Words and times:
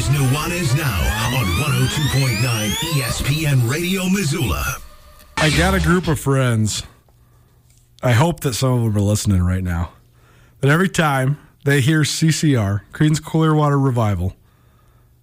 This 0.00 0.08
is 0.08 0.16
Nuanez 0.16 0.78
Now 0.78 1.36
on 1.36 1.44
102.9 1.44 2.70
ESPN 2.94 3.70
Radio 3.70 4.08
Missoula. 4.08 4.64
I 5.36 5.50
got 5.58 5.74
a 5.74 5.78
group 5.78 6.08
of 6.08 6.18
friends. 6.18 6.84
I 8.02 8.12
hope 8.12 8.40
that 8.40 8.54
some 8.54 8.72
of 8.72 8.84
them 8.84 8.96
are 8.96 9.06
listening 9.06 9.42
right 9.42 9.62
now. 9.62 9.92
That 10.60 10.70
every 10.70 10.88
time 10.88 11.38
they 11.64 11.82
hear 11.82 12.00
CCR, 12.00 12.80
Creedence 12.92 13.22
Clearwater 13.22 13.78
Revival, 13.78 14.34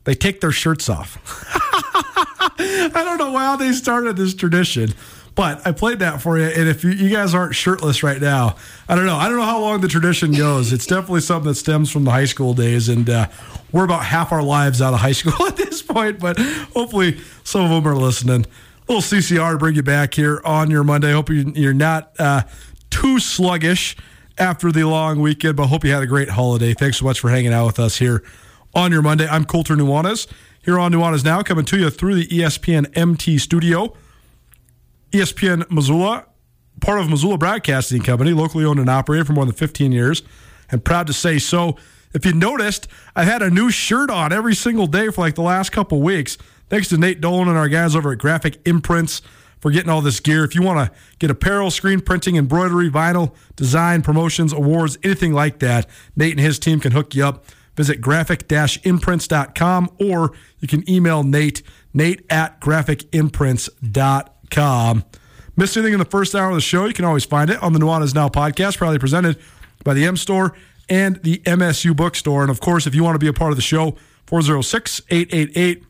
they 0.04 0.14
take 0.14 0.42
their 0.42 0.52
shirts 0.52 0.90
off. 0.90 1.18
I 2.60 2.92
don't 2.94 3.18
know 3.18 3.36
how 3.36 3.56
they 3.56 3.72
started 3.72 4.16
this 4.16 4.36
tradition, 4.36 4.94
but 5.38 5.66
I 5.68 5.72
played 5.72 6.00
that 6.00 6.20
for 6.20 6.40
you. 6.40 6.46
And 6.46 6.68
if 6.68 6.84
you, 6.84 6.90
you, 6.90 7.12
guys 7.12 7.36
aren't 7.36 7.54
shirtless 7.54 8.02
right 8.02 8.20
now, 8.20 8.56
I 8.90 8.96
don't 8.96 9.06
know. 9.06 9.16
I 9.16 9.30
don't 9.30 9.38
know 9.38 9.46
how 9.46 9.62
long 9.62 9.82
the 9.82 9.88
tradition 9.88 10.34
goes. 10.34 10.74
It's 10.74 10.88
definitely 10.88 11.22
something 11.22 11.50
that 11.50 11.56
stems 11.56 11.92
from 11.92 12.06
the 12.06 12.12
high 12.12 12.26
school 12.26 12.56
days, 12.56 12.90
and 12.90 13.08
uh, 13.08 13.28
we're 13.72 13.84
about 13.84 14.04
half 14.04 14.32
our 14.32 14.42
lives 14.42 14.82
out 14.82 14.96
of 14.96 15.00
high 15.00 15.12
school 15.14 15.46
at 15.46 15.56
this 15.56 15.84
point. 15.84 16.20
But 16.20 16.40
hopefully, 16.40 17.20
some 17.44 17.62
of 17.62 17.70
them 17.70 17.88
are 17.88 17.96
listening. 17.96 18.48
A 18.90 18.92
little 18.92 19.20
CCR 19.20 19.52
to 19.52 19.58
bring 19.60 19.76
you 19.76 19.84
back 19.84 20.16
here 20.16 20.42
on 20.44 20.72
your 20.72 20.84
Monday. 20.84 21.12
Hope 21.12 21.30
you're 21.30 21.72
not 21.72 22.14
uh, 22.18 22.42
too 22.90 23.20
sluggish 23.20 23.96
after 24.40 24.72
the 24.72 24.86
long 24.86 25.22
weekend, 25.22 25.56
but 25.56 25.68
hope 25.68 25.86
you 25.86 25.92
had 25.92 26.02
a 26.02 26.08
great 26.08 26.30
holiday. 26.30 26.74
Thanks 26.74 26.98
so 26.98 27.06
much 27.06 27.20
for 27.20 27.30
hanging 27.30 27.54
out 27.54 27.68
with 27.68 27.80
us 27.80 27.98
here 27.98 28.24
on 28.74 28.92
your 28.92 29.04
Monday. 29.04 29.28
I'm 29.28 29.46
Colter 29.46 29.76
Nuanez 29.76 30.26
here 30.64 30.80
on 30.80 30.92
Nuanez 30.92 31.24
Now, 31.24 31.44
coming 31.44 31.66
to 31.66 31.78
you 31.78 31.92
through 31.92 32.16
the 32.16 32.28
ESPN 32.28 32.92
MT 32.98 33.38
studio. 33.38 33.96
ESPN 35.12 35.70
Missoula, 35.72 36.26
part 36.82 37.00
of 37.00 37.10
Missoula 37.10 37.38
Broadcasting 37.38 38.02
Company, 38.02 38.34
locally 38.34 38.66
owned 38.66 38.80
and 38.80 38.90
operated 38.90 39.28
for 39.28 39.34
more 39.34 39.46
than 39.46 39.54
15 39.56 39.92
years, 39.92 40.24
and 40.70 40.84
proud 40.84 41.08
to 41.08 41.14
say 41.14 41.40
so. 41.40 41.78
If 42.14 42.26
you 42.26 42.34
noticed, 42.34 42.88
I've 43.16 43.28
had 43.28 43.42
a 43.42 43.50
new 43.50 43.70
shirt 43.70 44.10
on 44.10 44.32
every 44.34 44.56
single 44.56 44.88
day 44.88 45.10
for 45.10 45.22
like 45.22 45.36
the 45.36 45.42
last 45.42 45.72
couple 45.72 46.02
weeks. 46.02 46.38
Thanks 46.70 46.90
to 46.90 46.98
Nate 46.98 47.22
Dolan 47.22 47.48
and 47.48 47.58
our 47.58 47.70
guys 47.70 47.96
over 47.96 48.12
at 48.12 48.18
Graphic 48.18 48.60
Imprints 48.66 49.22
for 49.60 49.72
getting 49.72 49.90
all 49.90 50.02
this 50.02 50.20
gear. 50.20 50.44
If 50.44 50.56
you 50.56 50.62
want 50.62 50.88
to 50.92 51.00
get 51.20 51.32
apparel, 51.32 51.72
screen 51.72 52.02
printing, 52.02 52.36
embroidery, 52.36 52.90
vinyl, 52.90 53.34
design, 53.56 54.02
promotions, 54.02 54.54
awards, 54.54 54.98
anything 55.04 55.34
like 55.34 55.60
that, 55.60 55.88
Nate 56.16 56.32
and 56.32 56.40
his 56.40 56.60
team 56.60 56.80
can 56.80 56.92
hook 56.92 57.16
you 57.16 57.26
up. 57.26 57.46
Visit 57.76 58.02
graphic-imprints.com 58.02 59.90
or 60.00 60.34
you 60.60 60.68
can 60.68 60.90
email 60.90 61.24
Nate, 61.24 61.62
nate 61.94 62.26
at 62.30 62.60
graphicimprints.com 62.60 64.37
com. 64.50 65.04
Missed 65.56 65.76
anything 65.76 65.94
in 65.94 66.00
the 66.00 66.06
first 66.06 66.36
hour 66.36 66.50
of 66.50 66.56
the 66.56 66.62
show? 66.62 66.86
You 66.86 66.94
can 66.94 67.06
always 67.06 67.26
find 67.26 67.50
it 67.50 67.62
on 67.64 67.74
the 67.74 67.80
Nuanez 67.80 68.14
Now 68.14 68.30
podcast, 68.30 68.78
proudly 68.78 69.00
presented 69.00 69.38
by 69.84 69.94
the 69.94 70.06
M 70.06 70.16
Store 70.16 70.54
and 70.90 71.22
the 71.24 71.40
MSU 71.40 71.96
Bookstore. 71.96 72.42
And 72.44 72.52
of 72.52 72.60
course, 72.60 72.86
if 72.86 72.94
you 72.94 73.04
want 73.04 73.16
to 73.16 73.20
be 73.20 73.28
a 73.28 73.34
part 73.34 73.52
of 73.52 73.58
the 73.58 73.62
show, 73.64 73.98
406 74.28 75.02
888 75.10 75.84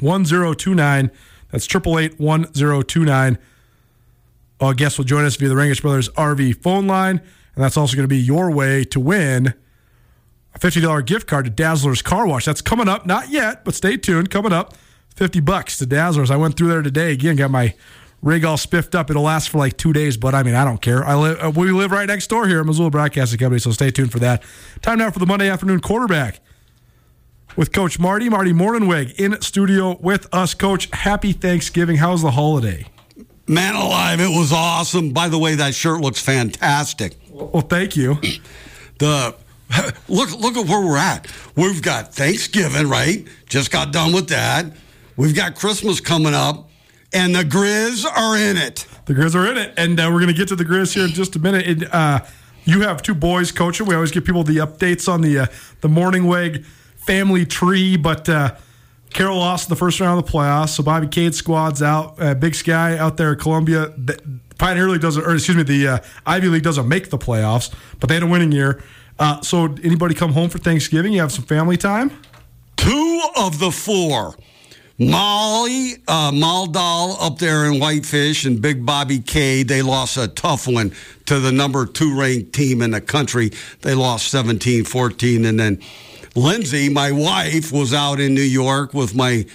1029. 0.00 1.10
That's 1.50 1.66
888 1.66 2.20
1029. 2.20 3.38
Our 4.60 4.74
guest 4.74 4.98
will 4.98 5.04
join 5.04 5.24
us 5.24 5.36
via 5.36 5.48
the 5.48 5.54
Rangitsch 5.54 5.82
Brothers 5.82 6.08
RV 6.10 6.62
phone 6.62 6.86
line. 6.86 7.18
And 7.54 7.64
that's 7.64 7.76
also 7.76 7.96
going 7.96 8.04
to 8.04 8.08
be 8.08 8.18
your 8.18 8.50
way 8.50 8.84
to 8.84 9.00
win 9.00 9.54
a 10.54 10.58
$50 10.58 11.06
gift 11.06 11.26
card 11.26 11.44
to 11.44 11.50
Dazzler's 11.50 12.02
Car 12.02 12.26
Wash. 12.26 12.44
That's 12.44 12.60
coming 12.60 12.88
up, 12.88 13.06
not 13.06 13.30
yet, 13.30 13.64
but 13.64 13.74
stay 13.74 13.96
tuned. 13.96 14.30
Coming 14.30 14.52
up 14.52 14.74
50 15.18 15.40
bucks 15.40 15.78
to 15.78 15.84
Dazzlers. 15.84 16.30
I 16.30 16.36
went 16.36 16.56
through 16.56 16.68
there 16.68 16.80
today 16.80 17.10
again, 17.12 17.34
got 17.34 17.50
my 17.50 17.74
rig 18.22 18.44
all 18.44 18.56
spiffed 18.56 18.94
up. 18.94 19.10
It'll 19.10 19.24
last 19.24 19.48
for 19.48 19.58
like 19.58 19.76
two 19.76 19.92
days, 19.92 20.16
but 20.16 20.32
I 20.32 20.44
mean, 20.44 20.54
I 20.54 20.64
don't 20.64 20.80
care. 20.80 21.04
I 21.04 21.16
live, 21.16 21.38
uh, 21.42 21.50
we 21.50 21.72
live 21.72 21.90
right 21.90 22.06
next 22.06 22.28
door 22.28 22.46
here 22.46 22.60
at 22.60 22.66
Missoula 22.66 22.90
Broadcasting 22.90 23.36
Company, 23.36 23.58
so 23.58 23.72
stay 23.72 23.90
tuned 23.90 24.12
for 24.12 24.20
that. 24.20 24.44
Time 24.80 24.98
now 24.98 25.10
for 25.10 25.18
the 25.18 25.26
Monday 25.26 25.50
afternoon 25.50 25.80
quarterback 25.80 26.38
with 27.56 27.72
Coach 27.72 27.98
Marty, 27.98 28.28
Marty 28.28 28.52
Mornhinweg 28.52 29.16
in 29.18 29.40
studio 29.42 29.98
with 30.00 30.32
us. 30.32 30.54
Coach, 30.54 30.88
happy 30.92 31.32
Thanksgiving. 31.32 31.96
How's 31.96 32.22
the 32.22 32.30
holiday? 32.30 32.86
Man 33.48 33.74
alive, 33.74 34.20
it 34.20 34.28
was 34.28 34.52
awesome. 34.52 35.10
By 35.10 35.28
the 35.28 35.38
way, 35.38 35.56
that 35.56 35.74
shirt 35.74 36.00
looks 36.00 36.22
fantastic. 36.22 37.16
Well, 37.28 37.62
thank 37.62 37.96
you. 37.96 38.18
The 38.98 39.36
look 40.08 40.32
look 40.32 40.56
at 40.56 40.66
where 40.66 40.84
we're 40.84 40.96
at. 40.96 41.32
We've 41.54 41.80
got 41.80 42.12
Thanksgiving, 42.12 42.88
right? 42.88 43.28
Just 43.46 43.70
got 43.70 43.92
done 43.92 44.12
with 44.12 44.30
that. 44.30 44.66
We've 45.18 45.34
got 45.34 45.56
Christmas 45.56 46.00
coming 46.00 46.32
up, 46.32 46.70
and 47.12 47.34
the 47.34 47.42
Grizz 47.42 48.06
are 48.06 48.38
in 48.38 48.56
it. 48.56 48.86
The 49.06 49.14
Grizz 49.14 49.34
are 49.34 49.50
in 49.50 49.58
it, 49.58 49.74
and 49.76 49.98
uh, 49.98 50.04
we're 50.12 50.20
going 50.20 50.28
to 50.28 50.32
get 50.32 50.46
to 50.46 50.54
the 50.54 50.64
Grizz 50.64 50.94
here 50.94 51.06
in 51.06 51.10
just 51.10 51.34
a 51.34 51.40
minute. 51.40 51.66
And, 51.66 51.84
uh, 51.90 52.20
you 52.64 52.82
have 52.82 53.02
two 53.02 53.16
boys 53.16 53.50
coaching. 53.50 53.86
We 53.86 53.96
always 53.96 54.12
give 54.12 54.24
people 54.24 54.44
the 54.44 54.58
updates 54.58 55.12
on 55.12 55.22
the 55.22 55.40
uh, 55.40 55.46
the 55.80 55.88
Mornhinweg 55.88 56.64
family 56.98 57.44
tree, 57.44 57.96
but 57.96 58.28
uh, 58.28 58.54
Carroll 59.10 59.38
lost 59.38 59.68
in 59.68 59.70
the 59.70 59.76
first 59.76 59.98
round 59.98 60.20
of 60.20 60.24
the 60.24 60.30
playoffs, 60.30 60.68
so 60.68 60.84
Bobby 60.84 61.08
Cade's 61.08 61.36
squad's 61.36 61.82
out. 61.82 62.14
Uh, 62.22 62.34
Big 62.34 62.54
Sky 62.54 62.96
out 62.96 63.16
there 63.16 63.32
at 63.32 63.40
Columbia. 63.40 63.92
The, 63.96 64.22
Pioneer 64.56 64.88
League 64.88 65.00
doesn't, 65.00 65.24
or 65.24 65.34
excuse 65.34 65.56
me, 65.56 65.64
the 65.64 65.88
uh, 65.88 65.98
Ivy 66.26 66.46
League 66.46 66.62
doesn't 66.62 66.86
make 66.86 67.10
the 67.10 67.18
playoffs, 67.18 67.74
but 67.98 68.08
they 68.08 68.14
had 68.14 68.22
a 68.22 68.26
winning 68.28 68.52
year. 68.52 68.80
Uh, 69.18 69.40
so, 69.40 69.64
anybody 69.82 70.14
come 70.14 70.32
home 70.32 70.48
for 70.48 70.58
Thanksgiving? 70.58 71.12
You 71.12 71.22
have 71.22 71.32
some 71.32 71.44
family 71.44 71.76
time? 71.76 72.12
Two 72.76 73.22
of 73.36 73.58
the 73.58 73.72
four 73.72 74.36
Molly, 75.00 75.94
uh, 76.08 76.32
Maldal 76.32 77.16
up 77.20 77.38
there 77.38 77.66
in 77.66 77.78
Whitefish 77.78 78.44
and 78.44 78.60
Big 78.60 78.84
Bobby 78.84 79.20
K, 79.20 79.62
they 79.62 79.80
lost 79.80 80.16
a 80.16 80.26
tough 80.26 80.66
one 80.66 80.92
to 81.26 81.38
the 81.38 81.52
number 81.52 81.86
two 81.86 82.18
ranked 82.18 82.52
team 82.52 82.82
in 82.82 82.90
the 82.90 83.00
country. 83.00 83.52
They 83.82 83.94
lost 83.94 84.26
17 84.28 84.84
14. 84.84 85.44
And 85.44 85.60
then 85.60 85.80
Lindsay, 86.34 86.88
my 86.88 87.12
wife, 87.12 87.70
was 87.70 87.94
out 87.94 88.18
in 88.18 88.34
New 88.34 88.40
York 88.40 88.92
with 88.92 89.14
my 89.14 89.46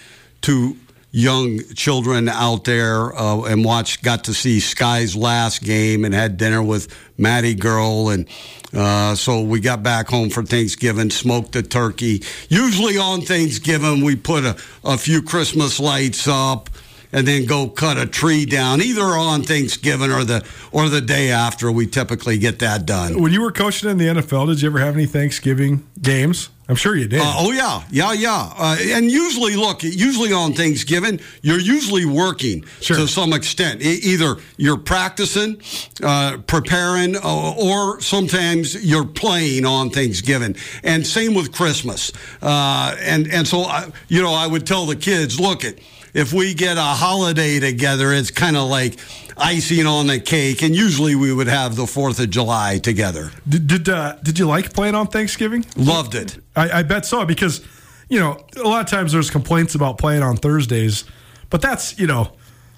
two 0.42 0.78
young 1.14 1.60
children 1.76 2.28
out 2.28 2.64
there 2.64 3.16
uh, 3.16 3.44
and 3.44 3.64
watched, 3.64 4.04
got 4.04 4.24
to 4.26 4.34
see 4.34 4.60
Sky's 4.60 5.16
last 5.16 5.62
game 5.62 6.04
and 6.04 6.14
had 6.14 6.38
dinner 6.38 6.62
with 6.62 6.94
Maddie 7.18 7.54
Girl 7.56 8.10
and 8.10 8.28
uh, 8.74 9.14
so 9.14 9.42
we 9.42 9.60
got 9.60 9.84
back 9.84 10.10
home 10.10 10.32
for 10.32 10.42
Thanksgiving, 10.42 11.12
smoked 11.12 11.56
a 11.56 11.62
turkey. 11.62 12.24
Usually 12.50 12.98
on 12.98 13.22
Thanksgiving, 13.22 14.04
we 14.04 14.16
put 14.16 14.44
a, 14.44 14.58
a 14.84 14.98
few 14.98 15.22
Christmas 15.22 15.80
lights 15.80 16.28
up 16.28 16.72
and 17.14 17.28
then 17.28 17.46
go 17.46 17.70
cut 17.70 17.98
a 17.98 18.06
tree 18.06 18.46
down 18.46 18.82
either 18.82 19.04
on 19.04 19.44
Thanksgiving 19.44 20.12
or 20.12 20.24
the 20.24 20.46
or 20.72 20.90
the 20.90 21.02
day 21.02 21.30
after. 21.30 21.72
We 21.72 21.88
typically 21.88 22.38
get 22.38 22.60
that 22.60 22.86
done. 22.86 23.22
When 23.22 23.32
you 23.32 23.42
were 23.42 23.52
coaching 23.52 23.90
in 23.90 23.98
the 23.98 24.06
NFL, 24.06 24.48
did 24.48 24.62
you 24.62 24.70
ever 24.70 24.80
have 24.80 24.96
any 24.96 25.06
Thanksgiving 25.06 25.88
games? 26.02 26.50
I'm 26.70 26.76
sure 26.76 26.96
you 26.96 27.08
did. 27.08 27.20
Uh, 27.20 27.34
oh 27.38 27.52
yeah, 27.52 27.84
yeah, 27.92 28.14
yeah. 28.14 28.54
Uh, 28.58 28.78
and 28.80 29.12
usually, 29.12 29.56
look, 29.58 29.84
usually 29.84 30.32
on 30.32 30.54
Thanksgiving, 30.54 31.20
you're 31.42 31.60
usually 31.60 32.06
working 32.06 32.64
sure. 32.80 32.96
to 32.96 33.08
some 33.08 33.34
extent. 33.34 33.82
E- 33.82 34.00
either 34.04 34.38
you're 34.56 34.78
practicing, 34.78 35.62
uh, 36.02 36.38
preparing, 36.48 37.18
uh, 37.18 37.54
or 37.58 38.00
sometimes 38.00 38.84
you're 38.84 39.06
playing 39.06 39.66
on 39.66 39.90
Thanksgiving. 39.90 40.56
And 40.84 41.06
same 41.06 41.34
with 41.34 41.52
Christmas. 41.52 42.14
Uh, 42.42 42.96
and 43.02 43.28
and 43.28 43.46
so, 43.46 43.64
I, 43.64 43.92
you 44.08 44.22
know, 44.22 44.34
I 44.34 44.48
would 44.48 44.66
tell 44.66 44.86
the 44.86 44.96
kids, 44.96 45.42
look 45.42 45.66
it 45.66 45.80
if 46.14 46.32
we 46.34 46.54
get 46.54 46.78
a 46.78 46.82
holiday 46.82 47.60
together, 47.60 48.14
it's 48.14 48.32
kind 48.32 48.56
of 48.56 48.70
like 48.70 49.00
icing 49.38 49.86
on 49.86 50.08
the 50.08 50.20
cake. 50.20 50.62
And 50.62 50.76
usually 50.76 51.16
we 51.16 51.34
would 51.34 51.48
have 51.48 51.76
the 51.76 51.88
Fourth 51.88 52.20
of 52.20 52.30
July 52.30 52.80
together. 52.80 53.32
Did 53.48 53.68
did, 53.68 53.90
uh, 53.90 54.16
did 54.24 54.40
you 54.40 54.48
like 54.48 54.74
playing 54.74 54.96
on 54.96 55.08
Thanksgiving? 55.08 55.66
Loved 55.76 56.16
it. 56.16 56.38
I, 56.56 56.80
I 56.80 56.84
bet 56.84 57.06
so 57.06 57.26
because 57.26 57.62
you 58.10 58.20
know 58.20 58.46
a 58.58 58.68
lot 58.68 58.82
of 58.82 58.90
times 58.90 59.12
there's 59.12 59.30
complaints 59.30 59.76
about 59.76 59.98
playing 59.98 60.24
on 60.24 60.38
Thursdays, 60.38 61.06
but 61.50 61.62
that's 61.62 61.98
you 61.98 62.08
know 62.08 62.34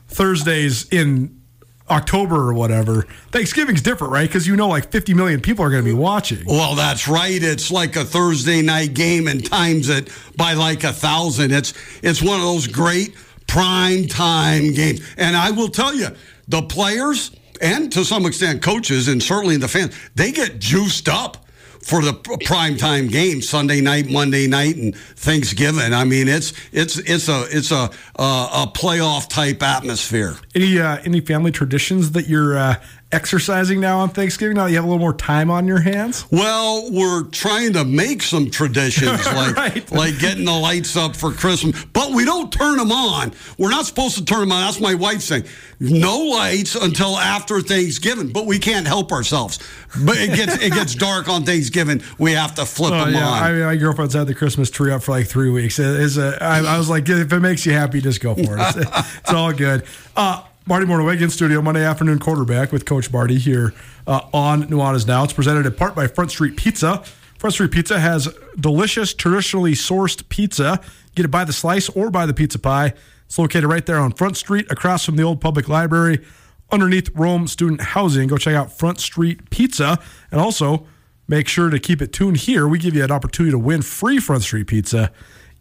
Thursdays 0.08 0.88
in 0.90 1.42
October 1.90 2.50
or 2.50 2.54
whatever. 2.54 3.04
Thanksgiving's 3.32 3.82
different, 3.82 4.12
right? 4.12 4.28
Because 4.28 4.48
you 4.48 4.56
know, 4.56 4.68
like 4.68 4.92
50 4.92 5.14
million 5.14 5.40
people 5.40 5.64
are 5.64 5.70
going 5.70 5.84
to 5.84 5.90
be 5.90 5.96
watching. 5.96 6.44
Well, 6.46 6.76
that's 6.76 7.08
right. 7.08 7.42
It's 7.42 7.70
like 7.70 7.96
a 7.96 8.04
Thursday 8.04 8.62
night 8.62 8.94
game 8.94 9.28
and 9.28 9.46
times 9.46 9.90
it 9.90 10.10
by 10.36 10.54
like 10.54 10.84
a 10.84 10.94
thousand. 10.94 11.52
It's 11.52 11.74
it's 12.02 12.24
one 12.24 12.40
of 12.40 12.46
those 12.46 12.68
great 12.68 13.16
prime 13.48 14.08
time 14.08 14.74
games. 14.74 15.02
And 15.18 15.36
I 15.36 15.52
will 15.52 15.70
tell 15.70 15.94
you, 15.94 16.08
the 16.48 16.62
players 16.62 17.32
and 17.62 17.92
to 17.94 18.04
some 18.04 18.26
extent 18.26 18.62
coaches 18.62 19.08
and 19.08 19.22
certainly 19.22 19.58
the 19.58 19.68
fans, 19.68 19.96
they 20.16 20.32
get 20.32 20.60
juiced 20.60 21.10
up 21.10 21.46
for 21.82 22.02
the 22.02 22.14
prime 22.46 22.78
time 22.78 23.08
game 23.08 23.42
Sunday 23.42 23.80
night, 23.80 24.10
Monday 24.10 24.48
night, 24.48 24.76
and 24.76 24.96
Thanksgiving. 24.96 25.94
I 25.94 26.04
mean, 26.04 26.28
it's 26.28 26.52
it's 26.72 26.98
it's 26.98 27.30
a 27.30 27.46
it's 27.52 27.72
a 27.72 27.92
a 28.16 28.68
playoff 28.74 29.30
type 29.30 29.62
atmosphere. 29.62 30.36
Any 30.56 30.80
uh, 30.80 30.98
any 31.06 31.22
family 31.22 31.52
traditions 31.52 32.12
that 32.14 32.28
you're 32.28 32.58
uh, 32.58 32.82
exercising 33.12 33.80
now 33.80 34.00
on 34.00 34.10
Thanksgiving? 34.10 34.56
Now 34.57 34.66
that 34.66 34.72
you 34.72 34.75
have 34.75 34.86
a 34.86 34.88
little 34.88 35.00
more 35.00 35.13
time 35.13 35.50
on 35.50 35.68
your 35.68 35.80
hands. 35.80 36.25
Well, 36.31 36.92
we're 36.92 37.24
trying 37.24 37.74
to 37.74 37.86
make 37.86 38.22
some 38.22 38.50
traditions 38.50 39.25
like 39.34 39.56
right. 39.56 39.92
like 39.92 40.19
getting 40.19 40.46
the 40.46 40.52
lights 40.54 40.98
up 40.98 41.16
for 41.16 41.31
Christmas, 41.31 41.86
but 41.86 42.12
we 42.12 42.25
don't 42.25 42.52
turn 42.52 42.78
them 42.78 42.92
on. 42.92 43.34
We're 43.57 43.69
not 43.69 43.86
supposed 43.86 44.18
to 44.18 44.25
turn 44.25 44.42
them 44.42 44.52
on. 44.52 44.62
That's 44.66 44.80
my 44.80 44.96
wife's 44.96 45.28
thing. 45.28 45.44
No 45.80 46.19
lights 46.19 46.75
until 46.75 47.18
after 47.18 47.62
Thanksgiving, 47.62 48.31
but 48.31 48.46
we 48.46 48.60
can't 48.60 48.88
help 48.88 49.12
ourselves. 49.12 49.60
But 50.04 50.18
it 50.18 50.36
gets 50.36 50.62
it 50.62 50.74
gets 50.74 50.96
dark 50.96 51.30
on 51.30 51.46
Thanksgiving. 51.46 52.01
We 52.18 52.34
have 52.34 52.56
to 52.56 52.66
flip 52.66 52.94
oh, 52.94 53.06
them 53.06 53.13
yeah. 53.13 53.28
on. 53.28 53.44
I 53.44 53.51
mean, 53.51 53.66
my 53.66 53.75
girlfriend's 53.75 54.13
had 54.13 54.28
the 54.28 54.36
Christmas 54.36 54.69
tree 54.69 54.92
up 54.92 55.04
for 55.04 55.12
like 55.12 55.28
three 55.28 55.50
weeks. 55.50 55.80
It 55.80 56.00
is 56.00 56.18
a, 56.18 56.42
I, 56.44 56.60
I 56.60 56.78
was 56.78 56.90
like, 56.90 57.08
if 57.08 57.31
it 57.31 57.40
makes 57.40 57.66
you 57.66 57.74
happy, 57.74 58.01
just 58.01 58.22
go 58.22 58.36
for 58.36 58.58
it. 58.58 58.75
It's, 58.75 59.19
it's 59.19 59.34
all 59.34 59.54
good. 59.54 59.86
Uh, 60.16 60.44
Marty 60.68 60.88
Mornhinweg 60.88 61.22
in 61.22 61.30
studio 61.30 61.62
Monday 61.62 61.86
afternoon 61.86 62.18
quarterback 62.18 62.72
with 62.72 62.86
Coach 62.86 63.14
Marty 63.14 63.38
here 63.38 63.72
uh, 64.08 64.22
on 64.34 64.64
Nuanez 64.64 65.06
Now. 65.06 65.24
It's 65.24 65.32
presented 65.32 65.68
in 65.68 65.74
part 65.74 65.94
by 65.94 66.08
Front 66.08 66.32
Street 66.32 66.58
Pizza. 66.58 67.04
Front 67.38 67.54
Street 67.54 67.70
Pizza 67.70 68.00
has 68.00 68.36
delicious, 68.60 69.14
traditionally 69.14 69.74
sourced 69.74 70.28
pizza. 70.28 70.82
Get 71.14 71.24
it 71.24 71.28
by 71.28 71.44
the 71.44 71.54
slice 71.54 71.88
or 71.90 72.10
by 72.10 72.26
the 72.26 72.34
pizza 72.34 72.58
pie. 72.58 72.96
It's 73.28 73.38
located 73.38 73.66
right 73.66 73.86
there 73.86 74.00
on 74.00 74.14
Front 74.14 74.38
Street, 74.38 74.66
across 74.72 75.06
from 75.06 75.18
the 75.18 75.24
old 75.24 75.40
public 75.40 75.70
library, 75.70 76.26
underneath 76.72 77.12
Rome 77.14 77.46
Student 77.46 77.82
Housing. 77.82 78.28
Go 78.28 78.38
check 78.38 78.56
out 78.56 78.76
Front 78.76 79.00
Street 79.00 79.52
Pizza. 79.52 80.00
And 80.32 80.42
also, 80.42 80.88
make 81.28 81.48
sure 81.48 81.70
to 81.70 81.78
keep 81.78 82.02
it 82.02 82.12
tuned 82.12 82.38
here. 82.38 82.68
We 82.68 82.80
give 82.80 82.96
you 82.96 83.04
an 83.04 83.12
opportunity 83.12 83.52
to 83.52 83.60
win 83.60 83.84
free 83.84 84.18
Front 84.18 84.42
Street 84.42 84.66
Pizza 84.66 85.12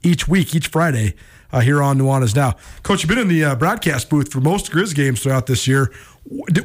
each 0.03 0.27
week, 0.27 0.55
each 0.55 0.69
Friday 0.69 1.15
uh, 1.55 1.61
here 1.61 1.81
on 1.81 1.99
Nuanez 1.99 2.35
Now. 2.35 2.57
Coach, 2.83 3.03
you've 3.03 3.09
been 3.09 3.19
in 3.19 3.29
the 3.29 3.45
uh, 3.45 3.55
broadcast 3.55 4.11
booth 4.11 4.33
for 4.33 4.41
most 4.41 4.73
Grizz 4.73 4.95
games 4.95 5.23
throughout 5.23 5.47
this 5.47 5.69
year. 5.69 5.93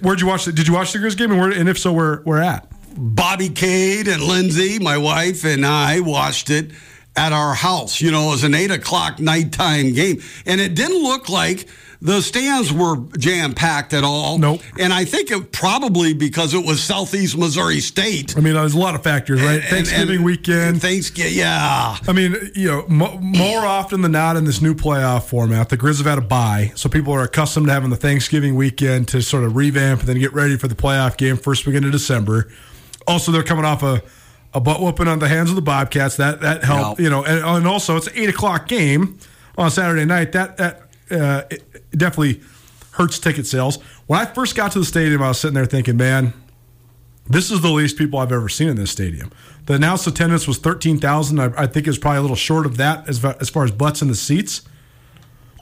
Where'd 0.02 0.20
you 0.20 0.28
watch? 0.28 0.46
The, 0.46 0.52
did 0.52 0.68
you 0.68 0.74
watch 0.74 0.94
the 0.94 1.00
Grizz 1.00 1.16
game, 1.16 1.32
and, 1.32 1.40
where, 1.40 1.52
and 1.52 1.70
if 1.70 1.78
so, 1.78 1.94
where 1.94 2.18
where 2.24 2.42
at? 2.42 2.68
Bobby 2.98 3.50
Cade 3.50 4.08
and 4.08 4.24
Lindsay, 4.24 4.80
my 4.80 4.98
wife, 4.98 5.46
and 5.46 5.66
I 5.66 6.00
watched 6.00 6.50
it 6.50 6.72
at 7.16 7.34
our 7.34 7.54
house. 7.54 8.02
You 8.02 8.12
know, 8.12 8.28
it 8.28 8.32
was 8.32 8.44
an 8.44 8.54
eight 8.54 8.72
o'clock 8.72 9.20
nighttime 9.20 9.94
game, 9.94 10.22
and 10.46 10.62
it 10.62 10.76
didn't 10.76 11.02
look 11.02 11.30
like 11.30 11.68
the 12.02 12.22
stands 12.22 12.72
were 12.72 12.96
jam 13.18 13.54
packed 13.54 13.94
at 13.94 14.06
all. 14.06 14.38
Nope. 14.38 14.62
And 14.80 14.94
I 14.94 15.04
think 15.04 15.32
it 15.32 15.52
probably 15.52 16.14
because 16.14 16.54
it 16.54 16.66
was 16.66 16.82
Southeast 16.82 17.38
Missouri 17.38 17.82
State. 17.82 18.38
I 18.38 18.40
mean, 18.40 18.54
there's 18.54 18.74
a 18.74 18.80
lot 18.80 18.96
of 18.96 19.04
factors, 19.04 19.42
right? 19.42 19.60
And, 19.60 19.64
Thanksgiving 19.64 20.18
and 20.18 20.26
weekend. 20.26 20.82
Thanksgiving, 20.82 21.38
yeah. 21.38 21.98
I 22.08 22.14
mean, 22.14 22.38
you 22.56 22.70
know, 22.70 22.88
more 22.88 23.66
often 23.66 24.02
than 24.02 24.14
not 24.14 24.38
in 24.38 24.46
this 24.46 24.62
new 24.62 24.74
playoff 24.74 25.24
format, 25.24 25.70
the 25.70 25.78
Grizz 25.78 25.98
have 25.98 26.08
had 26.08 26.18
a 26.18 26.22
bye, 26.22 26.72
so 26.76 26.88
people 26.88 27.14
are 27.14 27.24
accustomed 27.24 27.68
to 27.68 27.74
having 27.74 27.90
the 27.90 27.98
Thanksgiving 27.98 28.56
weekend 28.56 29.10
to 29.10 29.22
sort 29.22 29.44
of 29.44 29.56
revamp 29.58 30.00
and 30.00 30.08
then 30.08 30.20
get 30.20 30.34
ready 30.34 30.56
for 30.58 30.70
the 30.70 30.76
playoff 30.76 31.18
game 31.18 31.36
first 31.36 31.66
weekend 31.66 31.86
of 31.86 31.92
December. 31.92 32.50
Also, 33.08 33.32
they're 33.32 33.44
coming 33.44 33.66
off 33.66 33.84
a 33.84 34.02
a 34.54 34.60
butt 34.60 34.82
whooping 34.82 35.08
on 35.08 35.20
the 35.20 35.28
hands 35.28 35.50
of 35.50 35.56
the 35.56 35.62
Bobcats. 35.62 36.18
That 36.18 36.42
that 36.42 36.64
helped, 36.64 37.00
you 37.00 37.10
know, 37.10 37.24
and, 37.24 37.44
and 37.44 37.68
also 37.68 37.96
it's 37.98 38.08
an 38.08 38.14
eight 38.16 38.30
o'clock 38.30 38.68
game 38.68 39.18
on 39.58 39.70
Saturday 39.72 40.06
night. 40.06 40.32
That 40.32 40.58
that 40.58 40.82
uh, 41.12 41.44
it, 41.50 41.64
it 41.74 41.98
definitely 41.98 42.42
hurts 42.92 43.20
ticket 43.20 43.48
sales. 43.48 43.78
When 44.08 44.20
I 44.20 44.26
first 44.26 44.56
got 44.56 44.72
to 44.74 44.80
the 44.80 44.86
stadium, 44.86 45.22
I 45.22 45.30
was 45.30 45.40
sitting 45.40 45.56
there 45.56 45.66
thinking, 45.66 45.98
man, 45.98 46.34
this 47.28 47.52
is 47.52 47.62
the 47.62 47.70
least 47.70 47.98
people 47.98 48.20
I've 48.20 48.32
ever 48.32 48.50
seen 48.50 48.68
in 48.68 48.76
this 48.76 48.92
stadium. 48.92 49.32
The 49.68 49.76
announced 49.76 50.08
attendance 50.08 50.48
was 50.48 50.58
13,000. 50.58 51.40
I, 51.40 51.46
I 51.56 51.68
think 51.68 51.86
it 51.86 51.90
was 51.90 52.00
probably 52.00 52.18
a 52.18 52.22
little 52.22 52.36
short 52.36 52.66
of 52.66 52.78
that 52.78 53.08
as, 53.08 53.24
as 53.24 53.50
far 53.50 53.64
as 53.64 53.72
butts 53.72 54.02
in 54.02 54.08
the 54.08 54.16
seats. 54.16 54.64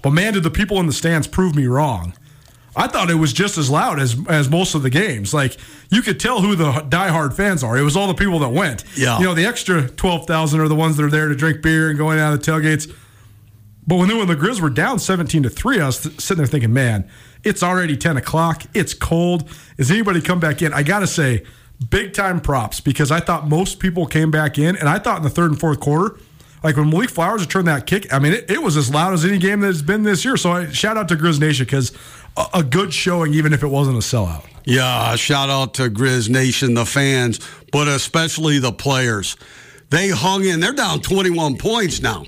But 0.02 0.12
man, 0.12 0.34
did 0.34 0.44
the 0.44 0.50
people 0.50 0.80
in 0.80 0.88
the 0.88 0.94
stands 0.94 1.28
prove 1.28 1.56
me 1.56 1.68
wrong. 1.68 2.14
I 2.78 2.88
thought 2.88 3.10
it 3.10 3.16
was 3.16 3.34
just 3.34 3.58
as 3.58 3.70
loud 3.70 4.00
as 4.00 4.16
as 4.30 4.50
most 4.50 4.76
of 4.76 4.84
the 4.84 4.90
games. 4.90 5.34
Like 5.34 5.58
you 5.90 6.02
could 6.02 6.20
tell 6.20 6.42
who 6.42 6.56
the 6.56 6.72
diehard 6.72 7.34
fans 7.34 7.64
are. 7.64 7.78
It 7.78 7.84
was 7.84 7.98
all 7.98 8.08
the 8.08 8.14
people 8.14 8.40
that 8.40 8.50
went. 8.50 8.84
Yeah. 8.96 9.18
You 9.20 9.26
know, 9.26 9.34
the 9.34 9.46
extra 9.46 9.90
twelve 9.90 10.28
thousand 10.28 10.60
are 10.60 10.68
the 10.68 10.76
ones 10.76 10.98
that 10.98 11.04
are 11.04 11.10
there 11.10 11.28
to 11.28 11.36
drink 11.36 11.62
beer 11.62 11.90
and 11.90 11.98
going 11.98 12.20
out 12.20 12.34
of 12.34 12.44
the 12.44 12.52
tailgates. 12.52 12.94
But 13.86 13.96
when, 13.96 14.10
when 14.18 14.28
the 14.28 14.36
Grizz 14.36 14.60
were 14.60 14.70
down 14.70 15.00
17 15.00 15.44
to 15.44 15.50
3, 15.50 15.80
I 15.80 15.86
was 15.86 16.04
th- 16.04 16.20
sitting 16.20 16.40
there 16.40 16.46
thinking, 16.46 16.74
man, 16.74 17.08
it's 17.46 17.64
already 17.64 17.96
10 17.96 18.18
o'clock. 18.18 18.64
It's 18.74 18.94
cold. 18.94 19.50
Is 19.78 19.90
anybody 19.90 20.20
come 20.20 20.42
back 20.42 20.62
in? 20.62 20.74
I 20.74 20.84
got 20.84 21.00
to 21.00 21.08
say, 21.08 21.46
big 21.90 22.14
time 22.14 22.42
props 22.42 22.82
because 22.82 23.12
I 23.12 23.20
thought 23.20 23.48
most 23.48 23.80
people 23.80 24.06
came 24.06 24.32
back 24.32 24.58
in. 24.58 24.76
And 24.76 24.90
I 24.90 25.00
thought 25.00 25.18
in 25.18 25.24
the 25.24 25.30
third 25.30 25.52
and 25.52 25.60
fourth 25.60 25.80
quarter, 25.80 26.20
like 26.64 26.76
when 26.76 26.90
Malik 26.90 27.10
Flowers 27.10 27.42
returned 27.42 27.68
that 27.68 27.86
kick, 27.86 28.12
I 28.12 28.20
mean, 28.20 28.34
it, 28.34 28.50
it 28.50 28.62
was 28.62 28.76
as 28.78 28.90
loud 28.90 29.14
as 29.14 29.24
any 29.24 29.38
game 29.38 29.60
that 29.62 29.68
has 29.68 29.82
been 29.82 30.04
this 30.04 30.26
year. 30.26 30.38
So 30.38 30.52
I, 30.52 30.68
shout 30.72 30.98
out 30.98 31.08
to 31.10 31.16
Grizz 31.16 31.40
Nation 31.40 31.66
because 31.66 31.96
a, 32.54 32.64
good 32.64 32.94
showing, 32.94 33.34
even 33.34 33.54
if 33.54 33.64
it 33.64 33.68
wasn't 33.68 33.98
a 33.98 34.00
sellout. 34.00 34.44
Yeah, 34.66 35.16
shout 35.16 35.50
out 35.50 35.74
to 35.76 35.90
Grizz 35.90 36.30
Nation, 36.30 36.74
the 36.74 36.86
fans, 36.86 37.40
but 37.72 37.88
especially 37.88 38.60
the 38.60 38.72
players. 38.72 39.38
They 39.90 40.10
hung 40.10 40.44
in. 40.44 40.60
They're 40.60 40.74
down 40.74 41.02
21 41.02 41.58
points 41.58 42.02
now 42.02 42.26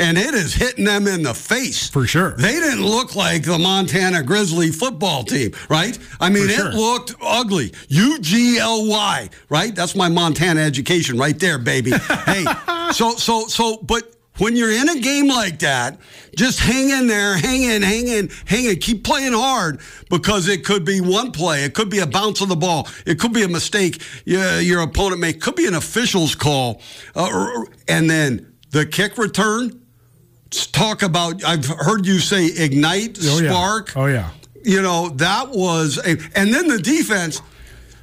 and 0.00 0.16
it 0.16 0.34
is 0.34 0.54
hitting 0.54 0.84
them 0.84 1.06
in 1.06 1.22
the 1.22 1.34
face. 1.34 1.88
For 1.88 2.06
sure. 2.06 2.32
They 2.36 2.52
didn't 2.52 2.84
look 2.84 3.14
like 3.14 3.44
the 3.44 3.58
Montana 3.58 4.22
Grizzly 4.22 4.70
football 4.70 5.24
team, 5.24 5.52
right? 5.68 5.96
I 6.18 6.30
mean, 6.30 6.48
sure. 6.48 6.68
it 6.68 6.74
looked 6.74 7.14
ugly. 7.20 7.72
U 7.88 8.18
G 8.18 8.58
L 8.58 8.86
Y, 8.86 9.28
right? 9.48 9.74
That's 9.74 9.94
my 9.94 10.08
Montana 10.08 10.60
education 10.60 11.18
right 11.18 11.38
there, 11.38 11.58
baby. 11.58 11.90
hey, 12.26 12.44
so, 12.92 13.14
so, 13.14 13.46
so, 13.46 13.76
but 13.82 14.02
when 14.40 14.56
you're 14.56 14.72
in 14.72 14.88
a 14.88 15.00
game 15.00 15.28
like 15.28 15.58
that, 15.60 15.98
just 16.36 16.58
hang 16.60 16.90
in 16.90 17.06
there, 17.06 17.36
hang 17.36 17.62
in, 17.62 17.82
hang 17.82 18.08
in, 18.08 18.30
hang 18.46 18.64
in, 18.64 18.76
keep 18.76 19.04
playing 19.04 19.32
hard 19.32 19.80
because 20.08 20.48
it 20.48 20.64
could 20.64 20.84
be 20.84 21.00
one 21.00 21.30
play, 21.30 21.64
it 21.64 21.74
could 21.74 21.90
be 21.90 21.98
a 21.98 22.06
bounce 22.06 22.40
of 22.40 22.48
the 22.48 22.56
ball, 22.56 22.88
it 23.06 23.18
could 23.18 23.32
be 23.32 23.42
a 23.42 23.48
mistake 23.48 24.02
your 24.24 24.80
opponent 24.80 25.20
made, 25.20 25.40
could 25.40 25.56
be 25.56 25.66
an 25.66 25.74
official's 25.74 26.34
call, 26.34 26.80
uh, 27.14 27.64
and 27.88 28.08
then 28.08 28.52
the 28.70 28.86
kick 28.86 29.18
return. 29.18 29.76
Talk 30.72 31.02
about 31.02 31.44
I've 31.44 31.64
heard 31.64 32.06
you 32.06 32.18
say 32.18 32.46
ignite, 32.46 33.18
oh, 33.22 33.38
spark. 33.38 33.94
Yeah. 33.94 34.02
Oh 34.02 34.06
yeah. 34.06 34.30
You 34.64 34.82
know, 34.82 35.10
that 35.10 35.50
was 35.50 35.96
a 35.98 36.18
and 36.34 36.52
then 36.52 36.66
the 36.66 36.78
defense 36.78 37.40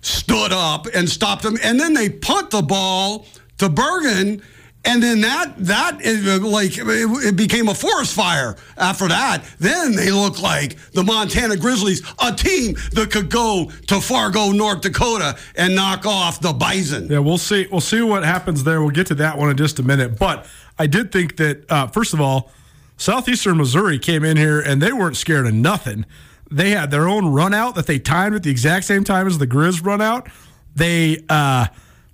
stood 0.02 0.54
up 0.54 0.88
and 0.94 1.10
stopped 1.10 1.44
them. 1.44 1.58
And 1.62 1.78
then 1.78 1.94
they 1.94 2.10
punt 2.10 2.52
the 2.52 2.62
ball 2.62 3.26
to 3.58 3.68
Bergen 3.68 4.42
and 4.88 5.04
then 5.04 5.22
that 5.22 5.54
that 5.58 6.02
is 6.02 6.42
like 6.42 6.72
it 6.78 7.36
became 7.36 7.68
a 7.68 7.76
forest 7.76 8.16
fire 8.16 8.56
after 8.78 9.08
that. 9.10 9.44
Then 9.60 9.96
they 9.96 10.12
look 10.12 10.42
like 10.42 10.78
the 10.94 11.04
Montana 11.04 11.58
Grizzlies, 11.58 12.02
a 12.20 12.34
team 12.34 12.76
that 12.94 13.12
could 13.12 13.30
go 13.30 13.70
to 13.88 14.00
Fargo, 14.00 14.52
North 14.52 14.82
Dakota, 14.82 15.38
and 15.56 15.76
knock 15.76 16.06
off 16.06 16.40
the 16.40 16.54
Bison. 16.54 17.08
Yeah, 17.10 17.20
we'll 17.20 17.38
see. 17.38 17.68
We'll 17.70 17.82
see 17.82 18.02
what 18.02 18.24
happens 18.24 18.64
there. 18.64 18.82
We'll 18.82 18.92
get 18.92 19.08
to 19.08 19.16
that 19.16 19.38
one 19.38 19.50
in 19.50 19.58
just 19.58 19.78
a 19.80 19.84
minute. 19.84 20.18
But 20.18 20.48
I 20.80 20.88
did 20.88 21.12
think 21.12 21.38
that, 21.38 21.70
uh, 21.70 21.88
first 21.88 22.14
of 22.14 22.22
all, 22.22 22.52
Southeastern 22.98 23.58
Missouri 23.58 24.00
came 24.00 24.24
in 24.24 24.38
here 24.38 24.60
and 24.60 24.82
they 24.82 24.92
weren't 24.92 25.18
scared 25.18 25.48
of 25.48 25.54
nothing. 25.54 26.06
They 26.50 26.72
had 26.72 26.92
their 26.92 27.08
own 27.08 27.28
run 27.28 27.54
out 27.54 27.76
that 27.76 27.88
they 27.88 28.00
timed 28.00 28.36
at 28.36 28.44
the 28.44 28.52
exact 28.52 28.86
same 28.86 29.04
time 29.04 29.28
as 29.28 29.38
the 29.38 29.48
Grizz 29.48 29.86
run 29.86 30.02
out. 30.02 30.30
They 30.76 31.24
uh, 31.30 31.68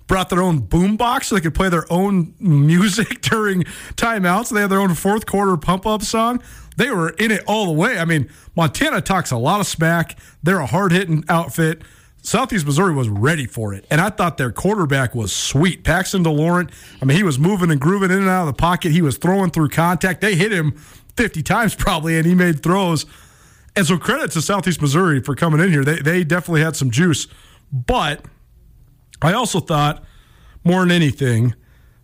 brought 0.06 0.28
their 0.28 0.42
own 0.42 0.58
boom 0.60 0.96
box 0.96 1.28
so 1.28 1.34
they 1.34 1.40
could 1.40 1.54
play 1.54 1.68
their 1.68 1.90
own 1.90 2.34
music 2.40 3.20
during 3.22 3.62
timeouts. 3.96 4.50
They 4.50 4.62
had 4.62 4.70
their 4.70 4.80
own 4.80 4.94
fourth 4.94 5.26
quarter 5.26 5.56
pump 5.56 5.86
up 5.86 6.02
song. 6.02 6.42
They 6.76 6.90
were 6.90 7.10
in 7.10 7.30
it 7.30 7.42
all 7.46 7.66
the 7.66 7.72
way. 7.72 7.98
I 7.98 8.04
mean, 8.04 8.28
Montana 8.56 9.00
talks 9.00 9.30
a 9.30 9.36
lot 9.36 9.60
of 9.60 9.66
smack. 9.66 10.18
They're 10.42 10.58
a 10.58 10.66
hard 10.66 10.92
hitting 10.92 11.24
outfit. 11.28 11.82
Southeast 12.22 12.64
Missouri 12.64 12.94
was 12.94 13.08
ready 13.08 13.46
for 13.46 13.74
it. 13.74 13.86
And 13.90 14.00
I 14.00 14.08
thought 14.08 14.38
their 14.38 14.50
quarterback 14.50 15.14
was 15.14 15.30
sweet. 15.30 15.84
Paxton 15.84 16.24
DeLaurent, 16.24 16.72
I 17.00 17.04
mean, 17.04 17.18
he 17.18 17.22
was 17.22 17.38
moving 17.38 17.70
and 17.70 17.78
grooving 17.78 18.10
in 18.10 18.18
and 18.18 18.28
out 18.28 18.48
of 18.48 18.56
the 18.56 18.58
pocket. 18.58 18.92
He 18.92 19.02
was 19.02 19.18
throwing 19.18 19.50
through 19.50 19.68
contact. 19.68 20.22
They 20.22 20.34
hit 20.34 20.50
him 20.50 20.72
50 21.16 21.42
times 21.42 21.74
probably, 21.78 22.16
and 22.16 22.26
he 22.26 22.34
made 22.34 22.62
throws. 22.62 23.04
And 23.76 23.86
so 23.86 23.98
credit 23.98 24.30
to 24.32 24.42
Southeast 24.42 24.80
Missouri 24.80 25.20
for 25.20 25.34
coming 25.34 25.60
in 25.60 25.70
here. 25.70 25.84
They, 25.84 25.96
they 25.96 26.24
definitely 26.24 26.62
had 26.62 26.76
some 26.76 26.90
juice. 26.90 27.26
But 27.70 28.24
I 29.24 29.32
also 29.32 29.60
thought, 29.60 30.04
more 30.64 30.80
than 30.80 30.90
anything, 30.90 31.54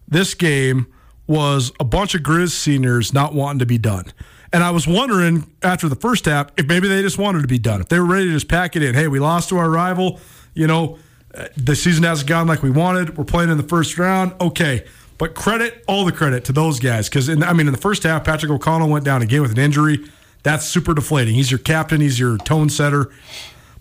this 0.09 0.35
game 0.35 0.87
was 1.27 1.73
a 1.79 1.85
bunch 1.85 2.15
of 2.15 2.23
Grizz 2.23 2.51
seniors 2.51 3.13
not 3.13 3.35
wanting 3.35 3.61
to 3.61 3.67
be 3.67 3.79
done. 3.79 4.13
And 4.53 4.65
I 4.65 4.71
was 4.71 4.87
wondering 4.87 5.49
after 5.63 5.89
the 5.89 5.95
first 5.95 6.25
half 6.25 6.49
if 6.57 6.67
maybe 6.67 6.89
they 6.89 7.03
just 7.03 7.19
wanted 7.19 7.43
to 7.43 7.49
be 7.49 7.59
done. 7.59 7.81
If 7.81 7.89
they 7.89 8.01
were 8.01 8.07
ready 8.07 8.27
to 8.27 8.33
just 8.33 8.49
pack 8.49 8.75
it 8.75 8.83
in. 8.83 8.95
Hey, 8.95 9.07
we 9.07 9.21
lost 9.21 9.49
to 9.51 9.59
our 9.59 9.71
rival. 9.71 10.19
You 10.55 10.67
know, 10.67 10.99
uh, 11.33 11.47
the 11.57 11.77
season 11.77 12.03
hasn't 12.03 12.29
gone 12.29 12.49
like 12.49 12.63
we 12.63 12.71
wanted. 12.71 13.17
We're 13.17 13.25
playing 13.25 13.51
in 13.51 13.59
the 13.59 13.63
first 13.63 13.97
round. 13.97 14.35
Okay. 14.41 14.85
But 15.19 15.35
credit, 15.35 15.85
all 15.87 16.05
the 16.05 16.13
credit 16.13 16.45
to 16.47 16.53
those 16.53 16.81
guys. 16.81 17.09
Because, 17.09 17.29
I 17.29 17.53
mean, 17.53 17.67
in 17.67 17.73
the 17.73 17.81
first 17.81 18.03
half, 18.03 18.25
Patrick 18.25 18.51
O'Connell 18.51 18.89
went 18.89 19.05
down 19.05 19.23
again 19.23 19.43
with 19.43 19.53
an 19.53 19.59
injury. 19.59 20.05
That's 20.43 20.65
super 20.65 20.95
deflating. 20.95 21.35
He's 21.35 21.51
your 21.51 21.59
captain, 21.59 22.01
he's 22.01 22.19
your 22.19 22.39
tone 22.39 22.71
setter. 22.71 23.13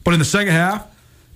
But 0.03 0.13
in 0.13 0.19
the 0.19 0.25
second 0.25 0.53
half, 0.53 0.85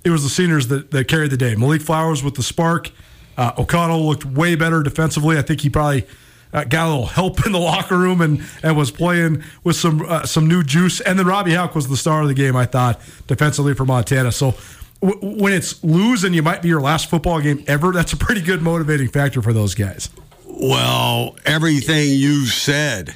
it 0.03 0.09
was 0.09 0.23
the 0.23 0.29
seniors 0.29 0.67
that, 0.67 0.91
that 0.91 1.07
carried 1.07 1.31
the 1.31 1.37
day. 1.37 1.55
Malik 1.55 1.81
Flowers 1.81 2.23
with 2.23 2.35
the 2.35 2.43
spark. 2.43 2.91
Uh, 3.37 3.51
O'Connell 3.57 4.05
looked 4.05 4.25
way 4.25 4.55
better 4.55 4.83
defensively. 4.83 5.37
I 5.37 5.41
think 5.41 5.61
he 5.61 5.69
probably 5.69 6.05
uh, 6.53 6.65
got 6.65 6.87
a 6.87 6.89
little 6.89 7.05
help 7.07 7.45
in 7.45 7.51
the 7.51 7.59
locker 7.59 7.97
room 7.97 8.21
and, 8.21 8.43
and 8.61 8.77
was 8.77 8.91
playing 8.91 9.43
with 9.63 9.75
some 9.75 10.03
uh, 10.07 10.25
some 10.25 10.47
new 10.47 10.63
juice. 10.63 11.01
And 11.01 11.17
then 11.17 11.25
Robby 11.25 11.55
Hauck 11.55 11.73
was 11.73 11.87
the 11.87 11.97
star 11.97 12.21
of 12.21 12.27
the 12.27 12.33
game, 12.33 12.55
I 12.55 12.65
thought, 12.65 13.01
defensively 13.27 13.73
for 13.73 13.85
Montana. 13.85 14.31
So 14.31 14.53
w- 15.01 15.41
when 15.41 15.53
it's 15.53 15.83
lose 15.83 16.23
and 16.23 16.35
you 16.35 16.43
might 16.43 16.61
be 16.61 16.67
your 16.67 16.81
last 16.81 17.09
football 17.09 17.41
game 17.41 17.63
ever, 17.67 17.91
that's 17.91 18.13
a 18.13 18.17
pretty 18.17 18.41
good 18.41 18.61
motivating 18.61 19.07
factor 19.07 19.41
for 19.41 19.53
those 19.53 19.73
guys. 19.73 20.09
Well, 20.45 21.35
everything 21.45 22.09
you 22.09 22.45
said 22.45 23.15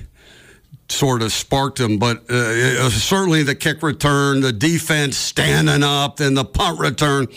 sort 0.90 1.22
of 1.22 1.32
sparked 1.32 1.78
them, 1.80 1.98
but 1.98 2.30
uh, 2.30 2.90
certainly 2.90 3.44
the 3.44 3.56
kick 3.56 3.84
return, 3.84 4.40
the 4.42 4.54
defense 4.54 5.18
standing 5.18 5.84
up, 5.84 6.20
and 6.20 6.36
the 6.38 6.46
punt 6.46 6.80
return. 6.80 7.28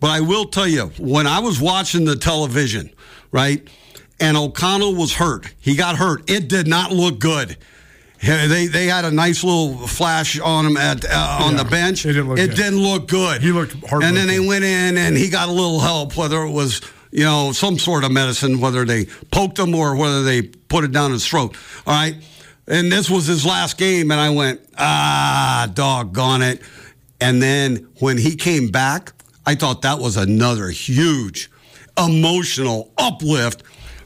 But 0.00 0.10
I 0.10 0.20
will 0.20 0.46
tell 0.46 0.66
you, 0.66 0.86
when 0.98 1.26
I 1.26 1.40
was 1.40 1.60
watching 1.60 2.04
the 2.04 2.16
television, 2.16 2.90
right, 3.32 3.66
and 4.20 4.36
O'Connell 4.36 4.94
was 4.94 5.14
hurt, 5.14 5.52
he 5.58 5.74
got 5.76 5.96
hurt. 5.96 6.28
It 6.30 6.48
did 6.48 6.66
not 6.66 6.92
look 6.92 7.18
good. 7.18 7.56
They 8.20 8.66
they 8.66 8.86
had 8.86 9.04
a 9.04 9.12
nice 9.12 9.44
little 9.44 9.86
flash 9.86 10.40
on 10.40 10.66
him 10.66 10.76
at 10.76 11.04
uh, 11.04 11.38
on 11.42 11.52
Yeah, 11.56 11.62
the 11.62 11.70
bench. 11.70 12.04
it 12.04 12.14
didn't 12.14 12.28
look 12.28 12.38
it 12.40 12.48
good. 12.48 12.56
didn't 12.56 12.78
look 12.80 13.06
good. 13.08 13.42
He 13.42 13.52
looked 13.52 13.76
hard. 13.88 14.02
And 14.02 14.16
then 14.16 14.26
they 14.26 14.40
went 14.40 14.64
in 14.64 14.98
and 14.98 15.16
he 15.16 15.28
got 15.28 15.48
a 15.48 15.52
little 15.52 15.78
help, 15.78 16.16
whether 16.16 16.42
it 16.42 16.50
was 16.50 16.80
you 17.12 17.22
know 17.22 17.52
some 17.52 17.78
sort 17.78 18.02
of 18.02 18.10
medicine, 18.10 18.58
whether 18.60 18.84
they 18.84 19.04
poked 19.30 19.56
him 19.58 19.72
or 19.72 19.94
whether 19.94 20.24
they 20.24 20.42
put 20.42 20.82
it 20.82 20.90
down 20.90 21.12
his 21.12 21.24
throat. 21.26 21.56
All 21.86 21.94
right. 21.94 22.16
And 22.68 22.92
this 22.92 23.08
was 23.08 23.26
his 23.26 23.46
last 23.46 23.78
game, 23.78 24.10
and 24.10 24.20
I 24.20 24.30
went, 24.30 24.60
ah, 24.76 25.70
doggone 25.72 26.42
it. 26.42 26.60
And 27.20 27.42
then 27.42 27.88
when 28.00 28.18
he 28.18 28.36
came 28.36 28.68
back, 28.68 29.12
I 29.46 29.54
thought 29.54 29.82
that 29.82 29.98
was 29.98 30.16
another 30.16 30.68
huge 30.68 31.50
emotional 31.96 32.92
uplift 32.98 33.62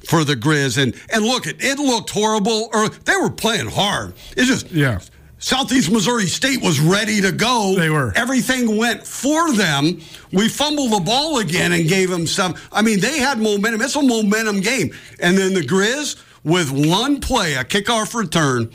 for 0.08 0.24
the 0.24 0.34
Grizz. 0.34 0.80
And 0.82 0.94
and 1.12 1.24
look, 1.24 1.46
it, 1.46 1.56
it 1.58 1.78
looked 1.78 2.10
horrible, 2.10 2.70
or 2.72 2.88
they 2.88 3.16
were 3.16 3.30
playing 3.30 3.68
hard. 3.68 4.14
It's 4.36 4.46
just 4.46 4.70
Yeah. 4.70 5.00
Southeast 5.38 5.90
Missouri 5.90 6.26
State 6.26 6.62
was 6.62 6.78
ready 6.78 7.20
to 7.20 7.32
go. 7.32 7.74
They 7.76 7.90
were. 7.90 8.12
Everything 8.14 8.76
went 8.76 9.04
for 9.04 9.52
them. 9.52 10.00
We 10.32 10.48
fumbled 10.48 10.92
the 10.92 11.00
ball 11.00 11.38
again 11.38 11.72
and 11.72 11.88
gave 11.88 12.10
them 12.10 12.28
some. 12.28 12.54
I 12.70 12.80
mean, 12.80 13.00
they 13.00 13.18
had 13.18 13.40
momentum. 13.40 13.82
It's 13.82 13.96
a 13.96 14.02
momentum 14.02 14.60
game. 14.60 14.94
And 15.18 15.36
then 15.36 15.52
the 15.52 15.62
Grizz, 15.62 16.22
with 16.44 16.70
one 16.70 17.20
play, 17.20 17.54
a 17.54 17.64
kickoff 17.64 18.14
return, 18.14 18.70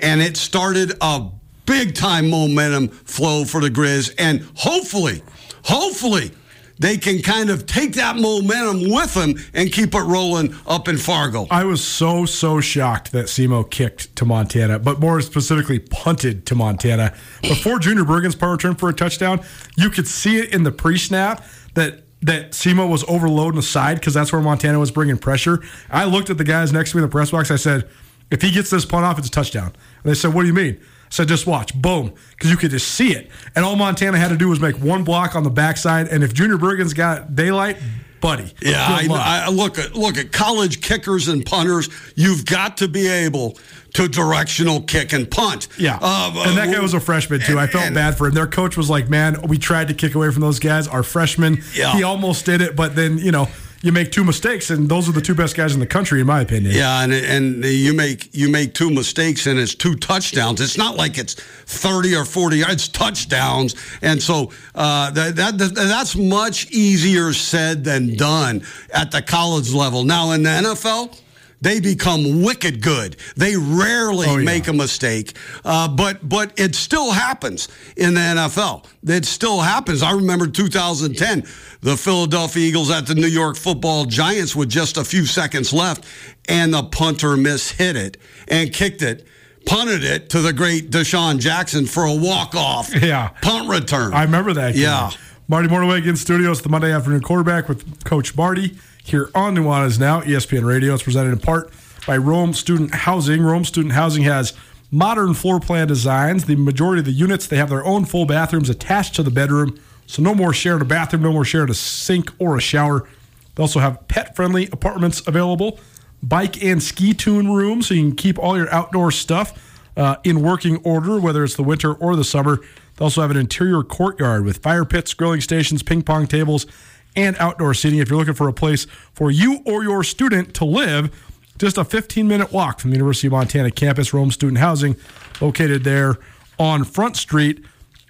and 0.00 0.20
it 0.20 0.36
started 0.36 0.92
a 1.00 1.26
big 1.64 1.94
time 1.94 2.30
momentum 2.30 2.88
flow 2.88 3.44
for 3.44 3.60
the 3.60 3.70
Grizz. 3.70 4.14
And 4.18 4.46
hopefully, 4.54 5.22
hopefully, 5.64 6.30
they 6.78 6.98
can 6.98 7.22
kind 7.22 7.48
of 7.48 7.66
take 7.66 7.94
that 7.94 8.16
momentum 8.16 8.90
with 8.90 9.14
them 9.14 9.34
and 9.54 9.72
keep 9.72 9.94
it 9.94 10.00
rolling 10.00 10.54
up 10.66 10.88
in 10.88 10.98
Fargo. 10.98 11.46
I 11.50 11.64
was 11.64 11.82
so 11.82 12.26
so 12.26 12.60
shocked 12.60 13.12
that 13.12 13.26
SEMO 13.26 13.70
kicked 13.70 14.14
to 14.16 14.24
Montana, 14.24 14.78
but 14.78 15.00
more 15.00 15.20
specifically 15.22 15.78
punted 15.78 16.44
to 16.46 16.54
Montana 16.54 17.14
before 17.42 17.78
Junior 17.78 18.04
Bergen's 18.04 18.34
power 18.34 18.52
return 18.52 18.74
for 18.74 18.90
a 18.90 18.92
touchdown. 18.92 19.40
You 19.76 19.88
could 19.90 20.06
see 20.06 20.36
it 20.38 20.52
in 20.52 20.64
the 20.64 20.72
pre-snap 20.72 21.44
that 21.74 22.05
that 22.26 22.50
SEMO 22.52 22.88
was 22.88 23.04
overloading 23.08 23.56
the 23.56 23.62
side 23.62 23.98
because 23.98 24.14
that's 24.14 24.32
where 24.32 24.42
Montana 24.42 24.78
was 24.78 24.90
bringing 24.90 25.16
pressure. 25.16 25.62
I 25.90 26.04
looked 26.04 26.28
at 26.28 26.38
the 26.38 26.44
guys 26.44 26.72
next 26.72 26.90
to 26.90 26.96
me 26.96 27.02
in 27.02 27.08
the 27.08 27.12
press 27.12 27.30
box. 27.30 27.50
I 27.50 27.56
said, 27.56 27.88
"If 28.30 28.42
he 28.42 28.50
gets 28.50 28.68
this 28.68 28.84
punt 28.84 29.04
off, 29.04 29.18
it's 29.18 29.28
a 29.28 29.30
touchdown." 29.30 29.72
And 30.02 30.10
they 30.10 30.14
said, 30.14 30.34
"What 30.34 30.42
do 30.42 30.48
you 30.48 30.54
mean?" 30.54 30.76
I 30.80 31.08
said, 31.10 31.28
"Just 31.28 31.46
watch, 31.46 31.72
boom," 31.74 32.12
because 32.30 32.50
you 32.50 32.56
could 32.56 32.72
just 32.72 32.88
see 32.88 33.12
it. 33.14 33.30
And 33.54 33.64
all 33.64 33.76
Montana 33.76 34.18
had 34.18 34.28
to 34.28 34.36
do 34.36 34.48
was 34.48 34.60
make 34.60 34.76
one 34.80 35.04
block 35.04 35.36
on 35.36 35.44
the 35.44 35.50
backside. 35.50 36.08
And 36.08 36.24
if 36.24 36.34
Junior 36.34 36.58
Bergen's 36.58 36.94
got 36.94 37.36
daylight, 37.36 37.76
buddy, 38.20 38.52
Yeah, 38.60 38.84
I. 38.88 39.44
I 39.46 39.48
look 39.50 39.78
at 39.78 39.94
look 39.94 40.18
at 40.18 40.32
college 40.32 40.80
kickers 40.80 41.28
and 41.28 41.46
punters. 41.46 41.88
You've 42.16 42.44
got 42.44 42.78
to 42.78 42.88
be 42.88 43.06
able 43.06 43.56
to 43.94 44.08
directional 44.08 44.80
kick 44.82 45.12
and 45.12 45.30
punt. 45.30 45.68
Yeah, 45.78 45.98
Uh, 46.00 46.32
and 46.46 46.56
that 46.58 46.72
guy 46.72 46.80
was 46.80 46.94
a 46.94 47.00
freshman 47.00 47.40
too. 47.40 47.58
I 47.58 47.66
felt 47.66 47.84
and- 47.86 47.94
bad 47.94 48.16
for 48.18 48.26
him. 48.28 48.34
Their 48.34 48.46
coach 48.46 48.76
was 48.76 48.90
like, 48.90 49.08
"Man, 49.08 49.40
we 49.46 49.58
tried 49.58 49.88
to 49.88 49.94
kick 49.94 50.14
away 50.14 50.30
from 50.30 50.42
those 50.42 50.58
guys. 50.58 50.86
Our 50.88 51.02
freshman, 51.02 51.62
Yeah. 51.74 51.92
he 51.96 52.02
almost 52.02 52.44
did 52.44 52.60
it, 52.60 52.76
but 52.76 52.94
then 52.96 53.18
you 53.18 53.32
know 53.32 53.48
you 53.82 53.92
make 53.92 54.10
two 54.10 54.24
mistakes, 54.24 54.70
and 54.70 54.88
those 54.88 55.08
are 55.08 55.12
the 55.12 55.20
two 55.20 55.34
best 55.34 55.54
guys 55.54 55.72
in 55.74 55.80
the 55.80 55.86
country, 55.86 56.20
in 56.20 56.26
my 56.26 56.40
opinion." 56.40 56.74
Yeah, 56.74 57.02
and 57.02 57.12
and 57.12 57.64
you 57.64 57.94
make 57.94 58.28
you 58.34 58.48
make 58.48 58.74
two 58.74 58.90
mistakes 58.90 59.46
and 59.46 59.58
it's 59.58 59.74
two 59.74 59.94
touchdowns. 59.94 60.60
It's 60.60 60.76
not 60.78 60.96
like 60.96 61.16
it's 61.18 61.34
thirty 61.66 62.14
or 62.14 62.24
forty. 62.24 62.60
It's 62.62 62.88
touchdowns, 62.88 63.74
and 64.02 64.22
so 64.22 64.50
uh, 64.74 65.10
that, 65.12 65.36
that 65.36 65.58
that's 65.58 66.16
much 66.16 66.66
easier 66.70 67.32
said 67.32 67.84
than 67.84 68.16
done 68.16 68.62
at 68.92 69.10
the 69.10 69.22
college 69.22 69.70
level. 69.72 70.04
Now 70.04 70.32
in 70.32 70.42
the 70.42 70.50
NFL. 70.50 71.16
They 71.60 71.80
become 71.80 72.42
wicked 72.42 72.82
good. 72.82 73.16
They 73.36 73.56
rarely 73.56 74.26
Oh, 74.28 74.36
yeah. 74.36 74.44
make 74.44 74.68
a 74.68 74.72
mistake, 74.72 75.36
uh, 75.64 75.88
but 75.88 76.28
but 76.28 76.52
it 76.58 76.74
still 76.74 77.12
happens 77.12 77.68
in 77.96 78.14
the 78.14 78.20
NFL. 78.20 78.84
It 79.06 79.24
still 79.24 79.60
happens. 79.60 80.02
I 80.02 80.12
remember 80.12 80.46
2010, 80.46 81.44
the 81.80 81.96
Philadelphia 81.96 82.68
Eagles 82.68 82.90
at 82.90 83.06
the 83.06 83.14
New 83.14 83.26
York 83.26 83.56
Football 83.56 84.04
Giants 84.04 84.54
with 84.54 84.68
just 84.68 84.96
a 84.98 85.04
few 85.04 85.24
seconds 85.24 85.72
left, 85.72 86.04
and 86.48 86.74
the 86.74 86.82
punter 86.82 87.36
mishit 87.36 87.94
it 87.94 88.18
and 88.48 88.70
kicked 88.72 89.00
it, 89.02 89.26
punted 89.64 90.04
it 90.04 90.28
to 90.30 90.40
the 90.42 90.52
great 90.52 90.90
DeSean 90.90 91.38
Jackson 91.38 91.86
for 91.86 92.04
a 92.04 92.14
walk 92.14 92.54
off. 92.54 92.94
Yeah. 93.02 93.28
punt 93.40 93.68
return. 93.70 94.12
I 94.12 94.24
remember 94.24 94.52
that. 94.52 94.74
game. 94.74 94.82
Yeah. 94.82 95.10
Marty 95.48 95.68
Mornhinweg 95.68 96.06
in 96.06 96.16
studios, 96.16 96.60
the 96.60 96.68
Monday 96.68 96.92
afternoon 96.92 97.20
quarterback 97.22 97.68
with 97.68 98.04
Coach 98.04 98.36
Marty 98.36 98.76
here 99.06 99.30
on 99.34 99.54
Nuanez 99.54 99.98
Now, 99.98 100.20
ESPN 100.20 100.64
Radio. 100.64 100.94
It's 100.94 101.02
presented 101.02 101.32
in 101.32 101.38
part 101.38 101.70
by 102.06 102.16
Rome 102.16 102.52
Student 102.52 102.94
Housing. 102.94 103.42
Rome 103.42 103.64
Student 103.64 103.94
Housing 103.94 104.24
has 104.24 104.52
modern 104.90 105.34
floor 105.34 105.60
plan 105.60 105.86
designs. 105.86 106.46
The 106.46 106.56
majority 106.56 107.00
of 107.00 107.04
the 107.06 107.12
units, 107.12 107.46
they 107.46 107.56
have 107.56 107.70
their 107.70 107.84
own 107.84 108.04
full 108.04 108.26
bathrooms 108.26 108.68
attached 108.68 109.14
to 109.14 109.22
the 109.22 109.30
bedroom. 109.30 109.78
So 110.06 110.22
no 110.22 110.34
more 110.34 110.52
sharing 110.52 110.82
a 110.82 110.84
bathroom, 110.84 111.22
no 111.22 111.32
more 111.32 111.44
sharing 111.44 111.70
a 111.70 111.74
sink 111.74 112.30
or 112.38 112.56
a 112.56 112.60
shower. 112.60 113.08
They 113.54 113.62
also 113.62 113.80
have 113.80 114.06
pet-friendly 114.08 114.68
apartments 114.72 115.26
available, 115.26 115.78
bike 116.22 116.62
and 116.62 116.82
ski 116.82 117.14
tune 117.14 117.52
rooms, 117.52 117.88
so 117.88 117.94
you 117.94 118.02
can 118.02 118.16
keep 118.16 118.38
all 118.38 118.56
your 118.56 118.72
outdoor 118.72 119.10
stuff 119.10 119.72
uh, 119.96 120.16
in 120.24 120.42
working 120.42 120.76
order, 120.78 121.18
whether 121.18 121.42
it's 121.42 121.56
the 121.56 121.62
winter 121.62 121.94
or 121.94 122.16
the 122.16 122.24
summer. 122.24 122.60
They 122.96 123.04
also 123.04 123.22
have 123.22 123.30
an 123.30 123.36
interior 123.36 123.82
courtyard 123.82 124.44
with 124.44 124.58
fire 124.58 124.84
pits, 124.84 125.14
grilling 125.14 125.40
stations, 125.40 125.82
ping 125.82 126.02
pong 126.02 126.26
tables, 126.26 126.66
and 127.16 127.36
outdoor 127.38 127.74
seating. 127.74 127.98
If 127.98 128.08
you're 128.08 128.18
looking 128.18 128.34
for 128.34 128.48
a 128.48 128.52
place 128.52 128.86
for 129.12 129.30
you 129.30 129.62
or 129.64 129.82
your 129.82 130.04
student 130.04 130.54
to 130.54 130.64
live, 130.64 131.10
just 131.58 131.78
a 131.78 131.84
15 131.84 132.28
minute 132.28 132.52
walk 132.52 132.78
from 132.80 132.90
the 132.90 132.96
University 132.96 133.26
of 133.28 133.32
Montana 133.32 133.70
campus, 133.70 134.12
Rome 134.12 134.30
Student 134.30 134.58
Housing, 134.58 134.96
located 135.40 135.84
there 135.84 136.16
on 136.58 136.84
Front 136.84 137.16
Street 137.16 137.64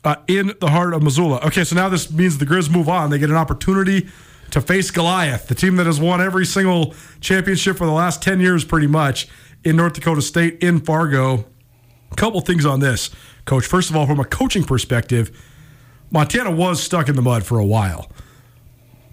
uh, 0.05 0.17
in 0.27 0.53
the 0.61 0.69
heart 0.69 0.95
of 0.95 1.03
Missoula. 1.03 1.41
Okay, 1.47 1.65
so 1.65 1.75
now 1.77 1.89
this 1.89 2.11
means 2.13 2.39
the 2.39 2.47
Grizz 2.47 2.71
move 2.71 2.89
on. 2.89 3.11
They 3.11 3.19
get 3.19 3.31
an 3.31 3.37
opportunity 3.37 4.09
to 4.51 4.61
face 4.61 4.91
Goliath, 4.91 5.49
the 5.49 5.55
team 5.55 5.77
that 5.77 5.87
has 5.87 6.01
won 6.01 6.21
every 6.21 6.47
single 6.47 6.95
championship 7.21 7.77
for 7.77 7.87
the 7.87 7.93
last 7.93 8.23
10 8.23 8.41
years, 8.41 8.65
pretty 8.65 8.87
much, 8.87 9.29
in 9.65 9.77
North 9.77 9.95
Dakota 9.95 10.23
State, 10.23 10.63
in 10.63 10.81
Fargo. 10.81 11.47
A 12.13 12.15
couple 12.15 12.41
things 12.41 12.65
on 12.65 12.81
this, 12.81 13.11
Coach. 13.45 13.67
First 13.67 13.91
of 13.91 13.97
all, 13.97 14.07
from 14.07 14.21
a 14.21 14.25
coaching 14.25 14.63
perspective, 14.63 15.37
Montana 16.11 16.53
was 16.53 16.81
stuck 16.81 17.09
in 17.09 17.17
the 17.17 17.23
mud 17.23 17.45
for 17.45 17.59
a 17.59 17.65
while. 17.65 18.11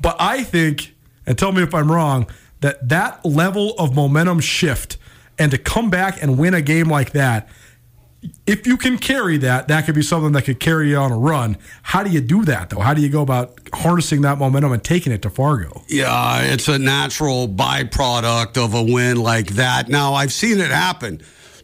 But 0.04 0.18
I 0.20 0.44
think, 0.44 0.94
and 1.26 1.36
tell 1.36 1.52
me 1.52 1.64
if 1.64 1.74
I'm 1.74 1.92
wrong, 1.92 2.28
that 2.62 2.88
that 2.90 3.26
level 3.26 3.74
of 3.80 3.96
momentum 3.96 4.40
shift 4.40 4.98
and 5.40 5.50
to 5.52 5.58
come 5.58 5.90
back 5.90 6.22
and 6.22 6.38
win 6.38 6.54
a 6.54 6.62
game 6.62 6.88
like 6.90 7.14
that, 7.14 7.50
if 8.48 8.66
you 8.68 8.78
can 8.78 8.98
carry 8.98 9.38
that, 9.40 9.68
that 9.68 9.86
could 9.86 9.96
be 9.96 10.02
something 10.02 10.32
that 10.34 10.44
could 10.44 10.60
carry 10.60 10.90
you 10.92 10.98
on 10.98 11.12
a 11.12 11.18
run. 11.18 11.58
How 11.82 12.04
do 12.04 12.10
you 12.10 12.22
do 12.22 12.46
that, 12.46 12.70
though? 12.70 12.80
How 12.80 12.94
do 12.94 13.02
you 13.02 13.10
go 13.10 13.22
about 13.22 13.60
harnessing 13.74 14.22
that 14.22 14.38
momentum 14.38 14.72
and 14.72 14.82
taking 14.84 15.12
it 15.12 15.22
to 15.24 15.30
Fargo? 15.30 15.84
Yeah, 15.90 16.42
it's 16.44 16.68
a 16.70 16.80
natural 16.80 17.50
byproduct 17.50 18.58
of 18.64 18.76
a 18.76 18.84
win 18.84 19.18
like 19.18 19.48
that. 19.56 19.90
Now, 19.90 20.14
I've 20.14 20.32
seen 20.32 20.60
it 20.62 20.72
happen 20.72 21.22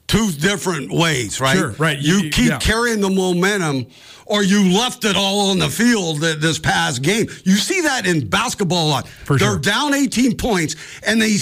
two 0.07 0.31
different 0.31 0.91
ways, 0.91 1.39
right? 1.39 1.55
Sure, 1.57 1.71
right. 1.73 1.97
You, 1.99 2.15
You- 2.23 2.29
keep 2.29 2.49
yeah. 2.49 2.57
carrying 2.59 2.99
the 2.99 3.09
momentum, 3.09 3.85
or 4.29 4.43
you 4.43 4.71
left 4.77 5.03
it 5.03 5.15
all 5.17 5.49
on 5.49 5.59
the 5.59 5.69
field 5.69 6.21
this 6.21 6.59
past 6.59 7.01
game. 7.01 7.27
You 7.43 7.55
see 7.55 7.81
that 7.81 8.05
in 8.05 8.29
basketball 8.29 8.87
a 8.87 8.89
lot. 8.89 9.07
For 9.07 9.37
They're 9.37 9.49
sure. 9.53 9.59
down 9.59 9.93
18 9.93 10.37
points, 10.37 10.75
and 11.05 11.21
they 11.21 11.37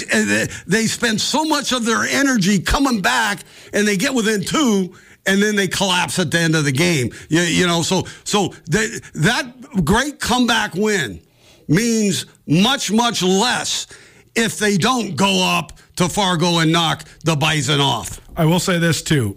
they 0.65 0.87
spend 0.87 1.21
so 1.21 1.43
much 1.43 1.71
of 1.73 1.85
their 1.85 2.03
energy 2.03 2.59
coming 2.59 3.01
back, 3.01 3.41
and 3.73 3.87
they 3.87 3.97
get 3.97 4.13
within 4.13 4.43
two. 4.43 4.95
And 5.25 5.43
then 5.43 5.57
they 5.57 5.67
collapse 5.67 6.19
at 6.19 6.31
the 6.31 6.39
end 6.39 6.55
of 6.55 6.63
the 6.63 6.71
game. 6.71 7.11
You, 7.27 7.41
you 7.41 7.67
know, 7.67 7.81
so 7.81 8.05
so 8.23 8.53
they, 8.69 8.87
that 9.15 9.83
great 9.83 10.21
comeback 10.21 10.73
win 10.73 11.19
means 11.67 12.25
much, 12.47 12.91
much 12.93 13.21
less 13.21 13.87
if 14.35 14.57
they 14.57 14.77
don't 14.77 15.17
go 15.17 15.43
up 15.43 15.73
to 15.97 16.07
Fargo 16.07 16.59
and 16.59 16.71
knock 16.71 17.03
the 17.25 17.35
Bison 17.35 17.81
off. 17.81 18.21
I 18.37 18.45
will 18.45 18.61
say 18.61 18.79
this 18.79 19.01
too. 19.01 19.35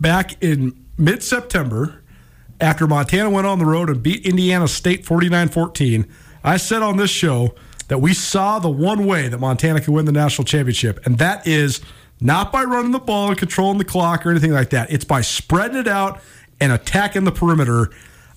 Back 0.00 0.42
in 0.42 0.82
mid 0.96 1.22
September, 1.22 2.01
after 2.62 2.86
Montana 2.86 3.28
went 3.28 3.46
on 3.46 3.58
the 3.58 3.66
road 3.66 3.90
and 3.90 4.02
beat 4.02 4.24
Indiana 4.24 4.68
State 4.68 5.04
49 5.04 5.48
14, 5.48 6.06
I 6.44 6.56
said 6.56 6.80
on 6.80 6.96
this 6.96 7.10
show 7.10 7.54
that 7.88 7.98
we 7.98 8.14
saw 8.14 8.60
the 8.60 8.70
one 8.70 9.04
way 9.04 9.28
that 9.28 9.38
Montana 9.38 9.80
could 9.80 9.92
win 9.92 10.06
the 10.06 10.12
national 10.12 10.44
championship, 10.44 11.04
and 11.04 11.18
that 11.18 11.46
is 11.46 11.80
not 12.20 12.52
by 12.52 12.62
running 12.62 12.92
the 12.92 13.00
ball 13.00 13.28
and 13.28 13.36
controlling 13.36 13.78
the 13.78 13.84
clock 13.84 14.24
or 14.24 14.30
anything 14.30 14.52
like 14.52 14.70
that. 14.70 14.90
It's 14.92 15.04
by 15.04 15.22
spreading 15.22 15.76
it 15.76 15.88
out 15.88 16.20
and 16.60 16.72
attacking 16.72 17.24
the 17.24 17.32
perimeter. 17.32 17.90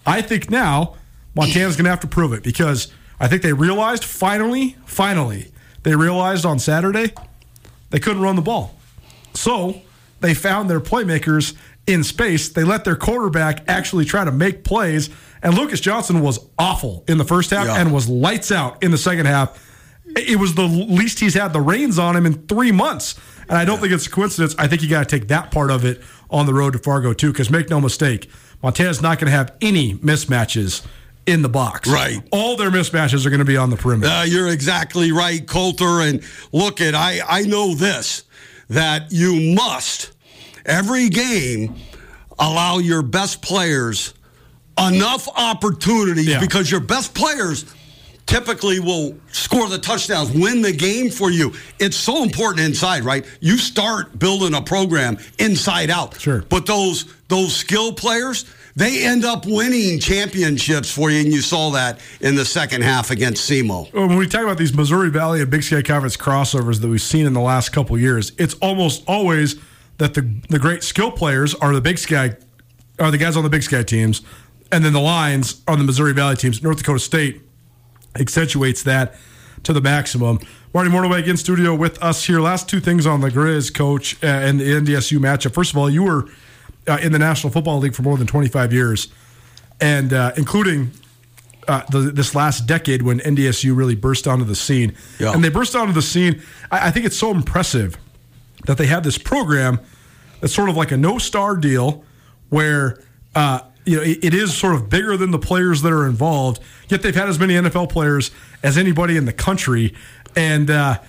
I 0.07 0.23
think 0.23 0.49
now 0.49 0.95
Montana's 1.35 1.75
going 1.75 1.85
to 1.85 1.91
have 1.91 1.99
to 1.99 2.07
prove 2.07 2.33
it 2.33 2.41
because 2.41 2.91
I 3.19 3.27
think 3.27 3.43
they 3.43 3.53
realized 3.53 4.03
finally, 4.03 4.75
finally, 4.85 5.51
they 5.83 5.95
realized 5.95 6.45
on 6.45 6.57
Saturday 6.57 7.13
they 7.91 7.99
couldn't 7.99 8.23
run 8.23 8.35
the 8.35 8.41
ball. 8.41 8.75
So 9.35 9.83
they 10.19 10.33
found 10.33 10.67
their 10.67 10.79
playmakers 10.79 11.53
in 11.87 12.03
space. 12.03 12.49
They 12.49 12.63
let 12.63 12.83
their 12.83 12.95
quarterback 12.95 13.63
actually 13.67 14.05
try 14.05 14.23
to 14.25 14.31
make 14.31 14.63
plays. 14.63 15.09
And 15.43 15.53
Lucas 15.55 15.79
Johnson 15.79 16.21
was 16.21 16.39
awful 16.57 17.03
in 17.07 17.17
the 17.17 17.23
first 17.25 17.51
half 17.51 17.67
Yeah. 17.67 17.77
and 17.79 17.93
was 17.93 18.07
lights 18.09 18.51
out 18.51 18.81
in 18.83 18.91
the 18.91 18.97
second 18.97 19.27
half. 19.27 19.59
It 20.15 20.39
was 20.39 20.55
the 20.55 20.63
least 20.65 21.19
he's 21.19 21.33
had 21.33 21.53
the 21.53 21.61
reins 21.61 21.99
on 21.99 22.15
him 22.15 22.25
in 22.25 22.33
three 22.47 22.71
months. 22.71 23.15
And 23.47 23.57
I 23.57 23.65
don't 23.65 23.79
think 23.79 23.93
it's 23.93 24.07
a 24.07 24.09
coincidence. 24.09 24.55
I 24.57 24.67
think 24.67 24.81
you 24.81 24.89
got 24.89 25.07
to 25.07 25.19
take 25.19 25.27
that 25.27 25.51
part 25.51 25.69
of 25.69 25.85
it 25.85 26.01
on 26.31 26.47
the 26.47 26.53
road 26.53 26.73
to 26.73 26.79
Fargo, 26.79 27.13
too, 27.13 27.31
because 27.31 27.51
make 27.51 27.69
no 27.69 27.79
mistake, 27.79 28.29
Montana's 28.63 29.01
not 29.01 29.19
going 29.19 29.29
to 29.31 29.37
have 29.37 29.53
any 29.61 29.93
mismatches 29.95 30.83
in 31.27 31.41
the 31.43 31.49
box. 31.49 31.87
Right. 31.89 32.21
All 32.31 32.55
their 32.55 32.71
mismatches 32.71 33.25
are 33.25 33.29
going 33.29 33.39
to 33.39 33.45
be 33.45 33.57
on 33.57 33.69
the 33.69 33.77
perimeter. 33.77 34.11
Uh, 34.11 34.23
you're 34.23 34.47
exactly 34.47 35.11
right, 35.11 35.45
Colter. 35.45 36.01
And 36.01 36.23
look 36.51 36.81
at 36.81 36.95
I 36.95 37.19
I 37.27 37.41
know 37.43 37.75
this 37.75 38.23
that 38.69 39.11
you 39.11 39.53
must 39.55 40.11
every 40.65 41.09
game 41.09 41.75
allow 42.39 42.77
your 42.79 43.01
best 43.01 43.41
players 43.41 44.13
enough 44.77 45.27
opportunities 45.37 46.27
Yeah. 46.27 46.39
because 46.39 46.69
your 46.69 46.81
best 46.81 47.13
players 47.13 47.65
typically 48.25 48.79
will 48.79 49.15
score 49.31 49.69
the 49.69 49.77
touchdowns, 49.77 50.31
win 50.31 50.61
the 50.63 50.71
game 50.71 51.11
for 51.11 51.29
you. 51.29 51.53
It's 51.79 51.95
so 51.95 52.23
important 52.23 52.65
inside, 52.67 53.03
right? 53.03 53.23
You 53.39 53.57
start 53.57 54.17
building 54.17 54.55
a 54.55 54.61
program 54.61 55.17
inside 55.37 55.89
out. 55.91 56.19
Sure. 56.19 56.43
But 56.49 56.65
those 56.65 57.05
those 57.27 57.55
skill 57.55 57.93
players, 57.93 58.45
they 58.75 59.03
end 59.05 59.25
up 59.25 59.45
winning 59.45 59.99
championships 59.99 60.91
for 60.91 61.09
you, 61.09 61.19
and 61.21 61.31
you 61.31 61.41
saw 61.41 61.69
that 61.71 61.99
in 62.19 62.35
the 62.35 62.45
second 62.45 62.81
half 62.83 63.11
against 63.11 63.49
SEMO. 63.49 63.91
when 63.93 64.15
we 64.17 64.27
talk 64.27 64.41
about 64.43 64.57
these 64.57 64.73
Missouri 64.73 65.09
Valley 65.09 65.41
and 65.41 65.49
Big 65.49 65.63
Sky 65.63 65.81
Conference 65.81 66.17
crossovers 66.17 66.81
that 66.81 66.87
we've 66.87 67.01
seen 67.01 67.25
in 67.27 67.33
the 67.33 67.39
last 67.41 67.69
couple 67.69 67.97
years, 67.97 68.31
it's 68.37 68.55
almost 68.55 69.03
always 69.07 69.55
that 69.97 70.13
the 70.13 70.21
the 70.49 70.59
great 70.59 70.83
skill 70.83 71.11
players 71.11 71.53
are 71.55 71.73
the 71.73 71.81
Big 71.81 71.97
Sky, 71.97 72.35
are 72.99 73.11
the 73.11 73.17
guys 73.17 73.37
on 73.37 73.43
the 73.43 73.49
Big 73.49 73.63
Sky 73.63 73.83
teams, 73.83 74.21
and 74.71 74.83
then 74.83 74.93
the 74.93 75.01
lines 75.01 75.61
on 75.67 75.77
the 75.77 75.83
Missouri 75.83 76.13
Valley 76.13 76.35
teams. 76.35 76.61
North 76.61 76.77
Dakota 76.77 76.99
State 76.99 77.41
accentuates 78.15 78.83
that 78.83 79.15
to 79.63 79.73
the 79.73 79.81
maximum. 79.81 80.39
Marty 80.73 80.89
Mornhinweg 80.89 81.27
in 81.27 81.37
studio 81.37 81.73
with 81.73 82.01
us 82.03 82.25
here. 82.25 82.39
Last 82.41 82.69
two 82.69 82.79
things 82.79 83.05
on 83.05 83.21
the 83.21 83.29
Grizz, 83.29 83.73
coach, 83.73 84.21
uh, 84.23 84.27
and 84.27 84.59
the 84.59 84.65
NDSU 84.65 85.19
matchup. 85.19 85.53
First 85.53 85.71
of 85.71 85.77
all, 85.77 85.89
you 85.89 86.03
were 86.03 86.27
uh, 86.87 86.97
in 87.01 87.11
the 87.11 87.19
National 87.19 87.51
Football 87.51 87.79
League 87.79 87.95
for 87.95 88.01
more 88.03 88.17
than 88.17 88.27
25 88.27 88.73
years, 88.73 89.07
and 89.79 90.13
uh, 90.13 90.33
including 90.37 90.91
uh, 91.67 91.83
the, 91.89 91.99
this 91.99 92.35
last 92.35 92.67
decade 92.67 93.01
when 93.01 93.19
NDSU 93.19 93.75
really 93.75 93.95
burst 93.95 94.27
onto 94.27 94.45
the 94.45 94.55
scene. 94.55 94.95
Yeah. 95.19 95.33
And 95.33 95.43
they 95.43 95.49
burst 95.49 95.75
onto 95.75 95.93
the 95.93 96.01
scene. 96.01 96.41
I, 96.71 96.87
I 96.87 96.91
think 96.91 97.05
it's 97.05 97.17
so 97.17 97.31
impressive 97.31 97.97
that 98.65 98.77
they 98.77 98.87
have 98.87 99.03
this 99.03 99.17
program 99.17 99.79
that's 100.41 100.53
sort 100.53 100.69
of 100.69 100.77
like 100.77 100.91
a 100.91 100.97
no 100.97 101.17
star 101.17 101.55
deal 101.55 102.03
where 102.49 103.01
uh, 103.33 103.59
you 103.85 103.97
know 103.97 104.03
it, 104.03 104.33
is 104.33 104.55
sort 104.55 104.75
of 104.75 104.89
bigger 104.89 105.17
than 105.17 105.31
the 105.31 105.39
players 105.39 105.81
that 105.81 105.91
are 105.91 106.05
involved. 106.05 106.61
Yet 106.89 107.01
they've 107.01 107.15
had 107.15 107.29
as 107.29 107.39
many 107.39 107.53
NFL 107.53 107.89
players 107.89 108.31
as 108.63 108.77
anybody 108.77 109.17
in 109.17 109.25
the 109.25 109.33
country. 109.33 109.93
And 110.35 110.69
uh, 110.69 110.99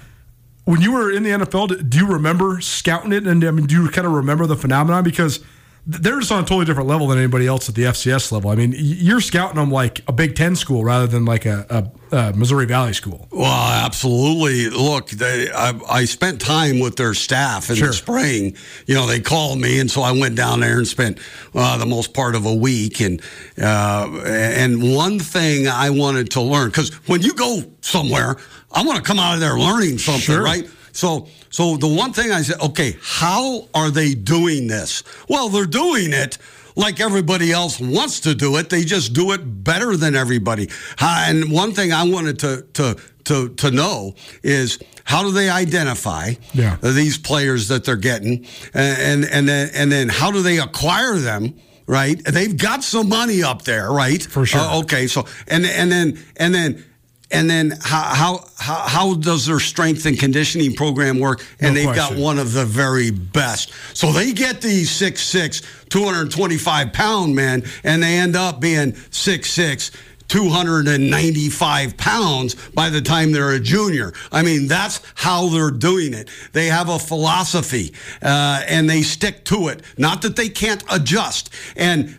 when 0.64 0.80
you 0.80 0.92
were 0.92 1.10
in 1.10 1.22
the 1.22 1.30
NFL, 1.30 1.88
do 1.88 1.98
you 1.98 2.06
remember 2.06 2.60
scouting 2.60 3.12
it? 3.12 3.26
And 3.26 3.44
I 3.44 3.50
mean, 3.50 3.66
do 3.66 3.82
you 3.82 3.88
kind 3.90 4.06
of 4.06 4.12
remember 4.12 4.46
the 4.46 4.56
phenomenon 4.56 5.04
because? 5.04 5.40
They're 5.88 6.18
just 6.18 6.32
on 6.32 6.42
a 6.42 6.46
totally 6.46 6.64
different 6.64 6.88
level 6.88 7.06
than 7.06 7.18
anybody 7.18 7.46
else 7.46 7.68
at 7.68 7.76
the 7.76 7.84
FCS 7.84 8.32
level. 8.32 8.50
I 8.50 8.56
mean, 8.56 8.74
you're 8.76 9.20
scouting 9.20 9.54
them 9.54 9.70
like 9.70 10.02
a 10.08 10.12
Big 10.12 10.34
Ten 10.34 10.56
school 10.56 10.82
rather 10.82 11.06
than 11.06 11.24
like 11.24 11.46
a, 11.46 11.90
a, 12.10 12.16
a 12.16 12.32
Missouri 12.32 12.66
Valley 12.66 12.92
school. 12.92 13.28
Well, 13.30 13.84
absolutely. 13.86 14.68
Look, 14.68 15.10
they, 15.10 15.48
I, 15.52 15.78
I 15.88 16.04
spent 16.06 16.40
time 16.40 16.80
with 16.80 16.96
their 16.96 17.14
staff 17.14 17.70
in 17.70 17.76
Sure. 17.76 17.86
the 17.88 17.92
spring. 17.92 18.56
You 18.86 18.96
know, 18.96 19.06
they 19.06 19.20
called 19.20 19.60
me, 19.60 19.78
and 19.78 19.88
so 19.88 20.02
I 20.02 20.10
went 20.10 20.34
down 20.34 20.58
there 20.58 20.78
and 20.78 20.88
spent 20.88 21.18
uh, 21.54 21.78
the 21.78 21.86
most 21.86 22.12
part 22.14 22.34
of 22.34 22.46
a 22.46 22.54
week. 22.54 23.00
And 23.00 23.22
uh, 23.56 24.22
and 24.26 24.92
one 24.94 25.20
thing 25.20 25.68
I 25.68 25.90
wanted 25.90 26.32
to 26.32 26.40
learn 26.40 26.68
because 26.70 26.90
when 27.08 27.22
you 27.22 27.32
go 27.32 27.62
somewhere, 27.80 28.36
I 28.72 28.82
want 28.82 28.96
to 28.96 29.04
come 29.04 29.20
out 29.20 29.34
of 29.34 29.40
there 29.40 29.56
learning 29.56 29.98
something, 29.98 30.20
Sure. 30.22 30.42
right? 30.42 30.68
So, 30.96 31.28
so 31.50 31.76
the 31.76 31.86
one 31.88 32.12
thing 32.12 32.32
I 32.32 32.42
said, 32.42 32.60
okay, 32.60 32.96
how 33.02 33.68
are 33.74 33.90
they 33.90 34.14
doing 34.14 34.66
this? 34.66 35.02
Well, 35.28 35.48
they're 35.50 35.66
doing 35.66 36.12
it 36.12 36.38
like 36.74 37.00
everybody 37.00 37.52
else 37.52 37.78
wants 37.78 38.20
to 38.20 38.34
do 38.34 38.56
it. 38.56 38.70
They 38.70 38.82
just 38.84 39.12
do 39.12 39.32
it 39.32 39.38
better 39.64 39.96
than 39.96 40.14
everybody. 40.16 40.68
And 41.00 41.50
one 41.52 41.72
thing 41.72 41.92
I 41.92 42.04
wanted 42.04 42.38
to 42.40 42.66
to 42.74 42.96
to 43.24 43.48
to 43.50 43.70
know 43.70 44.14
is 44.42 44.78
how 45.04 45.22
do 45.22 45.32
they 45.32 45.48
identify 45.50 46.34
Yeah. 46.54 46.76
these 46.82 47.18
players 47.18 47.68
that 47.68 47.84
they're 47.84 47.96
getting, 47.96 48.46
and 48.74 49.24
and 49.24 49.48
then 49.48 49.70
and 49.74 49.90
then 49.92 50.08
how 50.08 50.30
do 50.30 50.42
they 50.42 50.58
acquire 50.58 51.16
them? 51.18 51.54
Right, 51.88 52.20
they've 52.24 52.56
got 52.56 52.82
some 52.82 53.08
money 53.08 53.44
up 53.44 53.62
there, 53.62 53.92
right? 53.92 54.20
For 54.20 54.44
sure. 54.44 54.60
Uh, 54.60 54.78
okay, 54.80 55.06
so 55.06 55.24
and 55.46 55.64
and 55.66 55.92
then 55.92 56.18
and 56.36 56.54
then. 56.54 56.84
And 57.32 57.50
then 57.50 57.72
how, 57.82 58.44
how 58.56 58.76
how 58.76 59.14
does 59.14 59.46
their 59.46 59.58
strength 59.58 60.06
and 60.06 60.16
conditioning 60.18 60.74
program 60.74 61.18
work? 61.18 61.44
And 61.58 61.74
No 61.74 61.80
they've 61.80 61.92
question. 61.92 62.16
got 62.16 62.22
one 62.22 62.38
of 62.38 62.52
the 62.52 62.64
very 62.64 63.10
best. 63.10 63.72
So 63.94 64.12
they 64.12 64.32
get 64.32 64.60
these 64.60 64.90
6'6", 64.90 65.88
225 65.88 66.92
pound 66.92 67.34
men, 67.34 67.64
and 67.82 68.00
they 68.02 68.16
end 68.18 68.36
up 68.36 68.60
being 68.60 68.92
6'6", 68.92 69.90
295 70.28 71.96
pounds 71.96 72.54
by 72.70 72.90
the 72.90 73.00
time 73.00 73.32
they're 73.32 73.52
a 73.52 73.60
junior. 73.60 74.12
I 74.30 74.42
mean, 74.42 74.68
that's 74.68 75.00
how 75.16 75.48
they're 75.48 75.70
doing 75.70 76.14
it. 76.14 76.28
They 76.52 76.66
have 76.66 76.88
a 76.88 76.98
philosophy, 76.98 77.92
uh, 78.22 78.62
and 78.68 78.88
they 78.88 79.02
stick 79.02 79.44
to 79.46 79.68
it. 79.68 79.82
Not 79.98 80.22
that 80.22 80.36
they 80.36 80.48
can't 80.48 80.84
adjust. 80.90 81.50
And 81.76 82.18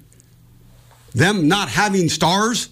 them 1.14 1.48
not 1.48 1.70
having 1.70 2.10
stars, 2.10 2.70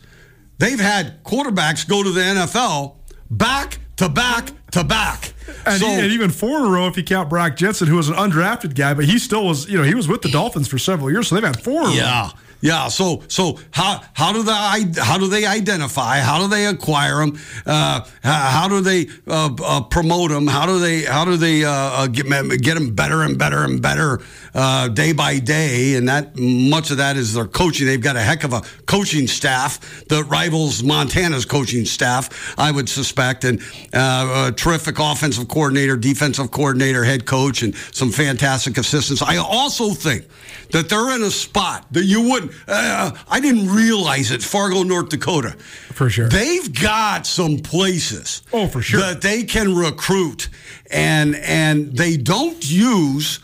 they've 0.57 0.79
had 0.79 1.23
quarterbacks 1.23 1.87
go 1.87 2.03
to 2.03 2.11
the 2.11 2.21
NFL 2.21 2.95
back 3.29 3.79
to 3.97 4.09
back 4.09 4.51
to 4.71 4.83
back. 4.83 5.33
And, 5.65 5.79
so, 5.79 5.87
and 5.87 6.11
even 6.11 6.31
four 6.31 6.59
in 6.59 6.65
a 6.65 6.69
row 6.69 6.87
if 6.87 6.97
you 6.97 7.03
count 7.03 7.29
Brock 7.29 7.55
Jensen, 7.55 7.87
who 7.87 7.95
was 7.95 8.09
an 8.09 8.15
undrafted 8.15 8.75
guy, 8.75 8.93
but 8.93 9.05
he 9.05 9.19
still 9.19 9.45
was, 9.45 9.69
you 9.69 9.77
know, 9.77 9.83
he 9.83 9.95
was 9.95 10.07
with 10.07 10.21
the 10.21 10.29
Dolphins 10.29 10.67
for 10.67 10.77
several 10.77 11.11
years, 11.11 11.27
so 11.27 11.35
they've 11.35 11.43
had 11.43 11.61
four. 11.61 11.83
in 11.83 11.87
a 11.87 11.89
row. 11.89 11.93
Yeah. 11.93 12.29
Yeah, 12.61 12.87
so 12.87 13.21
so 13.27 13.59
how 13.69 14.01
how 14.13 14.33
do 14.33 14.41
they 14.41 15.01
how 15.01 15.19
do 15.19 15.27
they 15.27 15.45
identify? 15.45 16.19
How 16.19 16.39
do 16.39 16.47
they 16.47 16.65
acquire 16.65 17.17
them? 17.17 17.37
Uh, 17.63 18.03
how, 18.23 18.49
how 18.49 18.67
do 18.67 18.81
they 18.81 19.07
uh, 19.27 19.53
uh, 19.63 19.81
promote 19.81 20.31
them? 20.31 20.47
How 20.47 20.65
do 20.65 20.79
they 20.79 21.03
how 21.03 21.25
do 21.25 21.37
they 21.37 21.63
uh, 21.63 21.69
uh, 21.69 22.07
get 22.07 22.27
get 22.61 22.73
them 22.73 22.95
better 22.95 23.21
and 23.21 23.37
better 23.37 23.63
and 23.63 23.83
better 23.83 24.19
uh, 24.55 24.87
day 24.87 25.11
by 25.13 25.37
day? 25.37 25.95
And 25.95 26.07
that 26.09 26.35
much 26.37 26.89
of 26.89 26.97
that 26.97 27.17
is 27.17 27.33
their 27.35 27.45
coaching. 27.45 27.85
They've 27.85 28.01
got 28.01 28.15
a 28.15 28.21
heck 28.21 28.43
of 28.43 28.53
a 28.53 28.61
coaching 28.87 29.27
staff 29.27 30.05
that 30.07 30.23
rivals 30.23 30.81
Montana's 30.81 31.45
coaching 31.45 31.85
staff, 31.85 32.55
I 32.57 32.71
would 32.71 32.89
suspect, 32.89 33.43
and 33.43 33.61
uh, 33.93 34.47
a 34.49 34.51
terrific 34.51 34.97
offensive 34.97 35.47
coordinator, 35.47 35.97
defensive 35.97 36.49
coordinator, 36.49 37.03
head 37.03 37.25
coach, 37.25 37.61
and 37.61 37.75
some 37.91 38.11
fantastic 38.11 38.77
assistants. 38.77 39.21
I 39.21 39.37
also 39.37 39.89
think 39.91 40.25
that 40.71 40.89
they're 40.89 41.15
in 41.15 41.21
a 41.21 41.31
spot 41.31 41.85
that 41.91 42.05
you 42.05 42.21
wouldn't. 42.29 42.51
Uh, 42.67 43.11
I 43.29 43.39
didn't 43.39 43.69
realize 43.69 44.31
it. 44.31 44.41
Fargo, 44.41 44.83
North 44.83 45.09
Dakota, 45.09 45.51
For 45.93 46.09
sure. 46.09 46.29
They've 46.29 46.73
got 46.81 47.27
some 47.27 47.59
places. 47.59 48.41
Oh, 48.53 48.67
for 48.67 48.81
sure. 48.81 48.99
that 49.01 49.21
they 49.21 49.43
can 49.43 49.75
recruit, 49.75 50.49
and 50.89 51.35
and 51.35 51.95
they 51.95 52.17
don't 52.17 52.67
use 52.69 53.39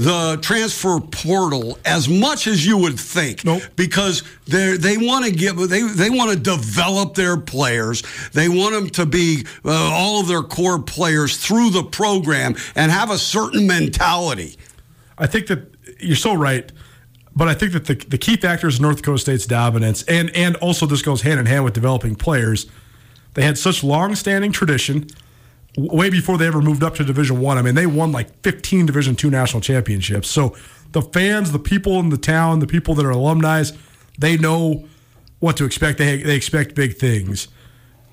the 0.00 0.38
transfer 0.40 0.98
portal 0.98 1.78
as 1.84 2.08
much 2.08 2.46
as 2.46 2.64
you 2.64 2.78
would 2.78 2.98
think. 2.98 3.44
Nope. 3.44 3.62
Because 3.76 4.22
they 4.46 4.78
they 4.78 4.96
want 4.96 5.26
to 5.26 5.30
give 5.30 5.56
they 5.68 5.82
they 5.82 6.08
want 6.08 6.30
to 6.30 6.38
develop 6.38 7.14
their 7.14 7.36
players. 7.36 8.02
They 8.32 8.48
want 8.48 8.74
them 8.74 8.88
to 8.90 9.04
be 9.04 9.44
uh, 9.62 9.70
all 9.92 10.20
of 10.20 10.26
their 10.26 10.42
core 10.42 10.80
players 10.80 11.36
through 11.36 11.70
the 11.70 11.82
program 11.82 12.56
and 12.74 12.90
have 12.90 13.10
a 13.10 13.18
certain 13.18 13.66
mentality. 13.66 14.56
I 15.18 15.26
think 15.26 15.48
that 15.48 15.70
you're 15.98 16.16
so 16.16 16.32
right. 16.32 16.72
But 17.36 17.48
I 17.48 17.54
think 17.54 17.72
that 17.72 17.84
the, 17.84 17.94
the 17.94 18.18
key 18.18 18.36
factor 18.36 18.68
is 18.68 18.80
North 18.80 18.96
Dakota 18.96 19.18
State's 19.18 19.46
dominance, 19.46 20.02
and, 20.04 20.34
and 20.34 20.56
also 20.56 20.84
this 20.84 21.00
goes 21.00 21.22
hand 21.22 21.38
in 21.38 21.46
hand 21.46 21.64
with 21.64 21.74
developing 21.74 22.16
players, 22.16 22.66
they 23.34 23.42
had 23.42 23.56
such 23.56 23.84
long-standing 23.84 24.50
tradition 24.50 25.00
w- 25.02 25.14
way 25.76 26.10
before 26.10 26.38
they 26.38 26.46
ever 26.46 26.60
moved 26.60 26.82
up 26.82 26.94
to 26.96 27.04
Division 27.04 27.40
One. 27.40 27.56
I. 27.56 27.60
I 27.60 27.62
mean, 27.62 27.74
they 27.74 27.86
won 27.86 28.12
like 28.12 28.28
15 28.42 28.86
Division 28.86 29.16
Two 29.16 29.30
national 29.30 29.60
championships. 29.60 30.28
So 30.28 30.56
the 30.92 31.02
fans, 31.02 31.52
the 31.52 31.58
people 31.58 32.00
in 32.00 32.08
the 32.10 32.16
town, 32.18 32.58
the 32.58 32.66
people 32.66 32.94
that 32.96 33.06
are 33.06 33.10
alumni, 33.10 33.62
they 34.18 34.36
know 34.36 34.84
what 35.38 35.56
to 35.58 35.64
expect. 35.64 35.98
They 35.98 36.22
they 36.22 36.34
expect 36.36 36.74
big 36.74 36.96
things. 36.96 37.48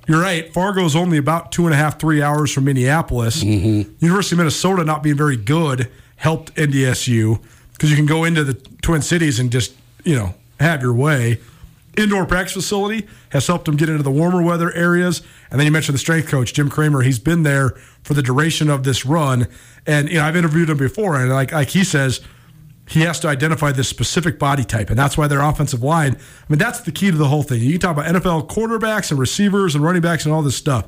you're 0.08 0.22
right. 0.22 0.54
Fargo's 0.54 0.96
only 0.96 1.18
about 1.18 1.52
two 1.52 1.66
and 1.66 1.74
a 1.74 1.78
half, 1.78 2.00
three 2.00 2.22
hours 2.22 2.52
from 2.54 2.66
Minneapolis. 2.66 3.44
Mm-hmm. 3.44 3.94
University 4.00 4.36
of 4.36 4.38
Minnesota 4.38 4.84
not 4.84 5.04
being 5.04 5.18
very 5.18 5.36
good 5.38 5.92
helped 6.18 6.54
NDSU 6.56 7.40
because 7.74 7.90
you 7.92 7.96
can 7.96 8.06
go 8.06 8.24
into 8.24 8.44
the 8.44 8.54
Twin 8.82 9.02
Cities 9.02 9.40
and 9.40 9.52
just 9.52 9.74
you 10.04 10.16
know 10.16 10.34
have 10.60 10.82
your 10.82 10.94
way. 10.94 11.40
Indoor 11.98 12.28
practice 12.28 12.54
facility 12.54 13.08
has 13.30 13.48
helped 13.48 13.66
them 13.66 13.76
get 13.76 13.90
into 13.90 14.04
the 14.04 14.12
warmer 14.12 14.42
weather 14.44 14.72
areas. 14.74 15.24
And 15.50 15.60
then 15.60 15.66
you 15.66 15.72
mentioned 15.72 15.96
the 15.96 16.00
strength 16.00 16.28
coach 16.28 16.54
Jim 16.54 16.70
Kramer. 16.70 17.02
He's 17.02 17.20
been 17.20 17.44
there 17.44 17.70
for 18.04 18.14
the 18.14 18.22
duration 18.22 18.70
of 18.70 18.84
this 18.84 19.06
run, 19.06 19.48
and 19.86 20.10
you 20.10 20.16
know 20.16 20.24
I've 20.24 20.36
interviewed 20.36 20.70
him 20.70 20.78
before, 20.78 21.16
and 21.16 21.30
like 21.30 21.52
like 21.52 21.70
he 21.70 21.84
says 21.84 22.22
he 22.90 23.02
has 23.02 23.20
to 23.20 23.28
identify 23.28 23.72
this 23.72 23.90
specific 23.90 24.40
body 24.40 24.64
type, 24.64 24.90
and 24.90 24.98
that's 24.98 25.18
why 25.18 25.28
their 25.28 25.42
offensive 25.42 25.84
line. 25.84 26.16
I 26.16 26.46
mean, 26.48 26.58
that's 26.58 26.80
the 26.82 26.92
key 26.92 27.12
to 27.12 27.18
the 27.18 27.28
whole 27.28 27.44
thing. 27.44 27.62
You 27.62 27.78
talk 27.78 27.98
about 27.98 28.06
NFL 28.06 28.48
quarterbacks 28.48 29.12
and 29.12 29.20
receivers 29.20 29.76
and 29.76 29.84
running 29.84 30.02
backs 30.02 30.26
and 30.26 30.34
all 30.34 30.42
this 30.42 30.56
stuff. 30.56 30.88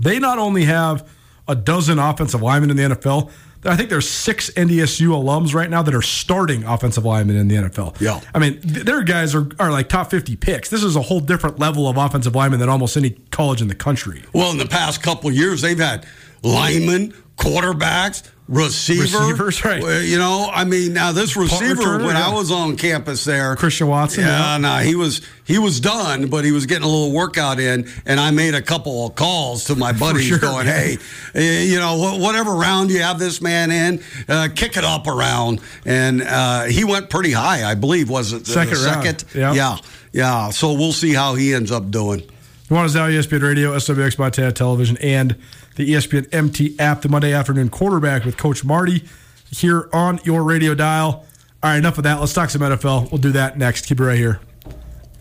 They 0.00 0.18
not 0.18 0.38
only 0.38 0.64
have 0.64 1.08
a 1.46 1.54
dozen 1.54 1.98
offensive 1.98 2.42
linemen 2.42 2.70
in 2.70 2.76
the 2.76 2.96
NFL. 2.96 3.30
I 3.64 3.76
think 3.76 3.90
there's 3.90 4.08
six 4.08 4.48
NDSU 4.50 5.08
alums 5.08 5.52
right 5.52 5.68
now 5.68 5.82
that 5.82 5.94
are 5.94 6.00
starting 6.02 6.64
offensive 6.64 7.04
linemen 7.04 7.36
in 7.36 7.48
the 7.48 7.56
NFL. 7.56 8.00
Yeah. 8.00 8.20
I 8.34 8.38
mean, 8.38 8.60
th- 8.60 8.86
their 8.86 9.02
guys 9.02 9.34
are, 9.34 9.48
are 9.58 9.70
like 9.70 9.88
top 9.88 10.10
50 10.10 10.36
picks. 10.36 10.70
This 10.70 10.82
is 10.82 10.96
a 10.96 11.02
whole 11.02 11.20
different 11.20 11.58
level 11.58 11.86
of 11.86 11.96
offensive 11.98 12.34
lineman 12.34 12.60
than 12.60 12.68
almost 12.70 12.96
any 12.96 13.10
college 13.30 13.60
in 13.60 13.68
the 13.68 13.74
country. 13.74 14.22
Well, 14.32 14.50
in 14.50 14.58
the 14.58 14.66
past 14.66 15.02
couple 15.02 15.28
of 15.28 15.36
years, 15.36 15.60
they've 15.60 15.78
had 15.78 16.06
linemen, 16.42 17.12
quarterbacks, 17.36 18.22
receiver. 18.50 19.02
Receivers, 19.02 19.64
right. 19.64 19.82
You 20.04 20.18
know, 20.18 20.50
I 20.52 20.64
mean, 20.64 20.92
now 20.92 21.12
this 21.12 21.36
receiver, 21.36 21.76
returner, 21.76 22.04
when 22.04 22.16
yeah. 22.16 22.28
I 22.28 22.34
was 22.34 22.50
on 22.50 22.76
campus 22.76 23.24
there, 23.24 23.54
Christian 23.56 23.86
Watson, 23.86 24.24
Yeah, 24.24 24.52
yeah. 24.52 24.58
no, 24.58 24.76
he 24.78 24.94
was 24.94 25.22
he 25.44 25.58
was 25.58 25.80
done, 25.80 26.26
but 26.28 26.44
he 26.44 26.52
was 26.52 26.66
getting 26.66 26.84
a 26.84 26.88
little 26.88 27.12
workout 27.12 27.58
in, 27.60 27.88
and 28.04 28.20
I 28.20 28.30
made 28.32 28.54
a 28.54 28.60
couple 28.62 29.06
of 29.06 29.14
calls 29.14 29.64
to 29.66 29.76
my 29.76 29.92
buddies, 29.98 30.26
sure, 30.26 30.38
going, 30.38 30.66
"Hey, 30.66 30.98
eh, 31.34 31.62
you 31.62 31.78
know, 31.78 32.18
whatever 32.18 32.52
round 32.52 32.90
you 32.90 33.00
have 33.02 33.18
this 33.18 33.40
man 33.40 33.70
in, 33.70 34.02
uh, 34.28 34.48
kick 34.54 34.76
it 34.76 34.84
up 34.84 35.06
around." 35.06 35.60
And 35.86 36.20
uh, 36.22 36.64
he 36.64 36.84
went 36.84 37.08
pretty 37.08 37.32
high, 37.32 37.64
I 37.64 37.74
believe. 37.76 38.10
Was 38.10 38.32
it 38.32 38.46
Second 38.46 38.78
round, 38.82 39.04
second? 39.04 39.24
yeah. 39.34 39.52
yeah, 39.54 39.76
yeah. 40.12 40.50
So 40.50 40.72
we'll 40.72 40.92
see 40.92 41.14
how 41.14 41.34
he 41.36 41.54
ends 41.54 41.70
up 41.70 41.90
doing. 41.90 42.22
You 42.70 42.76
want 42.76 42.86
us 42.86 42.94
now 42.94 43.08
ESPN 43.08 43.42
Radio, 43.42 43.72
SWX 43.72 44.16
Montana 44.16 44.52
Television, 44.52 44.96
and 44.98 45.34
the 45.74 45.92
ESPN 45.92 46.32
MT 46.32 46.78
app, 46.78 47.02
the 47.02 47.08
Monday 47.08 47.32
afternoon 47.32 47.68
quarterback 47.68 48.24
with 48.24 48.36
Coach 48.36 48.64
Marty 48.64 49.02
here 49.50 49.88
on 49.92 50.20
your 50.22 50.44
radio 50.44 50.76
dial. 50.76 51.26
All 51.64 51.70
right, 51.70 51.78
enough 51.78 51.98
of 51.98 52.04
that. 52.04 52.20
Let's 52.20 52.32
talk 52.32 52.48
some 52.48 52.62
NFL. 52.62 53.10
We'll 53.10 53.20
do 53.20 53.32
that 53.32 53.58
next. 53.58 53.86
Keep 53.86 53.98
it 53.98 54.04
right 54.04 54.16
here. 54.16 54.38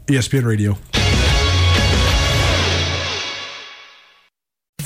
ESPN 0.06 0.46
Radio. 0.46 0.78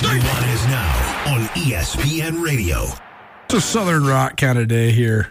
Nuanez 0.00 0.66
now 0.68 1.34
on 1.34 1.40
ESPN 1.48 2.42
Radio. 2.42 2.84
It's 3.44 3.54
a 3.54 3.60
Southern 3.60 4.06
Rock 4.06 4.38
kind 4.38 4.58
of 4.58 4.66
day 4.66 4.92
here 4.92 5.30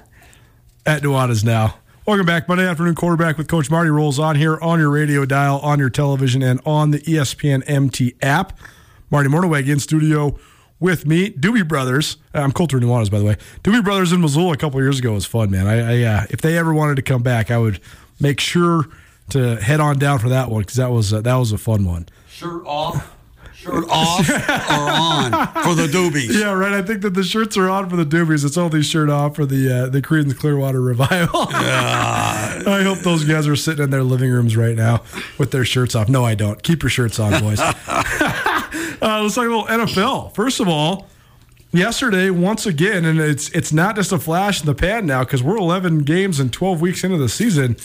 at 0.86 1.02
Nuanez 1.02 1.44
now. 1.44 1.76
Welcome 2.06 2.28
back. 2.28 2.48
Monday 2.48 2.68
afternoon 2.68 2.94
quarterback 2.96 3.38
with 3.38 3.48
Coach 3.48 3.72
Marty 3.72 3.90
rolls 3.90 4.20
on 4.20 4.36
here 4.36 4.60
on 4.62 4.80
your 4.80 4.92
radio 4.92 5.26
dial, 5.26 5.58
on 5.60 5.80
your 5.80 5.90
television, 5.90 6.44
and 6.44 6.62
on 6.66 6.92
the 6.92 7.00
ESPN 7.00 7.64
MT 7.68 8.16
app. 8.22 8.58
Marty 9.10 9.28
Mornhinweg 9.28 9.68
in 9.68 9.80
studio 9.80 10.38
with 10.80 11.06
me. 11.08 11.32
Doobie 11.32 11.68
Brothers. 11.68 12.18
I'm 12.34 12.52
Colter 12.52 12.80
Nuanez, 12.80 13.10
by 13.10 13.18
the 13.18 13.26
way. 13.26 13.38
Doobie 13.64 13.84
Brothers 13.84 14.12
in 14.12 14.22
Missoula 14.22 14.54
a 14.54 14.58
couple 14.58 14.80
years 14.82 15.00
ago 15.00 15.14
was 15.14 15.26
fun, 15.26 15.50
man. 15.50 15.66
I, 15.68 16.04
I 16.04 16.04
uh, 16.04 16.26
if 16.30 16.42
they 16.42 16.58
ever 16.58 16.74
wanted 16.76 16.96
to 16.98 17.02
come 17.02 17.24
back, 17.24 17.50
I 17.50 17.58
would 17.58 17.80
make 18.20 18.40
sure 18.40 18.86
to 19.30 19.56
head 19.58 19.80
on 19.80 19.98
down 19.98 20.20
for 20.20 20.30
that 20.30 20.50
one 20.52 20.62
because 20.62 20.76
that 20.76 20.92
was 20.92 21.12
uh, 21.12 21.22
that 21.22 21.36
was 21.36 21.52
a 21.52 21.58
fun 21.58 21.86
one. 21.86 22.08
Shirt 22.30 22.64
off, 22.66 23.16
shirt 23.60 23.86
off, 23.90 24.30
or 24.30 24.34
on 24.34 25.32
for 25.64 25.76
the 25.76 25.88
doobies. 25.88 26.30
Yeah, 26.40 26.54
right. 26.54 26.74
I 26.74 26.82
think 26.82 27.02
that 27.02 27.14
the 27.14 27.24
shirts 27.24 27.58
are 27.58 27.70
on 27.70 27.90
for 27.90 27.96
the 27.96 28.06
Doobies. 28.06 28.46
It's 28.46 28.58
only 28.58 28.82
shirt 28.82 29.10
off 29.10 29.36
for 29.36 29.46
the 29.46 29.72
uh, 29.72 29.90
the 29.90 30.02
Creedence 30.02 30.38
Clearwater 30.38 30.82
Revival. 30.82 31.48
I 31.52 32.82
hope 32.84 33.00
those 33.00 33.26
guys 33.26 33.48
are 33.48 33.56
sitting 33.56 33.84
in 33.84 33.90
their 33.90 34.04
living 34.04 34.32
rooms 34.32 34.56
right 34.56 34.76
now 34.76 35.04
with 35.38 35.52
their 35.52 35.66
shirts 35.66 35.96
off. 35.96 36.08
No, 36.08 36.24
I 36.24 36.36
don't. 36.36 36.62
Keep 36.64 36.84
your 36.84 36.90
shirts 36.90 37.20
on, 37.20 37.42
boys. 37.42 37.60
uh, 37.60 37.74
let's 39.02 39.36
talk 39.36 39.46
a 39.46 39.50
little 39.50 39.66
NFL. 39.66 40.34
First 40.34 40.60
of 40.60 40.68
all, 40.68 41.08
yesterday 41.72 42.30
once 42.30 42.66
again, 42.66 43.06
and 43.06 43.20
it's 43.20 43.50
it's 43.50 43.74
not 43.74 43.96
just 43.96 44.12
a 44.12 44.20
flash 44.20 44.62
in 44.62 44.66
the 44.66 44.76
pan 44.76 45.06
now 45.06 45.24
because 45.24 45.44
we're 45.44 45.58
11 45.58 46.00
games 46.00 46.40
and 46.40 46.54
12 46.54 46.80
weeks 46.82 47.04
into 47.04 47.18
the 47.18 47.30
season. 47.30 47.76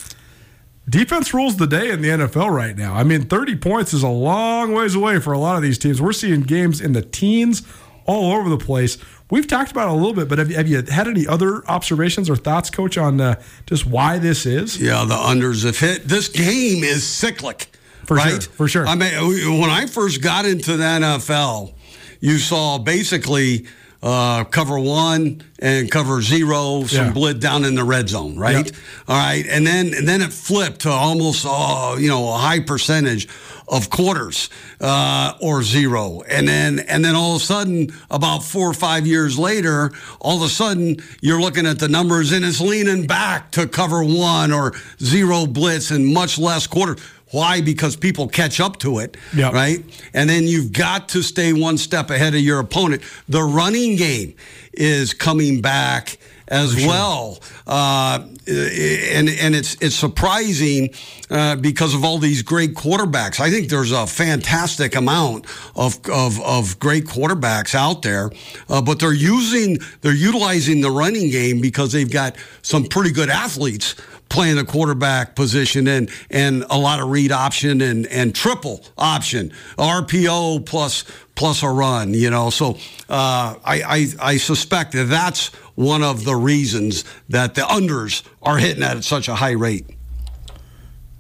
Defense 0.89 1.33
rules 1.33 1.57
the 1.57 1.67
day 1.67 1.91
in 1.91 2.03
the 2.03 2.09
NFL 2.09 2.51
right 2.51 2.77
now. 2.77 2.95
I 2.95 3.05
mean, 3.05 3.23
30 3.23 3.57
points 3.57 3.95
is 3.95 4.03
a 4.03 4.09
long 4.09 4.75
ways 4.75 4.95
away 4.95 5.19
for 5.19 5.33
a 5.33 5.39
lot 5.39 5.57
of 5.57 5.63
these 5.63 5.79
teams. 5.79 6.01
We're 6.01 6.13
seeing 6.13 6.43
games 6.43 6.81
in 6.81 6.93
the 6.93 7.01
teens 7.01 7.63
all 8.05 8.33
over 8.33 8.51
the 8.51 8.59
place. 8.59 8.99
We've 9.31 9.47
talked 9.47 9.71
about 9.71 9.89
it 9.89 9.93
a 9.93 9.95
little 9.95 10.13
bit, 10.13 10.29
but 10.29 10.39
have 10.39 10.51
you, 10.51 10.57
have 10.57 10.69
you 10.69 10.83
had 10.83 11.09
any 11.09 11.27
other 11.27 11.67
observations 11.69 12.29
or 12.29 12.37
thoughts, 12.37 12.69
Coach, 12.69 12.99
on 12.99 13.19
uh, 13.21 13.41
just 13.67 13.87
why 13.87 14.19
this 14.19 14.45
is? 14.45 14.79
Yeah, 14.79 15.05
the 15.07 15.15
unders 15.15 15.65
have 15.65 15.79
hit. 15.79 16.05
This 16.05 16.29
game 16.29 16.85
is 16.85 17.07
cyclic. 17.07 17.69
For 18.07 18.19
sure, 18.19 18.41
for 18.43 18.69
sure. 18.69 18.87
I 18.87 18.97
mean, 18.97 19.61
when 19.61 19.71
I 19.71 19.87
first 19.87 20.21
got 20.21 20.45
into 20.45 20.77
the 20.77 20.85
NFL, 20.85 21.73
you 22.21 22.37
saw 22.37 22.77
basically 22.77 23.67
uh, 24.05 24.45
cover 24.45 24.79
one 24.79 25.43
and 25.59 25.91
cover 25.91 26.21
zero, 26.21 26.85
some 26.85 27.07
Yeah. 27.07 27.13
blitz 27.13 27.41
down 27.41 27.65
in 27.65 27.75
the 27.75 27.85
red 27.85 28.09
zone, 28.11 28.37
right? 28.37 28.67
Yep. 28.67 28.77
All 29.09 29.17
right, 29.17 29.45
and 29.49 29.67
then 29.67 29.95
and 29.95 30.07
then 30.07 30.21
it 30.23 30.31
flipped 30.33 30.81
to 30.83 30.91
almost 30.91 31.47
uh, 31.49 31.97
you 31.99 32.09
know 32.09 32.29
a 32.29 32.37
high 32.37 32.61
percentage 32.61 33.27
of 33.67 33.89
quarters 33.89 34.51
uh, 34.79 35.33
or 35.41 35.63
zero, 35.63 36.21
and 36.29 36.47
then 36.47 36.81
and 36.81 37.03
then 37.03 37.15
all 37.15 37.35
of 37.37 37.41
a 37.41 37.45
sudden, 37.45 37.89
about 38.11 38.43
four 38.45 38.69
or 38.69 38.75
five 38.75 39.07
years 39.07 39.39
later, 39.39 39.91
all 40.21 40.37
of 40.37 40.43
a 40.43 40.51
sudden 40.51 40.97
you're 41.23 41.41
looking 41.41 41.67
at 41.67 41.79
the 41.79 41.89
numbers 41.89 42.31
and 42.33 42.45
it's 42.45 42.61
leaning 42.61 43.07
back 43.07 43.51
to 43.53 43.67
cover 43.67 44.05
one 44.05 44.53
or 44.53 44.75
zero 45.03 45.47
blitz 45.47 45.91
and 45.91 46.07
much 46.13 46.39
less 46.39 46.67
quarter. 46.67 46.97
Why? 47.35 47.61
Because 47.61 47.97
people 47.97 48.29
catch 48.29 48.61
up 48.61 48.79
to 48.79 48.99
it, 49.01 49.17
Yep. 49.35 49.53
right? 49.53 49.85
And 50.15 50.31
then 50.31 50.45
you've 50.45 50.73
got 50.73 51.09
to 51.11 51.23
stay 51.23 51.53
one 51.53 51.79
step 51.79 52.11
ahead 52.11 52.35
of 52.35 52.41
your 52.41 52.61
opponent. 52.61 53.03
The 53.29 53.43
running 53.43 53.97
game 53.97 54.35
is 54.73 55.13
coming 55.15 55.61
back 55.61 56.17
as 56.49 56.77
well, 56.77 57.41
uh, 57.67 58.19
and 58.47 59.29
and 59.31 59.55
it's 59.57 59.77
it's 59.81 59.95
surprising 59.97 60.91
uh, 61.31 61.57
because 61.57 61.95
of 61.95 62.05
all 62.05 62.19
these 62.19 62.43
great 62.43 62.75
quarterbacks. 62.75 63.41
I 63.41 63.51
think 63.51 63.71
there's 63.71 63.93
a 63.93 64.07
fantastic 64.07 64.95
amount 64.95 65.47
of 65.75 65.99
of, 66.11 66.39
of 66.43 66.79
great 66.79 67.07
quarterbacks 67.07 67.75
out 67.75 68.03
there, 68.03 68.31
uh, 68.69 68.83
but 68.83 68.99
they're 68.99 69.13
using 69.15 69.79
they're 70.03 70.13
utilizing 70.15 70.83
the 70.83 70.91
running 70.91 71.31
game 71.31 71.61
because 71.63 71.93
they've 71.93 72.13
got 72.13 72.37
some 72.61 72.85
pretty 72.85 73.11
good 73.11 73.31
athletes 73.31 73.95
playing 74.35 74.57
the 74.57 74.65
quarterback 74.65 75.37
position 75.37 75.87
and 75.87 76.11
and 76.31 76.65
a 76.69 76.77
lot 76.77 77.01
of 77.01 77.09
read 77.09 77.31
option 77.31 77.81
and 77.81 78.07
and 78.09 78.35
triple 78.35 78.85
option 78.99 79.53
RPO 79.79 80.67
plus 80.67 81.05
plus 81.37 81.63
a 81.63 81.69
run 81.69 82.15
you 82.15 82.31
know 82.31 82.51
so 82.51 82.77
uh, 83.09 83.55
I, 83.65 83.83
I 83.87 84.07
I 84.21 84.37
suspect 84.37 84.93
that 84.93 85.05
that's 85.05 85.51
one 85.75 86.03
of 86.03 86.25
the 86.25 86.35
reasons 86.35 87.05
that 87.29 87.55
the 87.55 87.63
unders 87.63 88.23
are 88.43 88.59
hitting 88.59 88.83
at 88.83 89.03
such 89.05 89.29
a 89.29 89.35
high 89.35 89.53
rate. 89.53 89.87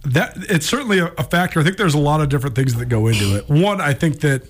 That 0.02 0.36
it's 0.50 0.66
certainly 0.66 0.98
a, 0.98 1.06
a 1.06 1.24
factor. 1.24 1.60
I 1.60 1.64
think 1.64 1.76
there's 1.76 1.94
a 1.94 1.98
lot 1.98 2.20
of 2.20 2.28
different 2.28 2.54
things 2.56 2.74
that 2.74 2.86
go 2.86 3.06
into 3.06 3.36
it. 3.36 3.48
One, 3.48 3.80
I 3.80 3.94
think 3.94 4.20
that 4.20 4.42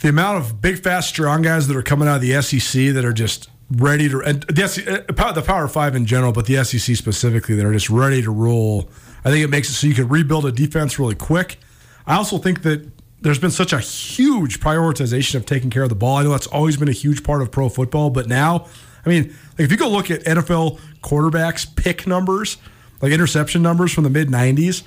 the 0.00 0.08
amount 0.08 0.38
of 0.38 0.60
big, 0.60 0.82
fast, 0.82 1.08
strong 1.08 1.42
guys 1.42 1.66
that 1.68 1.76
are 1.76 1.82
coming 1.82 2.08
out 2.08 2.16
of 2.16 2.22
the 2.22 2.40
SEC 2.42 2.94
that 2.94 3.04
are 3.04 3.12
just 3.12 3.48
ready 3.70 4.08
to, 4.08 4.20
and 4.22 4.44
uh, 4.44 5.32
the 5.32 5.44
Power 5.46 5.68
Five 5.68 5.94
in 5.94 6.06
general, 6.06 6.32
but 6.32 6.46
the 6.46 6.62
SEC 6.64 6.96
specifically, 6.96 7.54
they're 7.54 7.72
just 7.72 7.90
ready 7.90 8.22
to 8.22 8.30
roll. 8.30 8.88
I 9.24 9.30
think 9.30 9.44
it 9.44 9.48
makes 9.48 9.68
it 9.68 9.74
so 9.74 9.86
you 9.86 9.94
can 9.94 10.08
rebuild 10.08 10.46
a 10.46 10.52
defense 10.52 10.98
really 10.98 11.14
quick. 11.14 11.58
I 12.06 12.16
also 12.16 12.38
think 12.38 12.62
that 12.62 12.90
there's 13.20 13.38
been 13.38 13.50
such 13.50 13.72
a 13.72 13.78
huge 13.78 14.60
prioritization 14.60 15.34
of 15.34 15.46
taking 15.46 15.70
care 15.70 15.82
of 15.82 15.90
the 15.90 15.94
ball. 15.94 16.16
I 16.16 16.22
know 16.22 16.30
that's 16.30 16.46
always 16.46 16.76
been 16.76 16.88
a 16.88 16.92
huge 16.92 17.22
part 17.22 17.42
of 17.42 17.50
pro 17.50 17.68
football, 17.68 18.10
but 18.10 18.26
now, 18.26 18.66
I 19.04 19.08
mean, 19.08 19.28
like 19.58 19.60
if 19.60 19.70
you 19.70 19.76
go 19.76 19.88
look 19.88 20.10
at 20.10 20.24
NFL 20.24 20.80
quarterbacks 21.02 21.74
pick 21.76 22.06
numbers, 22.06 22.56
like 23.00 23.12
interception 23.12 23.62
numbers 23.62 23.92
from 23.92 24.04
the 24.04 24.10
mid 24.10 24.28
'90s. 24.28 24.82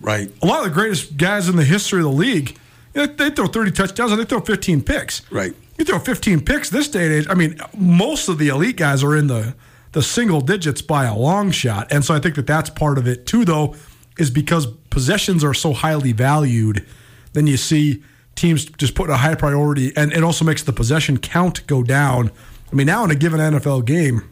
Right. 0.00 0.30
A 0.42 0.46
lot 0.46 0.58
of 0.58 0.64
the 0.64 0.70
greatest 0.70 1.16
guys 1.16 1.48
in 1.48 1.56
the 1.56 1.64
history 1.64 2.00
of 2.00 2.04
the 2.04 2.12
league, 2.12 2.58
you 2.94 3.06
know, 3.06 3.06
they 3.06 3.30
throw 3.30 3.46
30 3.46 3.70
touchdowns 3.70 4.12
and 4.12 4.20
they 4.20 4.26
throw 4.26 4.40
15 4.40 4.82
picks. 4.82 5.30
Right. 5.30 5.54
You 5.78 5.84
throw 5.84 5.98
15 5.98 6.44
picks 6.44 6.70
this 6.70 6.88
day 6.88 7.06
and 7.06 7.14
age. 7.14 7.26
I 7.28 7.34
mean, 7.34 7.58
most 7.76 8.28
of 8.28 8.38
the 8.38 8.48
elite 8.48 8.76
guys 8.76 9.02
are 9.02 9.16
in 9.16 9.26
the 9.26 9.54
the 9.92 10.02
single 10.02 10.40
digits 10.40 10.82
by 10.82 11.04
a 11.04 11.14
long 11.16 11.52
shot, 11.52 11.92
and 11.92 12.04
so 12.04 12.14
I 12.14 12.18
think 12.18 12.34
that 12.34 12.48
that's 12.48 12.68
part 12.68 12.98
of 12.98 13.06
it 13.06 13.26
too. 13.26 13.44
Though, 13.44 13.76
is 14.18 14.30
because 14.30 14.66
possessions 14.90 15.44
are 15.44 15.54
so 15.54 15.72
highly 15.72 16.12
valued, 16.12 16.84
then 17.32 17.46
you 17.46 17.56
see 17.56 18.02
teams 18.34 18.64
just 18.64 18.96
put 18.96 19.08
a 19.08 19.18
high 19.18 19.36
priority, 19.36 19.96
and 19.96 20.12
it 20.12 20.24
also 20.24 20.44
makes 20.44 20.64
the 20.64 20.72
possession 20.72 21.18
count 21.18 21.64
go 21.68 21.82
down. 21.84 22.32
I 22.72 22.74
mean, 22.74 22.88
now 22.88 23.04
in 23.04 23.12
a 23.12 23.14
given 23.14 23.38
NFL 23.38 23.84
game, 23.84 24.28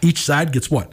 each 0.00 0.22
side 0.22 0.52
gets 0.52 0.70
what 0.70 0.92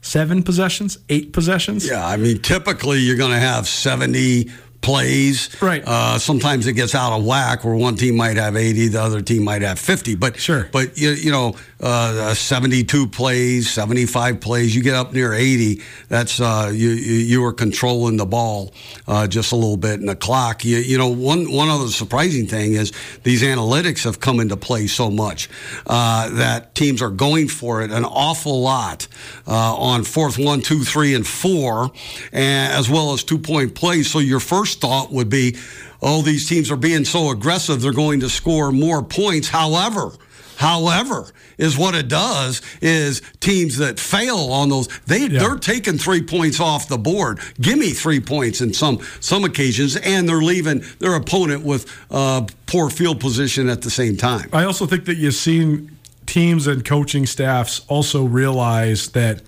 seven 0.00 0.42
possessions, 0.42 0.98
eight 1.08 1.32
possessions. 1.32 1.86
Yeah, 1.86 2.06
I 2.06 2.16
mean, 2.16 2.40
typically 2.40 3.00
you're 3.00 3.16
going 3.16 3.32
to 3.32 3.38
have 3.38 3.66
70 3.66 4.50
plays. 4.86 5.50
Right. 5.60 5.82
Uh, 5.84 6.16
sometimes 6.18 6.68
it 6.68 6.74
gets 6.74 6.94
out 6.94 7.12
of 7.12 7.24
whack 7.24 7.64
where 7.64 7.74
one 7.74 7.96
team 7.96 8.16
might 8.16 8.36
have 8.36 8.56
80, 8.56 8.88
the 8.88 9.02
other 9.02 9.20
team 9.20 9.42
might 9.42 9.62
have 9.62 9.80
50. 9.80 10.14
But 10.14 10.38
Sure. 10.38 10.68
But 10.70 10.96
you, 10.96 11.10
you 11.10 11.32
know, 11.32 11.56
uh, 11.80 12.32
72 12.34 13.08
plays, 13.08 13.68
75 13.68 14.40
plays, 14.40 14.74
you 14.76 14.82
get 14.82 14.94
up 14.94 15.12
near 15.12 15.34
80. 15.34 15.82
That's 16.08 16.40
uh, 16.40 16.70
you, 16.72 16.90
you 16.90 17.44
are 17.44 17.52
controlling 17.52 18.16
the 18.16 18.26
ball 18.26 18.72
uh, 19.08 19.26
just 19.26 19.52
a 19.52 19.56
little 19.56 19.76
bit, 19.76 19.98
in 20.00 20.06
the 20.06 20.14
clock. 20.16 20.64
You, 20.64 20.78
you 20.78 20.98
know, 20.98 21.08
one 21.08 21.50
one 21.50 21.68
other 21.68 21.88
surprising 21.88 22.46
thing 22.46 22.74
is 22.74 22.92
these 23.24 23.42
analytics 23.42 24.04
have 24.04 24.20
come 24.20 24.40
into 24.40 24.56
play 24.56 24.86
so 24.86 25.10
much 25.10 25.48
uh, 25.86 26.30
that 26.30 26.74
teams 26.74 27.02
are 27.02 27.10
going 27.10 27.48
for 27.48 27.82
it 27.82 27.90
an 27.90 28.04
awful 28.04 28.62
lot 28.62 29.08
uh, 29.46 29.74
on 29.76 30.04
fourth 30.04 30.38
one, 30.38 30.62
two, 30.62 30.84
three, 30.84 31.14
and 31.14 31.26
four, 31.26 31.90
and 32.32 32.72
as 32.72 32.88
well 32.88 33.12
as 33.12 33.24
two 33.24 33.38
point 33.38 33.74
plays. 33.74 34.10
So 34.10 34.20
your 34.20 34.40
first 34.40 34.75
thought 34.80 35.12
would 35.12 35.28
be, 35.28 35.56
oh, 36.02 36.22
these 36.22 36.48
teams 36.48 36.70
are 36.70 36.76
being 36.76 37.04
so 37.04 37.30
aggressive, 37.30 37.80
they're 37.80 37.92
going 37.92 38.20
to 38.20 38.28
score 38.28 38.72
more 38.72 39.02
points. 39.02 39.48
However, 39.48 40.12
However, 40.58 41.26
is 41.58 41.76
what 41.76 41.94
it 41.94 42.08
does 42.08 42.62
is 42.80 43.20
teams 43.40 43.76
that 43.76 44.00
fail 44.00 44.38
on 44.38 44.70
those 44.70 44.88
they 45.06 45.26
Yeah. 45.26 45.40
they're 45.40 45.56
taking 45.58 45.98
three 45.98 46.22
points 46.22 46.60
off 46.60 46.88
the 46.88 46.96
board. 46.96 47.40
Give 47.60 47.78
me 47.78 47.90
three 47.90 48.20
points 48.20 48.62
in 48.62 48.72
some 48.72 49.00
some 49.20 49.44
occasions, 49.44 49.96
and 49.96 50.26
they're 50.26 50.40
leaving 50.40 50.82
their 50.98 51.14
opponent 51.14 51.62
with 51.62 51.84
uh, 52.10 52.46
poor 52.66 52.88
field 52.88 53.20
position 53.20 53.68
at 53.68 53.82
the 53.82 53.90
same 53.90 54.16
time. 54.16 54.48
I 54.50 54.64
also 54.64 54.86
think 54.86 55.04
that 55.04 55.18
you've 55.18 55.34
seen 55.34 55.94
teams 56.24 56.66
and 56.66 56.82
coaching 56.86 57.26
staffs 57.26 57.82
also 57.88 58.24
realize 58.24 59.08
that 59.10 59.42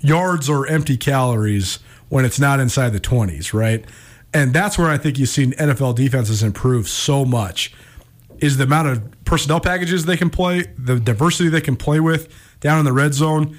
yards 0.00 0.48
are 0.48 0.66
empty 0.66 0.96
calories 0.96 1.78
when 2.08 2.24
it's 2.24 2.40
not 2.40 2.58
inside 2.58 2.94
the 2.94 3.00
20s, 3.00 3.52
right? 3.52 3.84
And 4.32 4.52
that's 4.52 4.76
where 4.78 4.88
I 4.88 4.98
think 4.98 5.18
you've 5.18 5.28
seen 5.28 5.52
NFL 5.52 5.94
defenses 5.96 6.42
improve 6.42 6.88
so 6.88 7.24
much 7.24 7.72
is 8.38 8.58
the 8.58 8.64
amount 8.64 8.88
of 8.88 9.24
personnel 9.24 9.60
packages 9.60 10.04
they 10.04 10.16
can 10.16 10.30
play, 10.30 10.64
the 10.76 11.00
diversity 11.00 11.48
they 11.48 11.60
can 11.60 11.76
play 11.76 12.00
with 12.00 12.32
down 12.60 12.78
in 12.78 12.84
the 12.84 12.92
red 12.92 13.14
zone. 13.14 13.58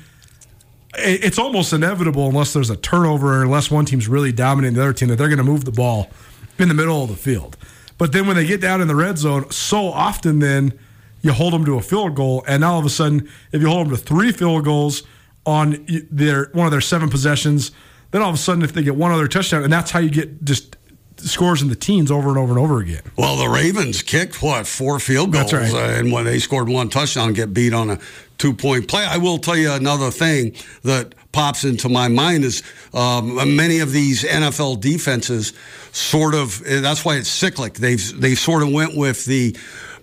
It's 0.95 1.39
almost 1.39 1.73
inevitable 1.73 2.27
unless 2.27 2.53
there's 2.53 2.69
a 2.69 2.77
turnover 2.77 3.39
or 3.39 3.43
unless 3.43 3.69
one 3.69 3.85
team's 3.85 4.07
really 4.07 4.31
dominating 4.31 4.75
the 4.75 4.83
other 4.83 4.93
team 4.93 5.09
that 5.09 5.15
they're 5.15 5.27
going 5.27 5.37
to 5.37 5.43
move 5.43 5.65
the 5.65 5.71
ball 5.71 6.09
in 6.57 6.67
the 6.67 6.73
middle 6.73 7.03
of 7.03 7.09
the 7.09 7.15
field. 7.15 7.57
But 7.97 8.11
then 8.11 8.27
when 8.27 8.35
they 8.35 8.45
get 8.45 8.61
down 8.61 8.81
in 8.81 8.87
the 8.87 8.95
red 8.95 9.17
zone, 9.17 9.49
so 9.51 9.87
often 9.87 10.39
then 10.39 10.77
you 11.21 11.33
hold 11.33 11.53
them 11.53 11.65
to 11.65 11.75
a 11.77 11.81
field 11.81 12.15
goal, 12.15 12.43
and 12.47 12.61
now 12.61 12.73
all 12.73 12.79
of 12.79 12.85
a 12.85 12.89
sudden, 12.89 13.27
if 13.51 13.61
you 13.61 13.67
hold 13.67 13.87
them 13.87 13.95
to 13.95 14.01
three 14.01 14.31
field 14.31 14.63
goals 14.63 15.03
on 15.45 15.85
their 16.11 16.49
one 16.53 16.67
of 16.67 16.71
their 16.71 16.81
seven 16.81 17.09
possessions, 17.09 17.71
then 18.11 18.21
all 18.21 18.29
of 18.29 18.35
a 18.35 18.39
sudden, 18.39 18.63
if 18.63 18.73
they 18.73 18.83
get 18.83 18.95
one 18.95 19.11
other 19.11 19.27
touchdown, 19.27 19.63
and 19.63 19.71
that's 19.71 19.91
how 19.91 19.99
you 19.99 20.09
get 20.09 20.43
just 20.43 20.75
scores 21.17 21.61
in 21.61 21.69
the 21.69 21.75
teens 21.75 22.11
over 22.11 22.29
and 22.29 22.37
over 22.37 22.51
and 22.51 22.59
over 22.59 22.79
again. 22.79 23.01
Well, 23.17 23.37
the 23.37 23.49
Ravens 23.49 24.03
kicked 24.03 24.41
what 24.41 24.67
four 24.67 24.99
field 24.99 25.31
goals, 25.33 25.51
That's 25.51 25.73
right. 25.73 25.95
uh, 25.95 25.99
and 25.99 26.11
when 26.11 26.25
they 26.25 26.39
scored 26.39 26.69
one 26.69 26.89
touchdown, 26.89 27.33
get 27.33 27.53
beat 27.53 27.73
on 27.73 27.89
a 27.89 27.99
two 28.37 28.53
point 28.53 28.87
play. 28.87 29.03
I 29.03 29.17
will 29.17 29.39
tell 29.39 29.57
you 29.57 29.71
another 29.71 30.11
thing 30.11 30.55
that 30.83 31.15
pops 31.31 31.63
into 31.63 31.89
my 31.89 32.07
mind 32.07 32.43
is 32.43 32.61
um, 32.93 33.55
many 33.55 33.79
of 33.79 33.91
these 33.91 34.23
NFL 34.23 34.79
defenses 34.79 35.53
sort 35.91 36.35
of. 36.35 36.63
That's 36.63 37.03
why 37.03 37.15
it's 37.15 37.29
cyclic. 37.29 37.73
They've 37.75 38.21
they 38.21 38.35
sort 38.35 38.61
of 38.63 38.71
went 38.71 38.95
with 38.95 39.25
the. 39.25 39.57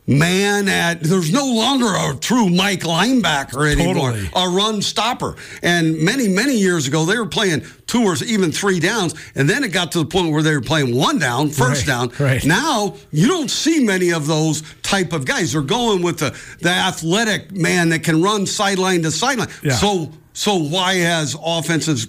Man, 0.07 0.69
at 0.69 1.01
there's 1.01 1.33
no 1.33 1.47
longer 1.47 1.87
a 1.87 2.15
true 2.21 2.51
Mike 2.51 2.81
linebacker 2.81 3.73
anymore, 3.73 4.11
Totally. 4.13 4.31
a 4.37 4.49
run 4.51 4.83
stopper. 4.83 5.35
And 5.63 5.99
many, 5.99 6.29
many 6.29 6.59
years 6.59 6.87
ago, 6.87 7.07
they 7.07 7.17
were 7.17 7.25
playing 7.25 7.65
two 7.87 8.03
or 8.03 8.15
even 8.27 8.53
three 8.53 8.81
downs, 8.81 9.15
and 9.35 9.49
then 9.49 9.65
it 9.65 9.69
got 9.73 9.93
to 9.93 10.01
the 10.01 10.05
point 10.05 10.31
where 10.31 10.43
they 10.43 10.53
were 10.55 10.61
playing 10.61 10.95
one 10.95 11.19
down, 11.19 11.49
first 11.49 11.87
Right, 11.87 12.11
down. 12.11 12.13
right. 12.19 12.45
Now 12.45 12.97
you 13.13 13.29
don't 13.29 13.51
see 13.51 13.81
many 13.83 14.11
of 14.13 14.27
those 14.27 14.63
type 14.83 15.15
of 15.15 15.25
guys. 15.25 15.53
They're 15.53 15.63
going 15.63 16.03
with 16.03 16.19
the 16.19 16.39
the 16.61 16.69
athletic 16.71 17.53
man 17.53 17.89
that 17.89 18.03
can 18.05 18.21
run 18.23 18.45
sideline 18.45 19.03
to 19.05 19.11
sideline. 19.11 19.49
Yeah. 19.63 19.73
So 19.73 20.11
so 20.35 20.57
why 20.57 20.97
has 20.97 21.35
offenses 21.43 22.09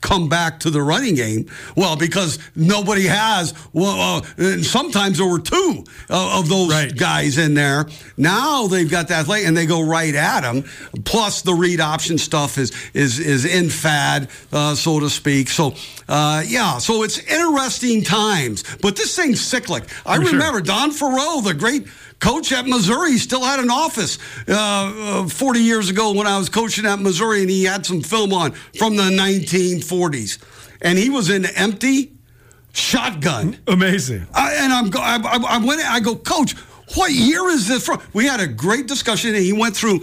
come 0.00 0.28
back 0.28 0.60
to 0.60 0.70
the 0.70 0.82
running 0.82 1.14
game? 1.14 1.50
Well, 1.76 1.96
because 1.96 2.38
nobody 2.54 3.06
has. 3.06 3.54
Well, 3.72 4.22
uh, 4.38 4.62
sometimes 4.62 5.18
there 5.18 5.26
were 5.26 5.40
two 5.40 5.84
uh, 6.10 6.38
of 6.38 6.48
those 6.48 6.70
Right. 6.70 6.96
guys 6.96 7.38
in 7.38 7.54
there. 7.54 7.86
Now 8.16 8.66
they've 8.66 8.90
got 8.90 9.08
that 9.08 9.26
late, 9.28 9.46
and 9.46 9.56
they 9.56 9.66
go 9.66 9.82
right 9.82 10.14
at 10.14 10.40
them. 10.42 10.64
Plus, 11.04 11.42
the 11.42 11.54
read 11.54 11.80
option 11.80 12.18
stuff 12.18 12.58
is 12.58 12.72
is 12.94 13.18
is 13.18 13.44
in 13.44 13.70
fad, 13.70 14.28
uh, 14.52 14.74
so 14.74 15.00
to 15.00 15.10
speak. 15.10 15.48
So, 15.48 15.74
uh, 16.08 16.42
yeah. 16.46 16.78
So 16.78 17.02
it's 17.02 17.18
interesting 17.18 18.02
times, 18.04 18.62
but 18.82 18.96
this 18.96 19.16
thing's 19.16 19.40
cyclic. 19.40 19.84
I 20.04 20.16
For 20.16 20.22
sure. 20.24 20.32
remember 20.32 20.60
Don 20.60 20.90
Faurot, 20.92 21.44
the 21.44 21.54
great 21.54 21.86
coach 22.18 22.52
at 22.52 22.66
Missouri, 22.66 23.18
still 23.18 23.44
had 23.44 23.60
an 23.60 23.70
office 23.70 24.18
uh, 24.48 25.22
uh, 25.24 25.28
40 25.28 25.60
years 25.60 25.90
ago 25.90 26.12
when 26.12 26.26
I 26.26 26.38
was 26.38 26.48
coaching 26.48 26.86
at 26.86 26.98
Missouri, 26.98 27.42
and 27.42 27.50
he 27.50 27.64
had 27.64 27.84
some 27.86 28.00
film 28.00 28.32
on 28.32 28.52
from 28.78 28.96
the 28.96 29.04
1940s, 29.04 30.38
and 30.82 30.98
he 30.98 31.10
was 31.10 31.30
in 31.30 31.46
empty 31.46 32.12
shotgun. 32.72 33.58
Amazing. 33.66 34.26
I, 34.34 34.54
and 34.54 34.72
I'm 34.72 34.90
go, 34.90 35.00
I, 35.00 35.16
I, 35.16 35.56
I 35.56 35.58
went. 35.64 35.80
I 35.82 36.00
go, 36.00 36.16
Coach. 36.16 36.54
What 36.94 37.10
year 37.10 37.48
is 37.48 37.66
this 37.66 37.84
from? 37.84 38.00
We 38.12 38.26
had 38.26 38.38
a 38.38 38.46
great 38.46 38.86
discussion, 38.86 39.34
and 39.34 39.42
he 39.42 39.52
went 39.52 39.76
through 39.76 40.02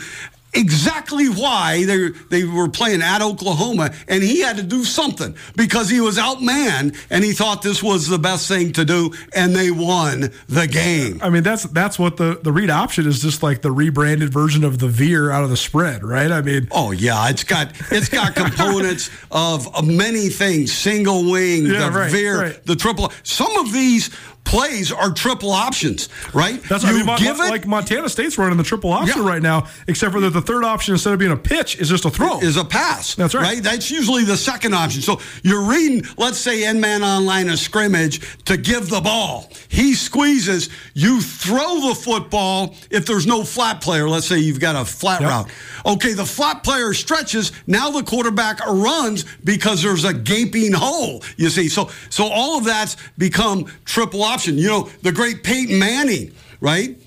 exactly 0.53 1.27
why 1.27 1.85
they 1.85 2.09
they 2.29 2.43
were 2.43 2.69
playing 2.69 3.01
at 3.01 3.21
Oklahoma, 3.21 3.93
and 4.07 4.23
he 4.23 4.41
had 4.41 4.57
to 4.57 4.63
do 4.63 4.83
something 4.83 5.35
because 5.55 5.89
he 5.89 6.01
was 6.01 6.17
outmanned, 6.17 6.95
and 7.09 7.23
he 7.23 7.33
thought 7.33 7.61
this 7.61 7.81
was 7.81 8.07
the 8.07 8.19
best 8.19 8.47
thing 8.47 8.71
to 8.73 8.85
do, 8.85 9.13
and 9.35 9.55
they 9.55 9.71
won 9.71 10.31
the 10.47 10.67
game. 10.67 11.19
I 11.21 11.29
mean, 11.29 11.43
that's 11.43 11.63
that's 11.63 11.97
what 11.99 12.17
the 12.17 12.39
the 12.41 12.51
read 12.51 12.69
option 12.69 13.07
is 13.07 13.21
just 13.21 13.43
like 13.43 13.61
the 13.61 13.71
rebranded 13.71 14.31
version 14.31 14.63
of 14.63 14.79
the 14.79 14.87
veer 14.87 15.31
out 15.31 15.43
of 15.43 15.49
the 15.49 15.57
spread, 15.57 16.03
right? 16.03 16.31
I 16.31 16.41
mean, 16.41 16.67
Oh 16.71 16.91
yeah, 16.91 17.29
it's 17.29 17.43
got 17.43 17.71
it's 17.91 18.09
got 18.09 18.35
components 18.43 19.09
of, 19.31 19.73
of 19.75 19.87
many 19.87 20.29
things: 20.29 20.71
single 20.73 21.29
wing, 21.31 21.65
Yeah, 21.65 21.89
the 21.89 21.97
right, 21.97 22.11
veer, 22.11 22.39
right. 22.41 22.65
the 22.65 22.75
triple. 22.75 23.11
Some 23.23 23.55
of 23.57 23.71
these 23.73 24.09
plays 24.43 24.91
are 24.91 25.11
triple 25.11 25.51
options, 25.51 26.09
right? 26.33 26.61
That's 26.63 26.83
you 26.83 26.89
I 26.89 26.93
mean, 26.93 27.05
Mon- 27.05 27.23
it 27.23 27.37
like 27.37 27.65
Montana 27.65 28.09
State's 28.09 28.37
running 28.37 28.57
the 28.57 28.63
triple 28.63 28.91
option 28.91 29.23
Yeah. 29.23 29.27
right 29.29 29.41
now, 29.41 29.67
except 29.87 30.11
for 30.13 30.19
that 30.21 30.31
the 30.31 30.41
third 30.41 30.63
option 30.63 30.93
instead 30.93 31.13
of 31.13 31.19
being 31.19 31.31
a 31.31 31.37
pitch 31.37 31.77
is 31.77 31.89
just 31.89 32.05
a 32.05 32.09
throw. 32.09 32.39
is 32.39 32.57
a 32.57 32.65
pass. 32.65 33.15
That's 33.15 33.33
right. 33.33 33.63
That's 33.63 33.89
usually 33.89 34.23
the 34.25 34.37
second 34.37 34.73
option. 34.75 35.01
So 35.01 35.19
you're 35.43 35.63
reading, 35.63 36.03
let's 36.17 36.37
say, 36.37 36.65
end 36.65 36.81
man 36.81 37.03
on 37.03 37.25
line 37.25 37.49
of 37.49 37.57
scrimmage 37.59 38.21
to 38.45 38.57
give 38.57 38.89
the 38.89 39.01
ball. 39.01 39.49
He 39.69 39.93
squeezes. 39.95 40.69
You 40.93 41.21
throw 41.21 41.89
the 41.89 41.95
football 41.95 42.75
if 42.91 43.05
there's 43.05 43.25
no 43.25 43.43
flat 43.43 43.81
player. 43.81 44.07
Let's 44.09 44.27
say 44.27 44.39
you've 44.39 44.59
got 44.59 44.75
a 44.75 44.85
flat 44.85 45.21
Yep. 45.21 45.29
route. 45.29 45.47
Okay, 45.85 46.13
the 46.13 46.25
flat 46.25 46.63
player 46.63 46.93
stretches. 46.93 47.51
Now 47.67 47.89
the 47.91 48.03
quarterback 48.03 48.59
runs 48.67 49.25
because 49.43 49.81
there's 49.81 50.03
a 50.05 50.13
gaping 50.13 50.73
hole. 50.73 51.23
You 51.37 51.49
see, 51.49 51.69
so 51.69 51.89
so 52.09 52.27
all 52.27 52.57
of 52.57 52.65
that's 52.65 52.95
become 53.17 53.65
triple 53.85 54.23
option. 54.33 54.57
You 54.57 54.67
know, 54.67 54.89
the 55.01 55.11
great 55.11 55.43
Peyton 55.43 55.77
Manning, 55.77 56.33
right? 56.59 56.97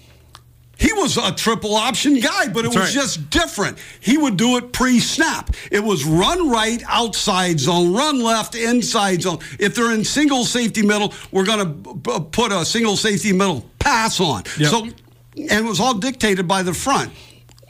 He 0.79 0.93
was 0.93 1.17
a 1.17 1.33
triple 1.33 1.75
option 1.75 2.21
guy, 2.21 2.49
but 2.49 2.67
it 2.67 2.73
That's 2.73 2.77
was 2.77 2.77
right. 2.77 2.93
just 2.93 3.31
different. 3.31 3.79
He 4.01 4.19
would 4.19 4.37
do 4.37 4.59
it 4.59 4.73
pre 4.73 5.01
snap. 5.01 5.55
It 5.71 5.83
was 5.83 6.05
run 6.05 6.51
right, 6.51 6.83
outside 6.87 7.59
zone, 7.59 7.95
run 7.95 8.23
left, 8.23 8.55
inside 8.55 9.23
zone. 9.23 9.39
If 9.59 9.75
they're 9.75 9.93
in 9.93 10.05
single 10.05 10.45
safety 10.45 10.83
middle, 10.83 11.15
we're 11.33 11.47
going 11.47 11.83
to 11.83 12.21
put 12.21 12.53
a 12.53 12.65
single 12.65 12.97
safety 12.97 13.33
middle 13.33 13.65
pass 13.79 14.21
on. 14.21 14.43
Yep. 14.59 14.71
So, 14.71 14.85
and 14.85 15.51
it 15.51 15.65
was 15.65 15.81
all 15.81 15.95
dictated 15.95 16.47
by 16.47 16.63
the 16.63 16.75
front 16.75 17.11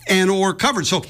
and 0.09 0.29
or 0.29 0.53
covered. 0.53 0.87
So 0.87 1.05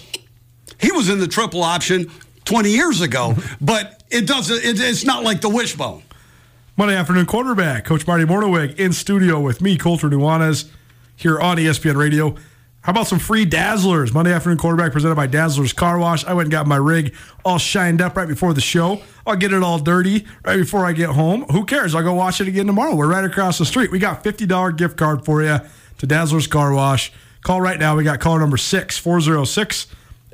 he 0.78 0.92
was 0.92 1.08
in 1.08 1.18
the 1.18 1.28
triple 1.28 1.62
option 1.62 2.10
20 2.44 2.70
years 2.70 3.00
ago, 3.00 3.34
but 3.60 4.02
it 4.10 4.26
doesn't, 4.26 4.64
it, 4.64 4.78
it's 4.78 5.04
not 5.04 5.22
like 5.22 5.40
the 5.40 5.48
wishbone. 5.48 6.02
Monday 6.78 6.94
afternoon 6.94 7.24
quarterback, 7.24 7.86
Coach 7.86 8.06
Marty 8.06 8.26
Mornhinweg 8.26 8.78
in 8.78 8.92
studio 8.92 9.40
with 9.40 9.62
me, 9.62 9.78
Colter 9.78 10.10
Nuanez, 10.10 10.68
here 11.16 11.40
on 11.40 11.56
ESPN 11.56 11.96
Radio. 11.96 12.34
How 12.82 12.90
about 12.92 13.06
some 13.06 13.18
free 13.18 13.46
Dazzlers? 13.46 14.12
Monday 14.12 14.30
afternoon 14.30 14.58
quarterback 14.58 14.92
presented 14.92 15.14
by 15.14 15.26
Dazzlers 15.26 15.74
Car 15.74 15.98
Wash. 15.98 16.26
I 16.26 16.34
went 16.34 16.48
and 16.48 16.52
got 16.52 16.66
my 16.66 16.76
rig 16.76 17.14
all 17.46 17.56
shined 17.56 18.02
up 18.02 18.14
right 18.14 18.28
before 18.28 18.52
the 18.52 18.60
show. 18.60 19.00
I'll 19.26 19.36
get 19.36 19.54
it 19.54 19.62
all 19.62 19.78
dirty 19.78 20.26
right 20.44 20.58
before 20.58 20.84
I 20.84 20.92
get 20.92 21.08
home. 21.08 21.46
Who 21.50 21.64
cares? 21.64 21.94
I'll 21.94 22.02
go 22.02 22.12
wash 22.12 22.42
it 22.42 22.46
again 22.46 22.66
tomorrow. 22.66 22.94
We're 22.94 23.08
right 23.08 23.24
across 23.24 23.56
the 23.56 23.64
street. 23.64 23.90
We 23.90 23.98
got 23.98 24.22
$50 24.22 24.76
gift 24.76 24.98
card 24.98 25.24
for 25.24 25.42
you 25.42 25.60
to 25.96 26.06
Dazzlers 26.06 26.46
Car 26.46 26.74
Wash. 26.74 27.10
Call 27.40 27.62
right 27.62 27.80
now. 27.80 27.96
We 27.96 28.04
got 28.04 28.20
caller 28.20 28.40
number 28.40 28.58
6 28.58 28.98
406 28.98 29.86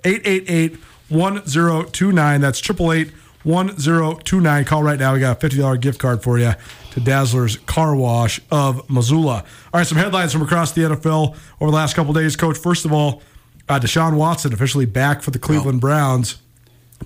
888 0.02 0.76
1029. 1.08 2.40
That's 2.40 2.58
888 2.58 3.12
1029. 3.44 4.64
Call 4.64 4.82
right 4.82 4.98
now. 4.98 5.14
We 5.14 5.20
got 5.20 5.42
a 5.42 5.48
$50 5.48 5.80
gift 5.80 5.98
card 5.98 6.22
for 6.22 6.38
you 6.38 6.52
to 6.92 7.00
Dazzler's 7.00 7.56
Car 7.56 7.96
Wash 7.96 8.40
of 8.50 8.88
Missoula. 8.88 9.44
All 9.72 9.78
right, 9.80 9.86
some 9.86 9.98
headlines 9.98 10.32
from 10.32 10.42
across 10.42 10.72
the 10.72 10.82
NFL 10.82 11.36
over 11.60 11.70
the 11.70 11.76
last 11.76 11.94
couple 11.94 12.12
days, 12.12 12.36
Coach. 12.36 12.58
First 12.58 12.84
of 12.84 12.92
all, 12.92 13.22
uh, 13.68 13.78
Deshaun 13.80 14.16
Watson 14.16 14.52
officially 14.52 14.86
back 14.86 15.22
for 15.22 15.30
the 15.30 15.38
Cleveland 15.38 15.80
Browns. 15.80 16.40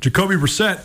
Jacoby 0.01 0.35
Brissett 0.35 0.85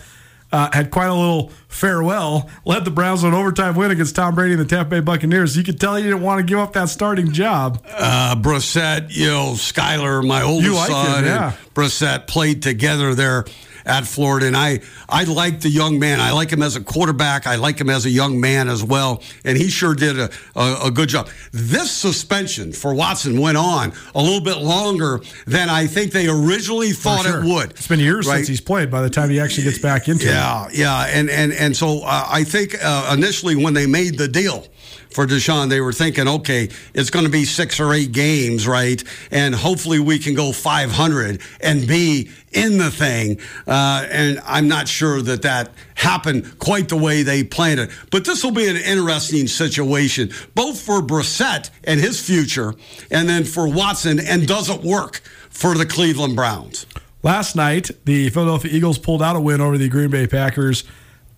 uh, 0.52 0.70
had 0.74 0.92
quite 0.92 1.08
a 1.08 1.14
little 1.14 1.52
farewell, 1.72 2.50
led 2.66 2.86
the 2.86 2.92
Browns 2.92 3.24
on 3.24 3.34
an 3.34 3.40
overtime 3.40 3.76
win 3.76 3.92
against 3.92 4.16
Tom 4.16 4.36
Brady 4.36 4.54
and 4.54 4.62
the 4.62 4.66
Tampa 4.66 4.90
Bay 4.92 5.00
Buccaneers. 5.00 5.58
You 5.58 5.64
could 5.64 5.80
tell 5.80 5.96
he 5.96 6.04
didn't 6.04 6.22
want 6.22 6.40
to 6.40 6.46
give 6.46 6.60
up 6.60 6.74
that 6.74 6.90
starting 6.90 7.32
job. 7.32 7.84
Uh, 7.90 8.36
Brissett, 8.38 9.08
you 9.10 9.28
know, 9.28 9.54
Skyler, 9.54 10.26
my 10.26 10.44
oldest 10.44 10.74
like 10.74 10.90
son, 10.90 11.20
him, 11.20 11.26
yeah. 11.26 11.54
and 11.54 11.74
Brissett 11.74 12.28
played 12.28 12.62
together 12.62 13.16
there 13.16 13.46
at 13.86 14.06
Florida, 14.06 14.48
and 14.48 14.56
I 14.56 14.82
I 15.10 15.24
like 15.24 15.62
the 15.62 15.70
young 15.70 16.00
man. 16.00 16.20
I 16.20 16.32
like 16.32 16.52
him 16.52 16.62
as 16.62 16.76
a 16.76 16.82
quarterback. 16.82 17.48
I 17.48 17.56
like 17.56 17.80
him 17.80 17.90
as 17.90 18.06
a 18.06 18.10
young 18.10 18.40
man 18.40 18.68
as 18.68 18.84
well, 18.84 19.22
and 19.44 19.58
he 19.58 19.70
sure 19.70 19.94
did 19.94 20.20
a, 20.20 20.30
a, 20.56 20.80
a 20.86 20.92
good 20.92 21.10
job. 21.10 21.30
This 21.52 21.92
suspension 21.92 22.72
for 22.74 22.94
Watson 22.94 23.40
went 23.40 23.58
on 23.58 23.94
a 24.14 24.22
little 24.22 24.42
bit 24.42 24.58
longer 24.58 25.22
than 25.46 25.70
I 25.70 25.88
think 25.88 26.12
they 26.12 26.28
originally 26.28 26.92
thought 26.92 27.26
sure. 27.26 27.44
it 27.44 27.46
would. 27.46 27.72
It's 27.72 27.88
been 27.88 28.00
years 28.00 28.28
right? 28.28 28.38
since 28.38 28.48
he's 28.48 28.62
played 28.62 28.92
by 28.92 29.02
the 29.02 29.10
time 29.10 29.30
he 29.30 29.40
actually 29.40 29.64
gets 29.64 29.80
back 29.80 30.08
into 30.08 30.26
it. 30.26 30.32
Yeah, 30.32 30.68
yeah, 30.72 31.06
and 31.08 31.30
and 31.30 31.52
and 31.62 31.78
so 31.78 32.00
uh, 32.04 32.26
I 32.28 32.43
think 32.43 32.76
uh, 32.84 33.13
initially 33.15 33.56
when 33.56 33.76
they 33.76 33.86
made 33.86 34.17
the 34.17 34.28
deal 34.28 34.65
for 35.12 35.28
Deshaun, 35.28 35.69
they 35.69 35.80
were 35.80 35.93
thinking, 35.93 36.28
okay, 36.28 36.69
it's 36.95 37.12
going 37.12 37.26
to 37.26 37.32
be 37.32 37.45
six 37.45 37.80
or 37.80 37.93
eight 37.93 38.12
games, 38.12 38.67
right? 38.67 39.04
And 39.30 39.54
hopefully 39.54 40.00
we 40.00 40.17
can 40.17 40.34
go 40.34 40.54
500 40.54 41.39
and 41.62 41.88
be 41.88 42.32
in 42.52 42.80
the 42.80 42.89
thing. 42.89 43.39
Uh, 43.67 44.08
and 44.10 44.39
I'm 44.43 44.67
not 44.67 44.88
sure 44.88 45.21
that 45.21 45.43
that 45.43 45.69
happened 45.93 46.58
quite 46.58 46.89
the 46.89 46.97
way 46.97 47.21
they 47.21 47.43
planned 47.43 47.80
it. 47.80 47.91
But 48.10 48.26
this 48.26 48.43
will 48.43 48.52
be 48.52 48.67
an 48.67 48.78
interesting 48.78 49.45
situation, 49.45 50.32
both 50.56 50.82
for 50.82 51.00
Brissett 51.02 51.69
and 51.84 52.00
his 52.00 52.19
future, 52.19 52.74
and 53.12 53.30
then 53.30 53.43
for 53.43 53.67
Watson, 53.67 54.19
and 54.19 54.47
does 54.47 54.67
it 54.67 54.82
work 54.82 55.21
for 55.52 55.76
the 55.76 55.86
Cleveland 55.86 56.36
Browns? 56.36 56.88
Last 57.21 57.56
night, 57.56 57.91
the 58.06 58.32
Philadelphia 58.32 58.71
Eagles 58.74 58.97
pulled 58.97 59.21
out 59.21 59.36
a 59.36 59.39
win 59.39 59.62
over 59.62 59.78
the 59.78 59.89
Green 59.89 60.10
Bay 60.10 60.26
Packers. 60.26 60.86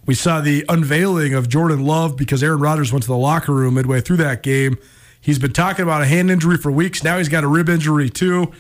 We 0.06 0.16
saw 0.16 0.42
the 0.42 0.66
unveiling 0.68 1.34
of 1.34 1.48
Jordan 1.48 1.86
Love 1.86 2.18
because 2.18 2.44
Aaron 2.44 2.60
Rodgers 2.60 2.92
went 2.92 3.04
to 3.04 3.08
the 3.08 3.18
locker 3.18 3.54
room 3.54 3.76
midway 3.76 4.02
through 4.02 4.18
that 4.18 4.44
game. 4.44 4.78
He's 5.22 5.40
been 5.40 5.54
talking 5.54 5.84
about 5.84 6.02
a 6.02 6.06
hand 6.06 6.30
injury 6.30 6.58
for 6.58 6.72
weeks. 6.72 7.04
Now 7.04 7.18
he's 7.18 7.30
got 7.30 7.46
a 7.46 7.48
rib 7.48 7.70
injury 7.70 8.10
too. 8.10 8.52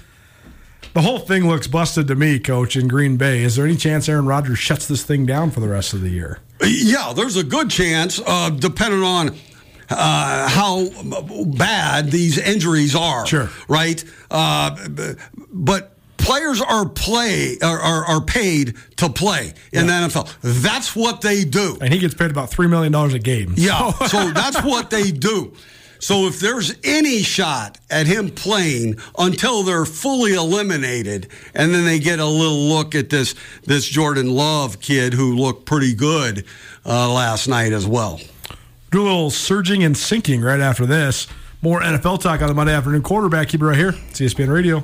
The 0.93 1.01
whole 1.01 1.19
thing 1.19 1.47
looks 1.47 1.67
busted 1.67 2.07
to 2.07 2.15
me, 2.15 2.39
coach, 2.39 2.77
in 2.77 2.87
Green 2.87 3.17
Bay. 3.17 3.43
Is 3.43 3.55
there 3.55 3.65
any 3.65 3.75
chance 3.75 4.07
Aaron 4.07 4.25
Rodgers 4.25 4.59
shuts 4.59 4.87
this 4.87 5.03
thing 5.03 5.25
down 5.25 5.51
for 5.51 5.59
the 5.59 5.67
rest 5.67 5.93
of 5.93 6.01
the 6.01 6.09
year? 6.09 6.39
Yeah, 6.63 7.13
there's 7.13 7.35
a 7.35 7.43
good 7.43 7.69
chance, 7.69 8.21
uh, 8.25 8.51
depending 8.51 9.01
on 9.01 9.35
uh, 9.89 10.47
how 10.47 10.87
bad 11.45 12.11
these 12.11 12.37
injuries 12.37 12.95
are. 12.95 13.25
Sure. 13.25 13.49
Right. 13.67 14.03
Uh, 14.29 14.77
but 15.51 15.92
players 16.23 16.61
are 16.61 16.87
play 16.87 17.57
are, 17.61 17.79
are, 17.79 18.05
are 18.05 18.21
paid 18.21 18.75
to 18.97 19.09
play 19.09 19.53
in 19.71 19.85
Yeah. 19.87 20.07
the 20.07 20.13
NFL. 20.19 20.61
That's 20.61 20.95
what 20.95 21.21
they 21.21 21.43
do. 21.43 21.77
And 21.81 21.93
he 21.93 21.99
gets 21.99 22.13
paid 22.13 22.31
about 22.31 22.49
$3 22.51 22.69
million 22.69 22.93
a 22.95 23.19
game. 23.19 23.53
Yeah. 23.57 23.91
so 24.07 24.31
that's 24.31 24.61
what 24.63 24.89
they 24.89 25.11
do. 25.11 25.53
So 25.99 26.25
if 26.27 26.39
there's 26.41 26.73
any 26.83 27.23
shot 27.23 27.77
at 27.89 28.07
him 28.07 28.29
playing 28.29 28.97
until 29.17 29.63
they're 29.63 29.85
fully 29.85 30.33
eliminated, 30.33 31.29
and 31.53 31.73
then 31.73 31.85
they 31.85 31.97
get 31.99 32.19
a 32.19 32.25
little 32.25 32.67
look 32.67 32.93
at 32.93 33.09
this 33.09 33.35
this 33.63 33.87
Jordan 33.87 34.29
Love 34.29 34.81
kid 34.81 35.13
who 35.13 35.33
looked 35.37 35.65
pretty 35.65 35.93
good 35.93 36.45
uh, 36.85 37.09
last 37.13 37.47
night 37.47 37.71
as 37.71 37.87
well. 37.87 38.19
Do 38.91 39.01
a 39.01 39.03
little 39.03 39.31
surging 39.31 39.81
and 39.85 39.95
sinking 39.97 40.41
right 40.41 40.59
after 40.59 40.85
this. 40.85 41.27
More 41.61 41.79
NFL 41.81 42.19
talk 42.21 42.41
on 42.41 42.49
the 42.49 42.53
Monday 42.53 42.73
afternoon 42.73 43.01
quarterback. 43.01 43.47
Keep 43.47 43.61
it 43.61 43.65
right 43.65 43.77
here. 43.77 43.93
ESPN 43.93 44.49
Radio. 44.53 44.83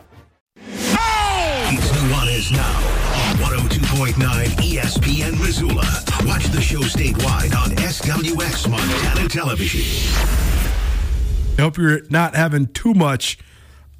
It's 0.67 1.91
Nuanez 1.91 2.51
now 2.51 2.77
on 3.31 3.69
102.9 3.69 4.13
ESPN 4.57 5.39
Missoula. 5.39 5.85
Watch 6.27 6.45
the 6.47 6.61
show 6.61 6.81
statewide 6.81 7.55
on 7.55 7.71
SWX 7.77 8.69
Montana 8.69 9.27
Television. 9.27 9.81
I 11.57 11.61
hope 11.61 11.77
you're 11.77 12.01
not 12.09 12.35
having 12.35 12.67
too 12.67 12.93
much 12.93 13.39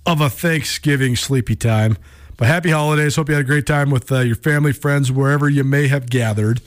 of 0.06 0.21
a 0.21 0.30
Thanksgiving 0.30 1.15
sleepy 1.15 1.56
time. 1.56 1.97
But 2.38 2.47
happy 2.47 2.69
holidays. 2.71 3.15
Hope 3.15 3.30
you 3.30 3.36
had 3.36 3.43
a 3.43 3.47
great 3.47 3.65
time 3.65 3.89
with 3.89 4.12
uh, 4.12 4.19
your 4.19 4.36
family, 4.36 4.74
friends, 4.74 5.12
wherever 5.12 5.50
you 5.50 5.63
may 5.63 5.88
have 5.88 6.10
gathered. 6.10 6.62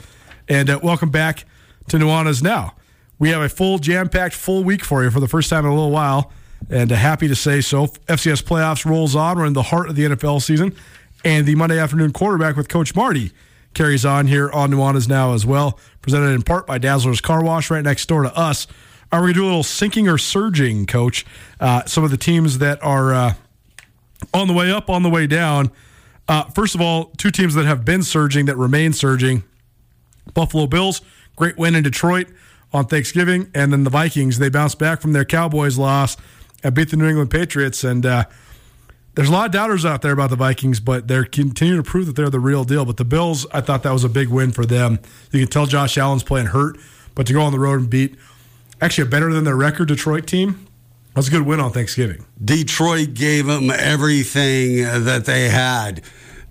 And 0.48 0.70
uh, 0.70 0.80
welcome 0.83 1.11
back 1.11 1.44
to 1.88 1.98
Nuanez 1.98 2.42
Now. 2.42 2.74
We 3.18 3.30
have 3.30 3.42
a 3.42 3.48
full, 3.48 3.78
jam 3.78 4.09
packed, 4.09 4.35
full 4.35 4.64
week 4.64 4.85
for 4.85 5.04
you 5.04 5.11
for 5.11 5.20
the 5.20 5.28
first 5.28 5.50
time 5.50 5.64
in 5.64 5.70
a 5.70 5.74
little 5.74 5.90
while. 5.90 6.33
And 6.70 6.90
uh, 6.90 6.94
happy 6.94 7.28
to 7.28 7.36
say 7.36 7.60
so. 7.60 7.86
FCS 7.86 8.42
playoffs 8.42 8.84
rolls 8.84 9.14
on. 9.14 9.38
We're 9.38 9.46
in 9.46 9.52
the 9.52 9.62
heart 9.62 9.88
of 9.88 9.96
the 9.96 10.04
NFL 10.04 10.42
season. 10.42 10.74
And 11.24 11.46
the 11.46 11.54
Monday 11.54 11.78
afternoon 11.78 12.12
quarterback 12.12 12.56
with 12.56 12.68
Coach 12.68 12.94
Marty 12.94 13.32
carries 13.74 14.04
on 14.04 14.26
here 14.26 14.50
on 14.50 14.70
Nuanez 14.70 15.08
Now 15.08 15.34
as 15.34 15.44
well. 15.44 15.78
Presented 16.02 16.32
in 16.32 16.42
part 16.42 16.66
by 16.66 16.78
Dazzler's 16.78 17.20
Car 17.20 17.42
Wash 17.42 17.70
right 17.70 17.82
next 17.82 18.06
door 18.06 18.22
to 18.22 18.36
us. 18.36 18.66
Are 19.12 19.20
we 19.20 19.26
going 19.26 19.34
to 19.34 19.40
do 19.40 19.44
a 19.44 19.46
little 19.46 19.62
sinking 19.62 20.08
or 20.08 20.18
surging, 20.18 20.86
Coach? 20.86 21.24
Uh, 21.60 21.84
some 21.84 22.04
of 22.04 22.10
the 22.10 22.16
teams 22.16 22.58
that 22.58 22.82
are 22.82 23.14
uh, 23.14 23.34
on 24.32 24.48
the 24.48 24.54
way 24.54 24.70
up, 24.72 24.90
on 24.90 25.02
the 25.02 25.10
way 25.10 25.26
down. 25.26 25.70
Uh, 26.28 26.44
first 26.44 26.74
of 26.74 26.80
all, 26.80 27.06
two 27.16 27.30
teams 27.30 27.54
that 27.54 27.66
have 27.66 27.84
been 27.84 28.02
surging, 28.02 28.46
that 28.46 28.56
remain 28.56 28.92
surging. 28.92 29.44
Buffalo 30.32 30.66
Bills, 30.66 31.02
great 31.36 31.58
win 31.58 31.74
in 31.74 31.82
Detroit 31.82 32.28
on 32.72 32.86
Thanksgiving. 32.86 33.50
And 33.54 33.72
then 33.72 33.84
the 33.84 33.90
Vikings, 33.90 34.38
they 34.38 34.48
bounced 34.48 34.78
back 34.78 35.00
from 35.00 35.12
their 35.12 35.24
Cowboys 35.24 35.78
loss 35.78 36.16
and 36.64 36.74
beat 36.74 36.90
the 36.90 36.96
New 36.96 37.09
England 37.09 37.31
Patriots. 37.31 37.85
And 37.85 38.05
uh, 38.05 38.24
there's 39.14 39.29
a 39.29 39.33
lot 39.33 39.46
of 39.46 39.53
doubters 39.53 39.85
out 39.85 40.03
there 40.03 40.12
about 40.12 40.31
the 40.31 40.37
Vikings, 40.37 40.81
but 40.81 41.07
they're 41.07 41.24
continuing 41.24 41.83
to 41.83 41.88
prove 41.88 42.07
that 42.07 42.16
they're 42.16 42.31
the 42.31 42.40
real 42.40 42.64
deal. 42.64 42.85
But 42.85 42.96
the 42.96 43.05
Bills, 43.05 43.46
I 43.53 43.61
thought 43.61 43.85
that 43.85 43.92
was 43.92 44.03
a 44.03 44.09
big 44.09 44.29
win 44.29 44.50
for 44.50 44.66
them. 44.66 44.98
You 45.31 45.40
can 45.40 45.48
tell 45.48 45.66
Josh 45.66 45.96
Allen's 45.96 46.24
playing 46.24 46.46
hurt, 46.46 46.79
but 47.14 47.27
to 47.29 47.33
go 47.33 47.42
on 47.42 47.53
the 47.53 47.61
road 47.61 47.81
and 47.81 47.90
beat 47.90 48.16
actually 48.81 49.07
a 49.07 49.11
better 49.11 49.33
than 49.33 49.44
their 49.44 49.57
record 49.57 49.88
Detroit 49.88 50.27
team, 50.27 50.66
that's 51.14 51.29
a 51.29 51.31
good 51.31 51.42
win 51.42 51.61
on 51.61 51.70
Thanksgiving. 51.70 52.24
Detroit 52.45 53.14
gave 53.14 53.47
them 53.47 53.70
everything 53.70 54.78
that 55.05 55.26
they 55.26 55.49
had. 55.49 56.03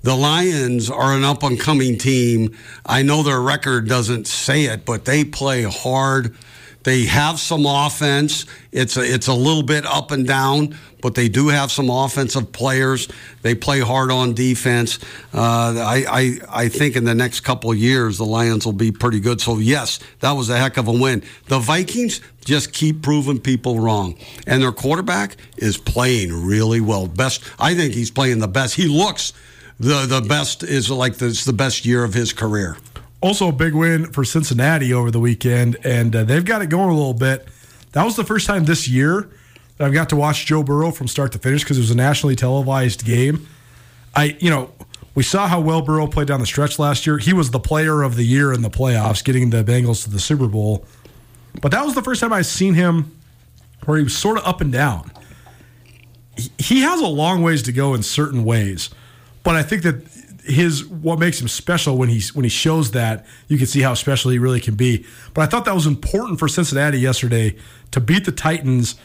The 0.04 0.16
Lions 0.16 0.90
are 0.90 1.14
an 1.14 1.24
up 1.24 1.44
and 1.44 1.60
coming 1.60 1.98
team. 1.98 2.56
I 2.86 3.04
know 3.04 3.24
their 3.24 3.42
record 3.42 3.88
doesn't 3.88 4.28
say 4.28 4.66
it, 4.66 4.86
but 4.86 5.06
they 5.06 5.24
play 5.24 5.64
hard. 5.64 6.36
They 6.84 7.06
have 7.06 7.40
some 7.40 7.66
offense. 7.66 8.46
It's 8.72 8.98
a, 8.98 9.02
it's 9.02 9.28
a 9.28 9.34
little 9.34 9.64
bit 9.64 9.86
up 9.86 10.12
and 10.12 10.28
down, 10.28 10.78
but 11.02 11.16
they 11.16 11.30
do 11.30 11.48
have 11.48 11.72
some 11.72 11.90
offensive 11.90 12.52
players. 12.52 13.08
They 13.42 13.56
play 13.56 13.80
hard 13.80 14.12
on 14.12 14.34
defense. 14.34 15.00
Uh, 15.34 15.76
I, 15.80 16.06
I 16.10 16.64
I 16.64 16.70
think 16.70 16.96
in 16.96 17.06
the 17.06 17.16
next 17.16 17.42
couple 17.42 17.72
of 17.72 17.78
years 17.78 18.18
the 18.18 18.26
Lions 18.26 18.66
will 18.66 18.74
be 18.74 18.92
pretty 18.92 19.20
good. 19.20 19.40
So 19.40 19.58
yes, 19.58 20.00
that 20.20 20.34
was 20.34 20.50
a 20.50 20.58
heck 20.58 20.78
of 20.78 20.88
a 20.88 20.92
win. 20.92 21.24
The 21.48 21.60
Vikings 21.60 22.20
just 22.44 22.74
keep 22.74 23.02
proving 23.02 23.40
people 23.40 23.80
wrong, 23.80 24.18
and 24.46 24.62
their 24.62 24.74
quarterback 24.74 25.38
is 25.58 25.78
playing 25.78 26.46
really 26.46 26.82
well. 26.82 27.08
Best, 27.08 27.44
I 27.60 27.76
think 27.76 27.94
he's 27.94 28.12
playing 28.12 28.40
the 28.40 28.48
best. 28.48 28.76
He 28.76 28.88
looks 28.88 29.34
the 29.80 30.06
the 30.06 30.22
best 30.22 30.64
is 30.64 30.90
like 30.90 31.16
this 31.16 31.46
the 31.46 31.54
best 31.54 31.86
year 31.86 32.04
of 32.04 32.14
his 32.14 32.34
career. 32.34 32.78
Also 33.24 33.48
a 33.48 33.54
big 33.54 33.74
win 33.74 34.12
for 34.12 34.26
Cincinnati 34.26 34.94
over 34.94 35.10
the 35.10 35.20
weekend, 35.20 35.78
and 35.84 36.14
uh, 36.14 36.24
they've 36.26 36.44
got 36.44 36.62
it 36.62 36.70
going 36.70 36.90
a 36.90 36.94
little 36.94 37.14
bit. 37.14 37.48
That 37.94 38.04
was 38.04 38.18
the 38.18 38.26
first 38.26 38.46
time 38.46 38.66
this 38.66 38.88
year 38.88 39.30
that 39.78 39.86
I've 39.86 39.94
got 39.94 40.10
to 40.10 40.16
watch 40.18 40.46
Joe 40.46 40.62
Burrow 40.62 40.92
from 40.92 41.08
start 41.08 41.32
to 41.32 41.40
finish 41.40 41.64
because 41.64 41.78
it 41.78 41.82
was 41.82 41.92
a 41.92 41.96
nationally 41.96 42.36
televised 42.36 43.06
game. 43.06 43.48
I, 44.14 44.36
you 44.40 44.50
know, 44.50 44.72
we 45.16 45.24
saw 45.24 45.48
how 45.48 45.62
well 45.62 45.82
Burrow 45.82 46.06
played 46.06 46.28
down 46.28 46.42
the 46.42 46.46
stretch 46.46 46.78
last 46.78 47.08
year. 47.08 47.18
He 47.18 47.34
was 47.34 47.52
the 47.52 47.60
player 47.60 48.04
of 48.04 48.18
the 48.18 48.24
year 48.24 48.52
in 48.52 48.62
the 48.62 48.70
playoffs, 48.70 49.24
getting 49.24 49.52
the 49.52 49.64
Bengals 49.64 50.04
to 50.04 50.10
the 50.10 50.20
Super 50.20 50.48
Bowl. 50.48 50.86
But 51.62 51.72
that 51.72 51.86
was 51.86 51.96
the 51.96 52.02
first 52.02 52.20
time 52.20 52.34
I've 52.34 52.46
seen 52.46 52.74
him 52.74 53.16
where 53.86 53.98
he 53.98 54.04
was 54.04 54.16
sort 54.16 54.38
of 54.38 54.46
up 54.46 54.60
and 54.60 54.72
down. 54.72 55.12
He 56.58 56.82
has 56.82 57.00
a 57.00 57.08
long 57.08 57.42
ways 57.42 57.64
to 57.64 57.72
go 57.72 57.94
in 57.94 58.04
certain 58.04 58.44
ways, 58.44 58.90
but 59.44 59.56
I 59.56 59.64
think 59.64 59.84
that 59.84 60.04
his 60.46 60.86
what 60.86 61.20
makes 61.20 61.42
him 61.42 61.48
special 61.48 61.98
when 61.98 62.10
he's 62.10 62.36
when 62.36 62.44
he 62.44 62.50
shows 62.50 62.92
that 62.92 63.26
you 63.48 63.58
can 63.58 63.68
see 63.68 63.82
how 63.82 63.94
special 63.94 64.32
he 64.32 64.40
really 64.40 64.60
can 64.60 64.76
be. 64.76 65.06
But 65.34 65.42
I 65.42 65.46
thought 65.46 65.66
that 65.66 65.76
was 65.76 65.88
important 65.88 66.40
for 66.40 66.48
Cincinnati 66.48 67.00
yesterday 67.00 67.56
to 67.92 68.00
beat 68.00 68.26
the 68.26 68.32
Titans 68.32 68.96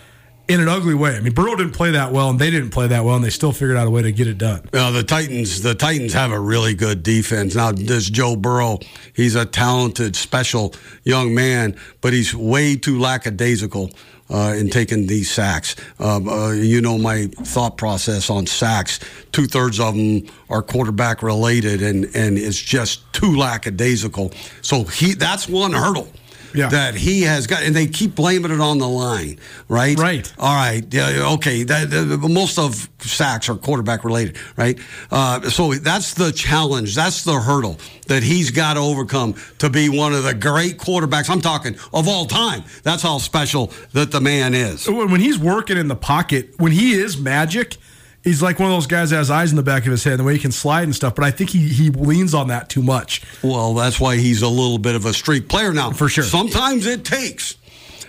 in 0.49 0.61
an 0.61 0.69
ugly 0.69 0.95
way. 0.95 1.15
I 1.15 1.21
mean, 1.21 1.35
Burrow 1.35 1.55
didn't 1.57 1.75
play 1.75 1.91
that 1.91 2.11
well, 2.11 2.31
and 2.31 2.39
they 2.39 2.51
didn't 2.51 2.71
play 2.71 2.87
that 2.87 3.05
well, 3.05 3.17
and 3.17 3.25
they 3.25 3.31
still 3.31 3.53
figured 3.53 3.77
out 3.77 3.87
a 3.87 3.91
way 3.91 4.01
to 4.03 4.11
get 4.11 4.27
it 4.27 4.39
done. 4.39 4.69
Well, 4.73 4.93
the 4.93 5.03
Titans, 5.03 5.61
the 5.61 5.75
Titans 5.75 6.15
have 6.15 6.33
a 6.33 6.41
really 6.41 6.75
good 6.75 7.03
defense. 7.03 7.55
Now, 7.55 7.71
this 7.71 8.09
Joe 8.09 8.35
Burrow, 8.35 8.79
he's 9.13 9.35
a 9.35 9.45
talented, 9.45 10.17
special 10.17 10.75
young 11.05 11.35
man, 11.35 11.77
but 12.01 12.15
he's 12.15 12.35
way 12.35 12.77
too 12.77 12.99
lackadaisical. 12.99 13.91
Uh, 14.31 14.55
in 14.59 14.69
taking 14.69 15.07
these 15.07 15.31
sacks. 15.31 15.75
Um, 15.99 16.29
uh, 16.29 16.51
you 16.51 16.83
know 16.83 16.99
my 16.99 17.29
thought 17.29 17.79
process 17.79 18.29
on 18.29 18.47
sacks. 18.47 19.01
Two 19.33 19.47
thirds 19.47 19.81
of 19.81 19.97
them 19.97 20.27
are 20.51 20.61
quarterback 20.61 21.23
related, 21.23 21.81
and 21.81 22.05
and 22.15 22.37
it's 22.37 22.61
just 22.61 23.11
too 23.15 23.35
lackadaisical. 23.39 24.31
So 24.61 24.85
he 24.85 25.15
that's 25.15 25.49
one 25.49 25.73
hurdle 25.73 26.13
yeah. 26.55 26.69
that 26.69 26.95
he 26.95 27.23
has 27.23 27.47
got, 27.47 27.63
and 27.63 27.75
they 27.75 27.87
keep 27.87 28.15
blaming 28.15 28.51
it 28.51 28.61
on 28.61 28.79
the 28.79 28.89
line, 28.89 29.39
right? 29.69 29.99
Right. 29.99 30.33
All 30.39 30.55
right. 30.55 30.83
Yeah. 30.93 31.33
Okay. 31.35 31.63
That, 31.65 31.91
that, 31.91 32.07
most 32.29 32.59
of 32.59 32.89
sacks 33.01 33.49
are 33.49 33.55
quarterback 33.55 34.05
related, 34.05 34.37
right? 34.57 34.79
Uh, 35.11 35.49
so 35.51 35.75
that's 35.75 36.15
the 36.15 36.33
challenge. 36.33 36.95
That's 36.95 37.25
the 37.25 37.41
hurdle 37.41 37.79
that 38.07 38.23
he's 38.23 38.51
got 38.51 38.75
to 38.75 38.81
overcome 38.81 39.35
to 39.59 39.71
be 39.71 39.89
one 39.89 40.13
of 40.13 40.25
the 40.25 40.35
great 40.35 40.79
quarterbacks. 40.79 41.31
I'm 41.31 41.41
talking 41.41 41.77
of 41.93 42.09
all 42.09 42.27
time. 42.27 42.65
That's 42.83 43.03
how 43.03 43.19
special 43.19 43.73
that 43.93 44.11
the 44.11 44.21
man 44.21 44.55
is. 44.55 44.89
When 44.89 45.21
he's 45.21 45.39
working 45.39 45.77
in 45.77 45.89
the 45.89 45.97
pocket, 45.97 46.59
when 46.59 46.73
he 46.73 46.93
is 46.93 47.19
magic 47.19 47.77
he's 48.25 48.43
like 48.43 48.59
one 48.59 48.71
of 48.71 48.77
those 48.77 48.87
guys 48.87 49.11
that 49.11 49.17
has 49.17 49.31
eyes 49.31 49.51
in 49.51 49.57
the 49.57 49.63
back 49.63 49.85
of 49.85 49.91
his 49.91 50.05
head, 50.05 50.19
the 50.19 50.25
way 50.25 50.35
he 50.35 50.39
can 50.39 50.53
slide 50.53 50.85
and 50.85 50.95
stuff. 50.95 51.15
But 51.15 51.25
I 51.25 51.31
think 51.31 51.51
he 51.51 51.69
he 51.69 51.91
leans 51.91 52.35
on 52.35 52.49
that 52.49 52.69
too 52.69 52.83
much. 52.83 53.23
Well, 53.43 53.75
that's 53.75 54.01
why 54.01 54.17
he's 54.17 54.43
a 54.43 54.49
little 54.49 54.79
bit 54.79 54.95
of 54.95 55.05
a 55.05 55.13
streak 55.13 55.49
player 55.49 55.73
now. 55.73 55.91
For 55.93 56.09
sure. 56.09 56.25
Sometimes 56.25 56.87
it 56.87 57.05
takes 57.05 57.57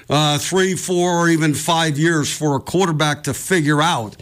uh, 0.09 0.37
three, 0.37 0.75
four, 0.75 1.11
or 1.19 1.29
even 1.29 1.53
five 1.53 1.97
years 1.97 2.35
for 2.35 2.55
a 2.55 2.59
quarterback 2.59 3.23
to 3.23 3.33
figure 3.33 3.81
out 3.81 4.15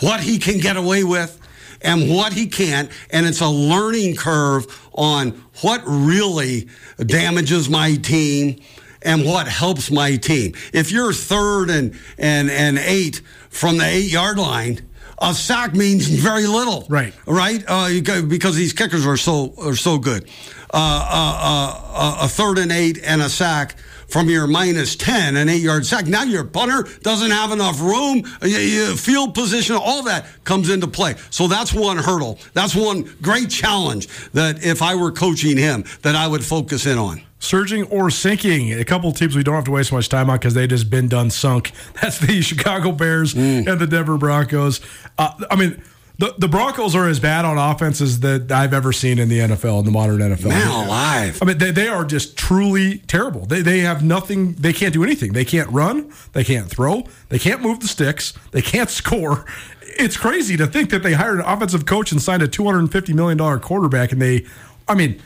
what 0.00 0.20
he 0.20 0.38
can 0.38 0.58
get 0.58 0.76
away 0.76 1.04
with 1.04 1.40
and 1.80 2.10
what 2.10 2.32
he 2.32 2.46
can't. 2.46 2.90
And 3.10 3.26
it's 3.26 3.40
a 3.40 3.48
learning 3.48 4.16
curve 4.16 4.66
on 4.92 5.30
what 5.60 5.82
really 5.86 6.68
damages 6.98 7.68
my 7.68 7.94
team 7.96 8.60
and 9.02 9.24
what 9.24 9.46
helps 9.46 9.90
my 9.90 10.16
team. 10.16 10.54
If 10.72 10.90
you're 10.90 11.12
third 11.12 11.70
and 11.70 11.96
and 12.18 12.50
and 12.50 12.78
eight 12.78 13.22
from 13.48 13.78
the 13.78 13.84
eight 13.84 14.10
yard 14.10 14.38
line 14.38 14.87
a 15.20 15.34
sack 15.34 15.74
means 15.74 16.08
very 16.08 16.46
little. 16.46 16.86
Right. 16.88 17.14
Right. 17.26 17.64
Uh, 17.66 18.00
because 18.26 18.56
these 18.56 18.72
kickers 18.72 19.06
are 19.06 19.16
so 19.16 19.54
are 19.58 19.76
so 19.76 19.98
good. 19.98 20.28
Uh, 20.72 20.76
uh, 20.76 21.82
uh, 21.94 22.18
a 22.22 22.28
third 22.28 22.58
and 22.58 22.70
eight 22.70 23.00
and 23.02 23.22
a 23.22 23.28
sack 23.28 23.76
from 24.08 24.30
your 24.30 24.46
minus 24.46 24.96
10, 24.96 25.36
an 25.36 25.48
eight 25.48 25.62
yard 25.62 25.84
sack. 25.84 26.06
Now 26.06 26.22
your 26.22 26.44
punter 26.44 26.88
doesn't 27.02 27.30
have 27.30 27.52
enough 27.52 27.80
room, 27.80 28.22
field 28.24 29.34
position, 29.34 29.76
all 29.76 30.02
that 30.04 30.26
comes 30.44 30.70
into 30.70 30.86
play. 30.86 31.14
So 31.30 31.46
that's 31.46 31.74
one 31.74 31.98
hurdle. 31.98 32.38
That's 32.54 32.74
one 32.74 33.02
great 33.20 33.50
challenge 33.50 34.08
that 34.32 34.64
if 34.64 34.80
I 34.80 34.94
were 34.94 35.12
coaching 35.12 35.58
him, 35.58 35.84
that 36.02 36.16
I 36.16 36.26
would 36.26 36.44
focus 36.44 36.86
in 36.86 36.96
on 36.96 37.22
surging 37.38 37.84
or 37.84 38.10
sinking. 38.10 38.72
A 38.72 38.84
couple 38.84 39.12
teams 39.12 39.36
we 39.36 39.42
don't 39.42 39.54
have 39.54 39.64
to 39.64 39.70
waste 39.70 39.92
much 39.92 40.08
time 40.08 40.30
on 40.30 40.36
because 40.36 40.54
they 40.54 40.66
just 40.66 40.90
been 40.90 41.08
done 41.08 41.30
sunk. 41.30 41.72
That's 42.02 42.18
the 42.18 42.40
Chicago 42.42 42.92
Bears 42.92 43.34
mm. 43.34 43.66
and 43.66 43.80
the 43.80 43.86
Denver 43.86 44.18
Broncos. 44.18 44.80
Uh, 45.16 45.32
I 45.50 45.56
mean. 45.56 45.82
The, 46.20 46.34
the 46.36 46.48
Broncos 46.48 46.96
are 46.96 47.08
as 47.08 47.20
bad 47.20 47.44
on 47.44 47.58
offense 47.58 48.00
as 48.00 48.18
that 48.20 48.50
I've 48.50 48.74
ever 48.74 48.92
seen 48.92 49.20
in 49.20 49.28
the 49.28 49.38
NFL, 49.38 49.78
in 49.78 49.84
the 49.84 49.92
modern 49.92 50.18
NFL. 50.18 50.48
Man 50.48 50.66
alive. 50.66 51.38
I 51.40 51.44
mean, 51.44 51.58
they, 51.58 51.70
they 51.70 51.86
are 51.86 52.04
just 52.04 52.36
truly 52.36 52.98
terrible. 53.06 53.46
They, 53.46 53.62
they 53.62 53.78
have 53.78 54.02
nothing, 54.02 54.54
they 54.54 54.72
can't 54.72 54.92
do 54.92 55.04
anything. 55.04 55.32
They 55.32 55.44
can't 55.44 55.70
run, 55.70 56.12
they 56.32 56.42
can't 56.42 56.68
throw, 56.68 57.04
they 57.28 57.38
can't 57.38 57.62
move 57.62 57.78
the 57.78 57.86
sticks, 57.86 58.32
they 58.50 58.62
can't 58.62 58.90
score. 58.90 59.46
It's 59.80 60.16
crazy 60.16 60.56
to 60.56 60.66
think 60.66 60.90
that 60.90 61.04
they 61.04 61.12
hired 61.12 61.38
an 61.38 61.44
offensive 61.44 61.86
coach 61.86 62.10
and 62.10 62.20
signed 62.20 62.42
a 62.42 62.48
$250 62.48 63.14
million 63.14 63.60
quarterback, 63.60 64.10
and 64.10 64.20
they, 64.20 64.44
I 64.88 64.96
mean, 64.96 65.22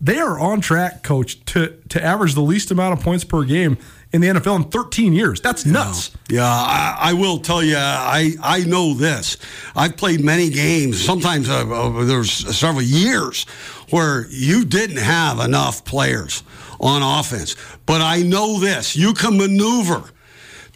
they 0.00 0.18
are 0.18 0.38
on 0.38 0.60
track, 0.60 1.02
coach, 1.02 1.44
to 1.46 1.76
to 1.88 2.02
average 2.02 2.34
the 2.34 2.42
least 2.42 2.70
amount 2.70 2.98
of 2.98 3.04
points 3.04 3.24
per 3.24 3.44
game 3.44 3.78
in 4.12 4.20
the 4.20 4.28
NFL 4.28 4.56
in 4.56 4.64
13 4.64 5.12
years. 5.12 5.40
That's 5.40 5.64
nuts. 5.64 6.10
Yeah, 6.28 6.40
yeah 6.40 6.46
I, 6.46 7.10
I, 7.10 7.12
will 7.14 7.38
tell 7.38 7.62
you, 7.62 7.76
I 7.76 8.32
I 8.42 8.60
know 8.60 8.94
this. 8.94 9.36
I've 9.74 9.96
played 9.96 10.20
many 10.20 10.50
games. 10.50 11.02
Sometimes 11.02 11.48
uh, 11.48 11.66
uh, 11.68 12.04
there's 12.04 12.30
several 12.56 12.82
years 12.82 13.44
where 13.90 14.26
you 14.28 14.64
didn't 14.64 14.98
have 14.98 15.40
enough 15.40 15.84
players 15.84 16.42
on 16.78 17.02
offense, 17.02 17.56
but 17.86 18.00
I 18.02 18.22
know 18.22 18.60
this: 18.60 18.96
you 18.96 19.14
can 19.14 19.38
maneuver 19.38 20.04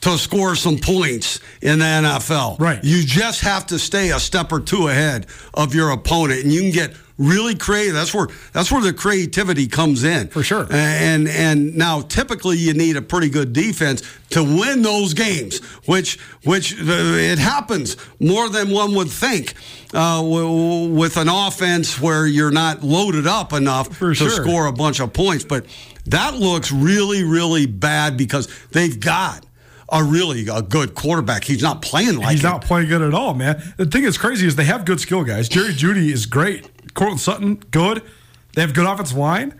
to 0.01 0.17
score 0.17 0.55
some 0.57 0.79
points 0.79 1.41
in 1.61 1.79
the 1.79 1.85
NFL. 1.85 2.59
Right. 2.59 2.83
You 2.83 3.05
just 3.05 3.43
have 3.43 3.67
to 3.67 3.79
stay 3.79 4.13
a 4.13 4.19
step 4.19 4.51
or 4.51 4.61
two 4.61 4.89
ahead 4.89 5.27
of 5.53 5.75
your 5.75 5.91
opponent, 5.91 6.43
and 6.43 6.53
you 6.53 6.63
can 6.63 6.71
get 6.71 6.95
really 7.21 7.55
creative. 7.55 7.95
That's 7.95 8.15
where 8.15 8.29
that's 8.53 8.73
where 8.73 8.81
the 8.81 8.93
creativity 8.93 9.69
comes 9.69 10.03
in 10.03 10.29
for 10.29 10.43
sure. 10.43 10.67
And 10.71 11.29
and 11.29 11.77
now 11.77 12.01
typically 12.01 12.57
you 12.57 12.73
need 12.73 12.97
a 12.97 13.03
pretty 13.03 13.29
good 13.29 13.53
defense 13.53 14.03
to 14.31 14.43
win 14.43 14.83
those 14.83 15.15
games, 15.15 15.63
which 15.87 16.19
which 16.45 16.75
uh, 16.81 16.85
it 16.87 17.39
happens 17.39 17.97
more 18.19 18.49
than 18.49 18.71
one 18.71 18.95
would 18.95 19.11
think 19.11 19.55
uh, 19.93 20.23
with 20.25 21.17
an 21.17 21.29
offense 21.29 22.01
where 22.01 22.27
you're 22.27 22.51
not 22.51 22.83
loaded 22.83 23.27
up 23.27 23.53
enough 23.53 23.95
for 23.95 24.11
to 24.11 24.15
sure. 24.15 24.31
score 24.31 24.67
a 24.67 24.73
bunch 24.73 25.01
of 25.01 25.13
points. 25.13 25.45
But 25.45 25.67
that 26.07 26.35
looks 26.35 26.73
really 26.73 27.23
really 27.23 27.67
bad 27.67 28.17
because 28.17 28.49
they've 28.73 28.99
got 28.99 29.45
a 29.93 30.03
really 30.03 30.47
a 30.49 30.63
good 30.63 30.95
quarterback. 30.95 31.45
He's 31.45 31.63
not 31.63 31.83
playing 31.83 32.17
like 32.17 32.31
he's 32.31 32.41
it. 32.41 32.45
not 32.45 32.65
playing 32.65 32.89
good 32.89 33.03
at 33.03 33.13
all, 33.13 33.35
man. 33.35 33.61
The 33.77 33.87
thing 33.87 34.05
that's 34.05 34.19
crazy 34.19 34.47
is 34.47 34.57
they 34.57 34.65
have 34.65 34.85
good 34.85 35.01
skill 35.01 35.25
guys. 35.25 35.49
Jerry 35.49 35.73
Jeudy 35.75 36.13
is 36.13 36.27
great. 36.27 36.69
Courtland 36.95 37.21
Sutton, 37.21 37.57
good. 37.71 38.03
They 38.55 38.63
have 38.63 38.75
good 38.75 38.87
offensive 38.87 39.17
line. 39.17 39.55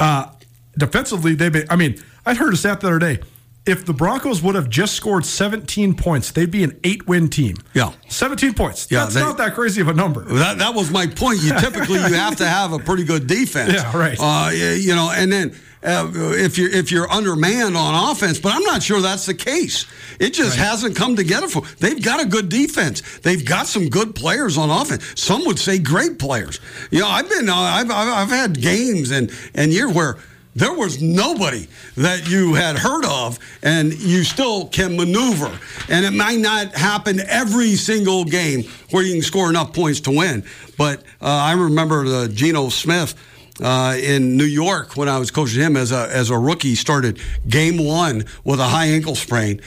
Uh, 0.00 0.30
defensively, 0.76 1.34
they've 1.34 1.52
been. 1.52 1.66
I 1.70 1.76
mean, 1.76 2.02
I 2.26 2.34
heard 2.34 2.54
a 2.54 2.56
stat 2.56 2.80
the 2.80 2.88
other 2.88 2.98
day. 2.98 3.20
If 3.64 3.84
the 3.84 3.92
Broncos 3.92 4.42
would 4.42 4.56
have 4.56 4.68
just 4.68 4.94
scored 4.94 5.24
17 5.24 5.94
points, 5.94 6.32
they'd 6.32 6.50
be 6.50 6.64
an 6.64 6.80
eight-win 6.82 7.28
team. 7.28 7.58
Yeah, 7.74 7.92
17 8.08 8.54
points. 8.54 8.88
Yeah, 8.90 9.04
that's 9.04 9.14
they, 9.14 9.20
not 9.20 9.38
that 9.38 9.54
crazy 9.54 9.80
of 9.80 9.86
a 9.86 9.94
number. 9.94 10.24
That, 10.24 10.58
that 10.58 10.74
was 10.74 10.90
my 10.90 11.06
point. 11.06 11.40
You 11.42 11.56
typically 11.60 12.00
you 12.00 12.14
have 12.14 12.34
to 12.36 12.48
have 12.48 12.72
a 12.72 12.80
pretty 12.80 13.04
good 13.04 13.28
defense. 13.28 13.72
Yeah, 13.72 13.96
right. 13.96 14.18
Uh, 14.20 14.50
you 14.50 14.96
know, 14.96 15.12
and 15.14 15.32
then 15.32 15.56
uh, 15.84 16.10
if 16.14 16.58
you're 16.58 16.70
if 16.70 16.92
you're 16.92 17.10
undermanned 17.10 17.76
on 17.76 18.10
offense, 18.10 18.38
but 18.38 18.54
I'm 18.54 18.62
not 18.62 18.82
sure 18.82 19.00
that's 19.00 19.26
the 19.26 19.34
case. 19.34 19.86
It 20.20 20.32
just 20.32 20.58
right. 20.58 20.66
hasn't 20.66 20.96
come 20.96 21.16
together 21.16 21.48
for. 21.48 21.62
They've 21.78 22.02
got 22.02 22.20
a 22.20 22.26
good 22.26 22.48
defense. 22.48 23.02
They've 23.18 23.44
got 23.44 23.66
some 23.66 23.88
good 23.88 24.14
players 24.14 24.56
on 24.56 24.70
offense. 24.70 25.20
Some 25.20 25.44
would 25.46 25.58
say 25.58 25.78
great 25.78 26.18
players. 26.18 26.60
You 26.90 27.00
know, 27.00 27.08
I've 27.08 27.28
been 27.28 27.48
uh, 27.48 27.54
I've, 27.54 27.90
I've 27.90 28.08
I've 28.08 28.28
had 28.28 28.60
games 28.60 29.10
and 29.10 29.32
and 29.54 29.72
years 29.72 29.92
where 29.92 30.18
there 30.54 30.72
was 30.72 31.00
nobody 31.00 31.66
that 31.96 32.28
you 32.28 32.54
had 32.54 32.78
heard 32.78 33.06
of, 33.06 33.38
and 33.62 33.92
you 33.94 34.22
still 34.22 34.66
can 34.66 34.96
maneuver. 34.96 35.50
And 35.88 36.04
it 36.04 36.12
might 36.12 36.40
not 36.40 36.74
happen 36.74 37.20
every 37.20 37.74
single 37.74 38.24
game 38.24 38.64
where 38.90 39.02
you 39.02 39.14
can 39.14 39.22
score 39.22 39.48
enough 39.48 39.72
points 39.72 40.00
to 40.00 40.10
win. 40.10 40.44
But 40.76 41.00
uh, 41.20 41.26
I 41.26 41.52
remember 41.52 42.04
the 42.04 42.28
Geno 42.28 42.68
Smith 42.68 43.14
uh, 43.62 43.96
in 43.96 44.36
New 44.36 44.44
York 44.44 44.96
when 44.96 45.08
I 45.08 45.18
was 45.18 45.30
coaching 45.30 45.62
him 45.62 45.76
as 45.76 45.92
a 45.92 46.08
as 46.10 46.30
a 46.30 46.38
rookie. 46.38 46.74
Started 46.74 47.20
game 47.48 47.82
one 47.82 48.24
with 48.44 48.60
a 48.60 48.66
high 48.66 48.86
ankle 48.86 49.14
sprain, 49.14 49.60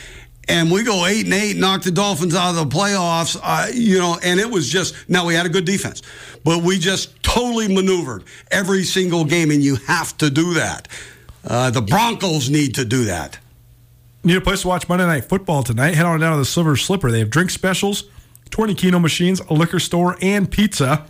and 0.48 0.70
we 0.70 0.84
go 0.84 1.06
eight 1.06 1.26
and 1.26 1.34
eight, 1.34 1.56
knock 1.56 1.84
the 1.84 1.92
Dolphins 1.92 2.36
out 2.36 2.50
of 2.50 2.56
the 2.56 2.76
playoffs. 2.76 3.40
Uh, 3.42 3.68
you 3.74 3.98
know, 3.98 4.20
and 4.22 4.40
it 4.40 4.50
was 4.52 4.70
just 4.70 4.94
now 5.10 5.26
we 5.26 5.34
had 5.34 5.46
a 5.46 5.50
good 5.50 5.66
defense, 5.66 6.02
but 6.44 6.62
we 6.62 6.78
just 6.78 7.24
totally 7.24 7.74
maneuvered 7.74 8.24
every 8.52 8.84
single 8.84 9.24
game, 9.26 9.50
and 9.50 9.64
you 9.64 9.78
have 9.88 10.16
to 10.18 10.30
do 10.30 10.54
that. 10.56 10.88
Uh, 11.48 11.70
the 11.70 11.82
Broncos 11.82 12.50
need 12.50 12.76
to 12.76 12.86
do 12.86 13.06
that. 13.06 13.40
Need 14.24 14.38
a 14.38 14.42
place 14.42 14.64
to 14.64 14.68
watch 14.68 14.90
Monday 14.90 15.06
Night 15.06 15.26
Football 15.26 15.62
tonight? 15.62 15.94
Head 15.94 16.06
on 16.06 16.20
down 16.20 16.32
to 16.32 16.40
the 16.40 16.46
Silver 16.46 16.76
Slipper. 16.76 17.12
They 17.12 17.20
have 17.20 17.30
drink 17.30 17.52
specials, 17.52 18.06
20 18.50 18.74
Keno 18.74 18.98
machines, 18.98 19.40
a 19.42 19.54
liquor 19.54 19.80
store, 19.80 20.18
and 20.20 20.50
pizza. 20.50 21.06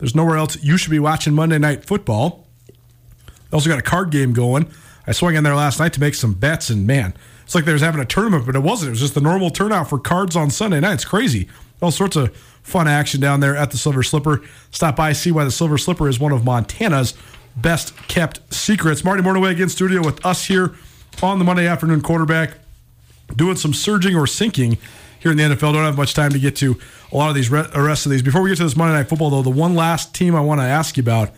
There's 0.00 0.14
nowhere 0.14 0.36
else 0.36 0.60
you 0.62 0.76
should 0.76 0.90
be 0.90 0.98
watching 0.98 1.34
Monday 1.34 1.58
Night 1.58 1.84
Football. 1.84 2.46
They 2.66 3.52
also 3.52 3.68
got 3.68 3.78
a 3.78 3.82
card 3.82 4.10
game 4.10 4.32
going. 4.32 4.70
I 5.06 5.12
swung 5.12 5.34
in 5.34 5.44
there 5.44 5.54
last 5.54 5.78
night 5.78 5.92
to 5.92 6.00
make 6.00 6.14
some 6.14 6.34
bets, 6.34 6.70
and 6.70 6.86
man, 6.86 7.14
it's 7.44 7.54
like 7.54 7.64
they 7.64 7.72
was 7.72 7.82
having 7.82 8.00
a 8.00 8.06
tournament, 8.06 8.46
but 8.46 8.56
it 8.56 8.60
wasn't. 8.60 8.88
It 8.88 8.90
was 8.92 9.00
just 9.00 9.14
the 9.14 9.20
normal 9.20 9.50
turnout 9.50 9.88
for 9.88 9.98
cards 9.98 10.36
on 10.36 10.50
Sunday 10.50 10.80
night. 10.80 10.94
It's 10.94 11.04
crazy. 11.04 11.48
All 11.82 11.90
sorts 11.90 12.16
of 12.16 12.34
fun 12.62 12.88
action 12.88 13.20
down 13.20 13.40
there 13.40 13.56
at 13.56 13.70
the 13.70 13.78
Silver 13.78 14.02
Slipper. 14.02 14.42
Stop 14.70 14.96
by, 14.96 15.12
see 15.12 15.32
why 15.32 15.44
the 15.44 15.50
Silver 15.50 15.78
Slipper 15.78 16.08
is 16.08 16.18
one 16.18 16.32
of 16.32 16.44
Montana's 16.44 17.14
best 17.56 17.96
kept 18.08 18.40
secrets. 18.52 19.04
Marty 19.04 19.22
Mornhinweg 19.22 19.60
in 19.60 19.68
studio 19.68 20.02
with 20.02 20.24
us 20.24 20.46
here 20.46 20.74
on 21.22 21.38
the 21.38 21.44
Monday 21.44 21.66
afternoon 21.66 22.00
quarterback, 22.00 22.54
doing 23.34 23.56
some 23.56 23.74
surging 23.74 24.14
or 24.16 24.26
sinking 24.26 24.78
here 25.20 25.30
in 25.30 25.36
the 25.36 25.44
NFL. 25.44 25.72
Don't 25.72 25.84
have 25.84 25.96
much 25.96 26.14
time 26.14 26.30
to 26.32 26.38
get 26.38 26.56
to 26.56 26.78
a 27.12 27.16
lot 27.16 27.28
of 27.28 27.34
these 27.34 27.50
rest 27.50 28.06
of 28.06 28.10
these. 28.10 28.22
Before 28.22 28.42
we 28.42 28.50
get 28.50 28.56
to 28.56 28.64
this 28.64 28.76
Monday 28.76 28.94
Night 28.94 29.08
Football, 29.08 29.30
though, 29.30 29.42
the 29.42 29.50
one 29.50 29.74
last 29.74 30.14
team 30.14 30.34
I 30.34 30.40
want 30.40 30.60
to 30.60 30.64
ask 30.64 30.96
you 30.96 31.02
about 31.02 31.30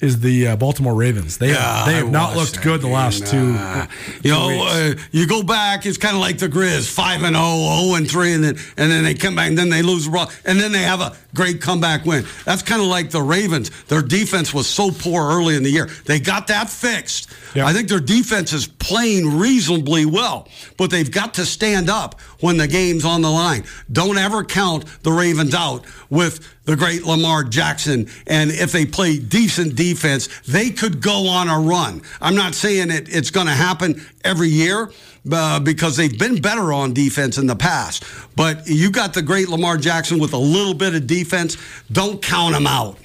is 0.00 0.20
the 0.20 0.48
uh, 0.48 0.56
Baltimore 0.56 0.94
Ravens. 0.94 1.38
They 1.38 1.50
yeah, 1.50 1.84
they 1.86 1.94
have 1.94 2.10
not 2.10 2.36
looked 2.36 2.62
good 2.62 2.82
the 2.82 2.88
last 2.88 3.26
two. 3.26 3.54
Uh, 3.56 3.86
you 4.22 4.30
know, 4.30 4.66
uh, 4.68 4.94
you 5.10 5.26
go 5.26 5.42
back, 5.42 5.86
it's 5.86 5.98
kind 5.98 6.14
of 6.14 6.20
like 6.20 6.38
the 6.38 6.48
Grizz, 6.48 6.88
five 6.88 7.22
and 7.22 7.34
0, 7.34 7.44
0 7.44 7.94
and 7.94 8.10
three, 8.10 8.32
and 8.32 8.44
then 8.44 8.58
and 8.76 8.90
then 8.90 9.04
they 9.04 9.14
come 9.14 9.36
back, 9.36 9.48
and 9.48 9.56
then 9.56 9.70
they 9.70 9.82
lose, 9.82 10.06
and 10.06 10.60
then 10.60 10.72
they 10.72 10.82
have 10.82 11.00
a 11.00 11.16
great 11.34 11.60
comeback 11.60 12.04
win. 12.04 12.26
That's 12.44 12.62
kind 12.62 12.82
of 12.82 12.88
like 12.88 13.10
the 13.10 13.22
Ravens. 13.22 13.70
Their 13.84 14.02
defense 14.02 14.52
was 14.52 14.66
so 14.66 14.90
poor 14.90 15.30
early 15.30 15.56
in 15.56 15.62
the 15.62 15.70
year. 15.70 15.88
They 16.04 16.20
got 16.20 16.48
that 16.48 16.68
fixed. 16.68 17.30
I 17.64 17.72
think 17.72 17.88
their 17.88 18.00
defense 18.00 18.52
is 18.52 18.66
playing 18.66 19.38
reasonably 19.38 20.04
well, 20.04 20.46
but 20.76 20.90
they've 20.90 21.10
got 21.10 21.34
to 21.34 21.46
stand 21.46 21.88
up 21.88 22.20
when 22.40 22.58
the 22.58 22.68
game's 22.68 23.04
on 23.04 23.22
the 23.22 23.30
line. 23.30 23.64
Don't 23.90 24.18
ever 24.18 24.44
count 24.44 24.84
the 25.02 25.12
Ravens 25.12 25.54
out 25.54 25.86
with 26.10 26.54
the 26.64 26.76
great 26.76 27.04
Lamar 27.04 27.44
Jackson. 27.44 28.08
And 28.26 28.50
if 28.50 28.72
they 28.72 28.86
play 28.86 29.18
decent 29.18 29.76
defense, 29.76 30.28
they 30.46 30.70
could 30.70 31.00
go 31.00 31.28
on 31.28 31.48
a 31.48 31.58
run. 31.58 32.02
I'm 32.20 32.34
not 32.34 32.54
saying 32.54 32.90
it, 32.90 33.14
it's 33.14 33.30
going 33.30 33.46
to 33.46 33.52
happen 33.52 34.04
every 34.24 34.48
year. 34.48 34.90
Uh, 35.28 35.58
because 35.58 35.96
they've 35.96 36.16
been 36.16 36.40
better 36.40 36.72
on 36.72 36.94
defense 36.94 37.36
in 37.36 37.48
the 37.48 37.56
past. 37.56 38.04
But 38.36 38.68
you 38.68 38.92
got 38.92 39.12
the 39.12 39.22
great 39.22 39.48
Lamar 39.48 39.76
Jackson 39.76 40.20
with 40.20 40.32
a 40.32 40.38
little 40.38 40.72
bit 40.72 40.94
of 40.94 41.08
defense. 41.08 41.56
Don't 41.90 42.22
count 42.22 42.54
him 42.54 42.64
out. 42.64 42.96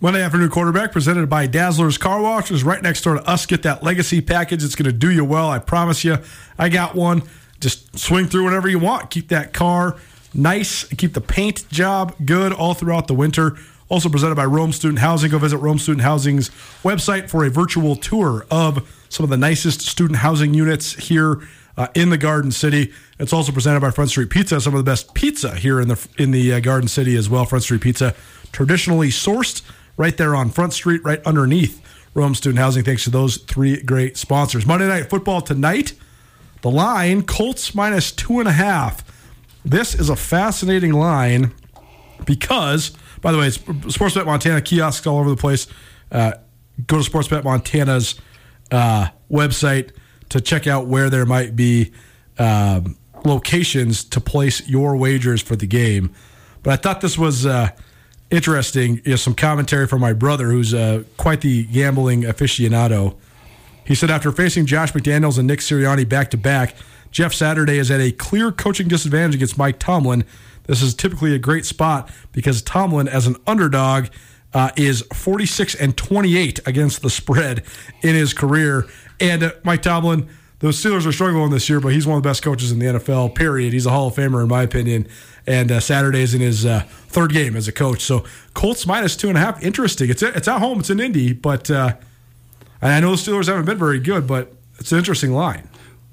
Monday 0.00 0.22
afternoon 0.22 0.48
quarterback 0.48 0.92
presented 0.92 1.28
by 1.28 1.48
Dazzler's 1.48 1.98
Car 1.98 2.22
Wash 2.22 2.52
is 2.52 2.62
right 2.62 2.80
next 2.80 3.02
door 3.02 3.14
to 3.14 3.28
us. 3.28 3.46
Get 3.46 3.64
that 3.64 3.82
legacy 3.82 4.20
package. 4.20 4.62
It's 4.62 4.76
going 4.76 4.86
to 4.86 4.96
do 4.96 5.10
you 5.10 5.24
well. 5.24 5.50
I 5.50 5.58
promise 5.58 6.04
you. 6.04 6.18
I 6.56 6.68
got 6.68 6.94
one. 6.94 7.24
Just 7.58 7.98
swing 7.98 8.26
through 8.26 8.44
whatever 8.44 8.68
you 8.68 8.78
want. 8.78 9.10
Keep 9.10 9.30
that 9.30 9.52
car 9.52 9.96
nice. 10.34 10.84
Keep 10.84 11.14
the 11.14 11.20
paint 11.20 11.68
job 11.70 12.14
good 12.24 12.52
all 12.52 12.74
throughout 12.74 13.06
the 13.06 13.14
winter. 13.14 13.56
Also 13.88 14.08
presented 14.08 14.34
by 14.34 14.44
Rome 14.44 14.72
Student 14.72 14.98
Housing. 14.98 15.30
Go 15.30 15.38
visit 15.38 15.58
Rome 15.58 15.78
Student 15.78 16.02
Housing's 16.02 16.50
website 16.82 17.30
for 17.30 17.44
a 17.44 17.50
virtual 17.50 17.96
tour 17.96 18.46
of 18.50 18.86
some 19.08 19.24
of 19.24 19.30
the 19.30 19.36
nicest 19.36 19.80
student 19.80 20.18
housing 20.18 20.52
units 20.52 20.92
here 20.94 21.40
uh, 21.78 21.86
in 21.94 22.10
the 22.10 22.18
Garden 22.18 22.50
City. 22.50 22.92
It's 23.18 23.32
also 23.32 23.52
presented 23.52 23.80
by 23.80 23.90
Front 23.90 24.10
Street 24.10 24.28
Pizza, 24.28 24.60
some 24.60 24.74
of 24.74 24.78
the 24.78 24.90
best 24.90 25.14
pizza 25.14 25.54
here 25.54 25.80
in 25.80 25.88
the 25.88 26.08
in 26.18 26.32
the 26.32 26.52
uh, 26.52 26.60
Garden 26.60 26.88
City 26.88 27.16
as 27.16 27.30
well. 27.30 27.46
Front 27.46 27.64
Street 27.64 27.80
Pizza, 27.80 28.14
traditionally 28.52 29.08
sourced 29.08 29.62
right 29.96 30.16
there 30.16 30.36
on 30.36 30.50
Front 30.50 30.74
Street, 30.74 31.02
right 31.02 31.22
underneath 31.24 31.80
Rome 32.14 32.34
Student 32.34 32.58
Housing. 32.58 32.84
Thanks 32.84 33.04
to 33.04 33.10
those 33.10 33.38
three 33.38 33.80
great 33.82 34.16
sponsors. 34.16 34.66
Monday 34.66 34.88
Night 34.88 35.08
Football 35.08 35.40
tonight. 35.40 35.94
The 36.60 36.70
line 36.70 37.22
Colts 37.22 37.74
minus 37.74 38.10
two 38.10 38.40
and 38.40 38.48
a 38.48 38.52
half 38.52 39.04
this 39.64 39.94
is 39.94 40.08
a 40.08 40.16
fascinating 40.16 40.92
line 40.92 41.52
because, 42.24 42.92
by 43.20 43.32
the 43.32 43.38
way, 43.38 43.48
it's 43.48 43.58
Sportsbet 43.58 44.26
Montana 44.26 44.60
kiosks 44.60 45.06
all 45.06 45.18
over 45.18 45.30
the 45.30 45.36
place. 45.36 45.66
Uh, 46.10 46.32
go 46.86 47.02
to 47.02 47.10
Sportsbet 47.10 47.44
Montana's 47.44 48.14
uh, 48.70 49.08
website 49.30 49.90
to 50.30 50.40
check 50.40 50.66
out 50.66 50.86
where 50.86 51.10
there 51.10 51.26
might 51.26 51.56
be 51.56 51.92
um, 52.38 52.96
locations 53.24 54.04
to 54.04 54.20
place 54.20 54.66
your 54.68 54.96
wagers 54.96 55.42
for 55.42 55.56
the 55.56 55.66
game. 55.66 56.12
But 56.62 56.72
I 56.72 56.76
thought 56.76 57.00
this 57.00 57.18
was 57.18 57.46
uh, 57.46 57.70
interesting. 58.30 59.00
You 59.04 59.12
know, 59.12 59.16
some 59.16 59.34
commentary 59.34 59.86
from 59.86 60.00
my 60.00 60.12
brother, 60.12 60.50
who's 60.50 60.74
uh, 60.74 61.04
quite 61.16 61.40
the 61.40 61.64
gambling 61.64 62.22
aficionado. 62.22 63.16
He 63.84 63.94
said 63.94 64.10
after 64.10 64.30
facing 64.32 64.66
Josh 64.66 64.92
McDaniels 64.92 65.38
and 65.38 65.46
Nick 65.46 65.60
Sirianni 65.60 66.06
back 66.06 66.30
to 66.32 66.36
back, 66.36 66.74
Jeff 67.10 67.32
Saturday 67.32 67.78
is 67.78 67.90
at 67.90 68.00
a 68.00 68.12
clear 68.12 68.52
coaching 68.52 68.88
disadvantage 68.88 69.34
against 69.36 69.58
Mike 69.58 69.78
Tomlin. 69.78 70.24
This 70.66 70.82
is 70.82 70.94
typically 70.94 71.34
a 71.34 71.38
great 71.38 71.64
spot 71.64 72.10
because 72.32 72.62
Tomlin, 72.62 73.08
as 73.08 73.26
an 73.26 73.36
underdog, 73.46 74.08
uh, 74.54 74.70
is 74.76 75.02
46 75.12 75.74
and 75.74 75.96
28 75.96 76.60
against 76.66 77.02
the 77.02 77.10
spread 77.10 77.62
in 78.02 78.14
his 78.14 78.32
career. 78.32 78.86
And 79.20 79.42
uh, 79.42 79.52
Mike 79.64 79.82
Tomlin, 79.82 80.28
the 80.60 80.68
Steelers 80.68 81.06
are 81.06 81.12
struggling 81.12 81.50
this 81.50 81.68
year, 81.68 81.80
but 81.80 81.92
he's 81.92 82.06
one 82.06 82.16
of 82.16 82.22
the 82.22 82.28
best 82.28 82.42
coaches 82.42 82.72
in 82.72 82.78
the 82.78 82.86
NFL, 82.86 83.34
period. 83.34 83.72
He's 83.72 83.86
a 83.86 83.90
Hall 83.90 84.08
of 84.08 84.14
Famer, 84.14 84.42
in 84.42 84.48
my 84.48 84.62
opinion. 84.62 85.06
And 85.46 85.70
uh, 85.70 85.80
Saturday 85.80 86.20
is 86.20 86.34
in 86.34 86.40
his 86.40 86.66
uh, 86.66 86.82
third 87.08 87.32
game 87.32 87.56
as 87.56 87.68
a 87.68 87.72
coach. 87.72 88.02
So 88.02 88.24
Colts 88.54 88.86
minus 88.86 89.16
two 89.16 89.28
and 89.28 89.38
a 89.38 89.40
half. 89.40 89.62
Interesting. 89.62 90.10
It's, 90.10 90.22
it's 90.22 90.48
at 90.48 90.58
home, 90.58 90.80
it's 90.80 90.90
in 90.90 91.00
Indy, 91.00 91.32
but 91.32 91.70
uh, 91.70 91.96
I 92.82 93.00
know 93.00 93.12
the 93.12 93.16
Steelers 93.16 93.46
haven't 93.46 93.64
been 93.64 93.78
very 93.78 93.98
good, 93.98 94.26
but 94.26 94.52
it's 94.78 94.92
an 94.92 94.98
interesting 94.98 95.32
line. 95.32 95.68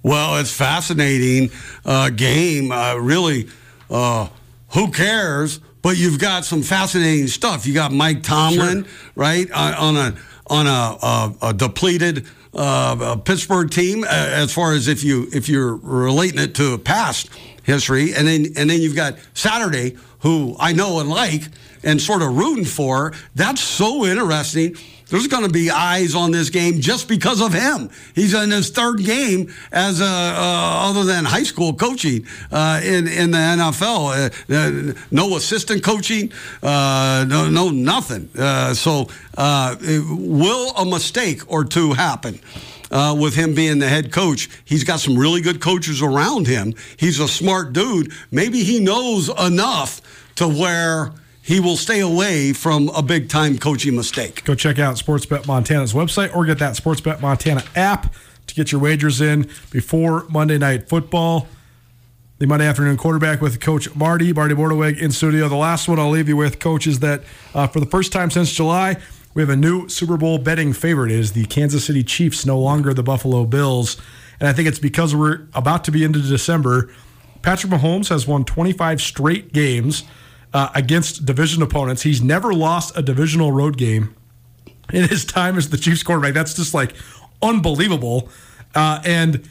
Well, 0.06 0.38
it's 0.38 0.52
fascinating 0.52 1.50
uh, 1.84 2.12
game. 2.12 2.72
Uh, 2.72 2.94
really, 2.98 3.50
uh, 3.90 4.28
who 4.70 4.92
cares? 4.92 5.60
But 5.82 5.98
you've 5.98 6.20
got 6.20 6.46
some 6.46 6.62
fascinating 6.62 7.26
stuff. 7.26 7.66
You 7.66 7.74
got 7.74 7.92
Mike 7.92 8.22
Tomlin, 8.22 8.84
sure. 8.84 8.94
right, 9.16 9.50
uh, 9.52 9.76
on 9.80 9.98
a 9.98 10.16
on 10.46 10.68
a, 10.68 10.70
a, 10.70 11.36
a 11.50 11.54
depleted 11.56 12.28
uh, 12.54 13.16
Pittsburgh 13.16 13.72
team. 13.72 14.04
Uh, 14.04 14.10
as 14.10 14.54
far 14.54 14.74
as 14.74 14.88
if 14.88 15.04
you 15.04 15.28
if 15.34 15.50
you're 15.50 15.76
relating 15.78 16.38
it 16.38 16.54
to 16.54 16.78
past 16.78 17.32
history, 17.64 18.14
and 18.14 18.28
then 18.28 18.46
and 18.56 18.70
then 18.70 18.84
you've 18.84 18.96
got 18.96 19.16
Saturday, 19.34 19.98
who 20.20 20.56
I 20.60 20.74
know 20.74 21.00
and 21.00 21.10
like, 21.10 21.46
and 21.82 22.00
sort 22.00 22.22
of 22.22 22.38
rooting 22.38 22.66
for. 22.66 23.12
That's 23.34 23.60
so 23.60 24.06
interesting 24.06 24.76
there's 25.10 25.28
going 25.28 25.44
to 25.44 25.50
be 25.50 25.70
eyes 25.70 26.16
on 26.16 26.32
this 26.32 26.50
game 26.50 26.82
just 26.82 27.08
because 27.08 27.42
of 27.42 27.54
him. 27.54 27.90
He's 28.16 28.34
in 28.34 28.52
his 28.52 28.70
third 28.70 29.04
game 29.04 29.54
as 29.72 30.02
a, 30.02 30.06
uh, 30.06 30.90
other 30.90 31.04
than 31.04 31.26
high 31.26 31.44
school 31.44 31.74
coaching 31.74 32.26
uh, 32.52 32.82
in 32.84 33.08
in 33.08 33.32
the 33.32 33.38
NFL. 33.38 34.32
Uh, 34.50 34.94
no 35.12 35.36
assistant 35.36 35.84
coaching, 35.84 36.32
uh, 36.64 37.26
no, 37.28 37.50
no 37.50 37.70
nothing. 37.70 38.30
Uh, 38.38 38.74
so, 38.74 39.08
uh, 39.38 39.76
will 39.82 40.72
a 40.72 40.86
mistake 40.86 41.42
or 41.52 41.64
two 41.64 41.94
happen? 41.94 42.40
Uh, 42.92 43.14
with 43.20 43.34
him 43.34 43.56
being 43.56 43.80
the 43.80 43.90
head 43.90 44.12
coach. 44.12 44.48
He's 44.64 44.84
got 44.84 45.00
some 45.00 45.18
really 45.18 45.42
good 45.42 45.60
coaches 45.60 46.04
around 46.04 46.46
him. 46.46 46.76
He's 46.98 47.20
a 47.20 47.28
smart 47.28 47.74
dude. 47.74 48.14
Maybe 48.32 48.64
he 48.64 48.80
knows 48.80 49.28
enough 49.28 50.02
to 50.36 50.48
where 50.48 51.12
he 51.46 51.60
will 51.60 51.78
stay 51.78 52.00
away 52.00 52.54
from 52.54 52.90
a 52.90 53.04
big 53.04 53.30
time 53.30 53.60
coaching 53.60 53.96
mistake. 53.96 54.44
Go 54.46 54.56
check 54.56 54.80
out 54.80 54.96
Sportsbet 54.96 55.46
Montana's 55.46 55.94
website 55.94 56.36
or 56.36 56.44
get 56.44 56.58
that 56.58 56.76
Sportsbet 56.76 57.22
Montana 57.22 57.64
app 57.76 58.12
to 58.48 58.56
get 58.56 58.72
your 58.72 58.82
wagers 58.82 59.22
in 59.22 59.48
before 59.70 60.26
Monday 60.28 60.58
Night 60.58 60.90
Football. 60.90 61.48
The 62.40 62.48
Monday 62.48 62.66
afternoon 62.66 62.98
quarterback 62.98 63.42
with 63.42 63.60
Coach 63.62 63.96
Marty, 63.96 64.34
Marty 64.34 64.56
Mornhinweg 64.56 64.98
in 64.98 65.12
studio. 65.12 65.48
The 65.48 65.56
last 65.56 65.88
one 65.88 66.00
I'll 66.00 66.10
leave 66.10 66.28
you 66.28 66.36
with, 66.36 66.58
Coach, 66.60 66.88
is 66.88 67.00
that 67.02 67.22
uh, 67.54 67.68
for 67.68 67.80
the 67.80 67.86
first 67.86 68.12
time 68.12 68.32
since 68.32 68.52
July, 68.52 68.98
we 69.36 69.44
have 69.44 69.50
a 69.50 69.56
new 69.56 69.88
Super 69.88 70.18
Bowl 70.18 70.40
betting 70.40 70.74
favorite. 70.74 71.12
It 71.12 71.20
is 71.20 71.34
the 71.34 71.46
Kansas 71.46 71.86
City 71.86 72.04
Chiefs, 72.04 72.44
no 72.44 72.60
longer 72.60 72.92
the 72.92 73.04
Buffalo 73.04 73.46
Bills. 73.46 74.02
And 74.40 74.50
I 74.50 74.54
think 74.54 74.68
it's 74.68 74.80
because 74.80 75.14
we're 75.16 75.48
about 75.54 75.84
to 75.84 75.92
be 75.92 76.04
into 76.04 76.20
December. 76.22 76.92
Patrick 77.44 77.72
Mahomes 77.72 78.10
has 78.10 78.28
won 78.28 78.46
25 78.46 79.00
straight 79.00 79.54
games 79.54 80.04
uh, 80.56 80.70
against 80.74 81.26
division 81.26 81.62
opponents. 81.62 82.02
He's 82.02 82.22
never 82.22 82.54
lost 82.54 82.98
a 82.98 83.02
divisional 83.02 83.52
road 83.52 83.78
game 83.78 84.16
in 84.94 85.06
his 85.10 85.26
time 85.26 85.58
as 85.58 85.70
the 85.70 85.78
Chiefs 85.78 86.02
quarterback. 86.02 86.34
That's 86.34 86.54
just 86.54 86.74
like 86.74 86.96
unbelievable. 87.42 88.30
Uh, 88.74 89.02
and 89.04 89.50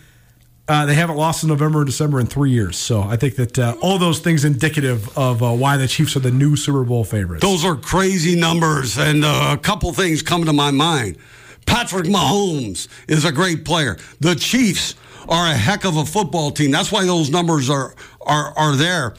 uh, 0.67 0.87
they 0.87 0.95
haven't 0.95 1.17
lost 1.17 1.43
in 1.43 1.51
November 1.51 1.81
and 1.81 1.87
December 1.87 2.21
in 2.21 2.27
three 2.27 2.53
years. 2.53 2.79
So 2.79 3.03
I 3.03 3.17
think 3.17 3.37
that 3.37 3.59
uh, 3.59 3.77
all 3.83 3.99
those 3.99 4.21
things 4.21 4.47
indicative 4.47 5.17
of 5.19 5.43
uh, 5.43 5.53
why 5.53 5.77
the 5.77 5.87
Chiefs 5.87 6.17
are 6.17 6.21
the 6.21 6.31
new 6.31 6.57
Super 6.57 6.85
Bowl 6.85 7.05
favorites. 7.05 7.43
Those 7.43 7.67
are 7.67 7.77
crazy 7.77 8.35
numbers, 8.35 8.97
and 8.97 9.27
uh, 9.27 9.51
a 9.53 9.59
couple 9.59 9.93
things 9.93 10.23
come 10.23 10.47
to 10.47 10.55
my 10.55 10.71
mind. 10.71 11.19
Patrick 11.67 12.07
Mahomes 12.07 12.89
is 13.09 13.27
a 13.27 13.33
great 13.33 13.67
player. 13.67 13.99
The 14.21 14.37
Chiefs 14.37 14.95
are 15.29 15.51
a 15.51 15.55
heck 15.55 15.85
of 15.85 15.99
a 15.99 16.07
football 16.07 16.51
team. 16.51 16.71
That's 16.71 16.91
why 16.91 17.05
those 17.05 17.29
numbers 17.29 17.69
are 17.69 17.95
are 18.23 18.55
are 18.57 18.75
there. 18.75 19.15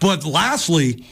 But 0.00 0.24
lastly, 0.24 1.04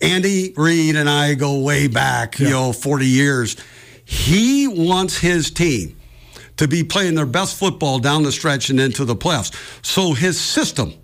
Andy 0.00 0.52
Reid 0.56 0.96
and 0.96 1.08
I 1.08 1.34
go 1.34 1.60
way 1.60 1.88
back, 1.88 2.38
yeah. 2.38 2.46
you 2.46 2.52
know, 2.54 2.72
40 2.72 3.06
years. 3.06 3.56
He 4.04 4.66
wants 4.68 5.18
his 5.18 5.50
team 5.50 5.96
to 6.56 6.68
be 6.68 6.82
playing 6.82 7.14
their 7.14 7.26
best 7.26 7.58
football 7.58 7.98
down 7.98 8.22
the 8.22 8.32
stretch 8.32 8.70
and 8.70 8.80
into 8.80 9.04
the 9.04 9.16
playoffs. 9.16 9.54
So 9.84 10.12
his 10.12 10.40
system 10.40 10.94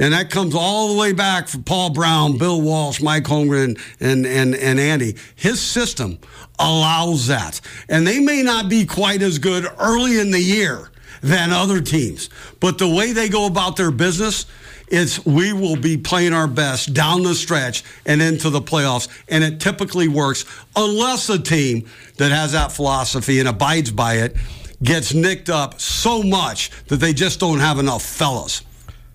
And 0.00 0.12
that 0.14 0.30
comes 0.30 0.54
all 0.54 0.94
the 0.94 0.98
way 0.98 1.12
back 1.12 1.48
from 1.48 1.64
Paul 1.64 1.90
Brown, 1.90 2.38
Bill 2.38 2.60
Walsh, 2.60 3.00
Mike 3.00 3.24
Holmgren, 3.24 3.78
and, 3.98 4.24
and, 4.26 4.54
and 4.54 4.78
Andy. 4.78 5.16
His 5.34 5.60
system 5.60 6.18
allows 6.58 7.26
that. 7.26 7.60
And 7.88 8.06
they 8.06 8.20
may 8.20 8.42
not 8.42 8.68
be 8.68 8.86
quite 8.86 9.22
as 9.22 9.38
good 9.40 9.66
early 9.80 10.20
in 10.20 10.30
the 10.30 10.40
year 10.40 10.90
than 11.20 11.50
other 11.50 11.80
teams, 11.80 12.30
but 12.60 12.78
the 12.78 12.88
way 12.88 13.12
they 13.12 13.28
go 13.28 13.46
about 13.46 13.76
their 13.76 13.90
business, 13.90 14.46
it's 14.90 15.24
we 15.24 15.52
will 15.52 15.76
be 15.76 15.96
playing 15.96 16.32
our 16.32 16.46
best 16.46 16.94
down 16.94 17.22
the 17.22 17.34
stretch 17.34 17.84
and 18.06 18.20
into 18.22 18.50
the 18.50 18.60
playoffs. 18.60 19.08
And 19.28 19.44
it 19.44 19.60
typically 19.60 20.08
works 20.08 20.44
unless 20.76 21.28
a 21.28 21.38
team 21.38 21.88
that 22.16 22.30
has 22.30 22.52
that 22.52 22.72
philosophy 22.72 23.38
and 23.40 23.48
abides 23.48 23.90
by 23.90 24.14
it 24.14 24.36
gets 24.82 25.12
nicked 25.12 25.50
up 25.50 25.80
so 25.80 26.22
much 26.22 26.70
that 26.86 26.96
they 26.96 27.12
just 27.12 27.40
don't 27.40 27.58
have 27.58 27.78
enough 27.78 28.02
fellas. 28.02 28.62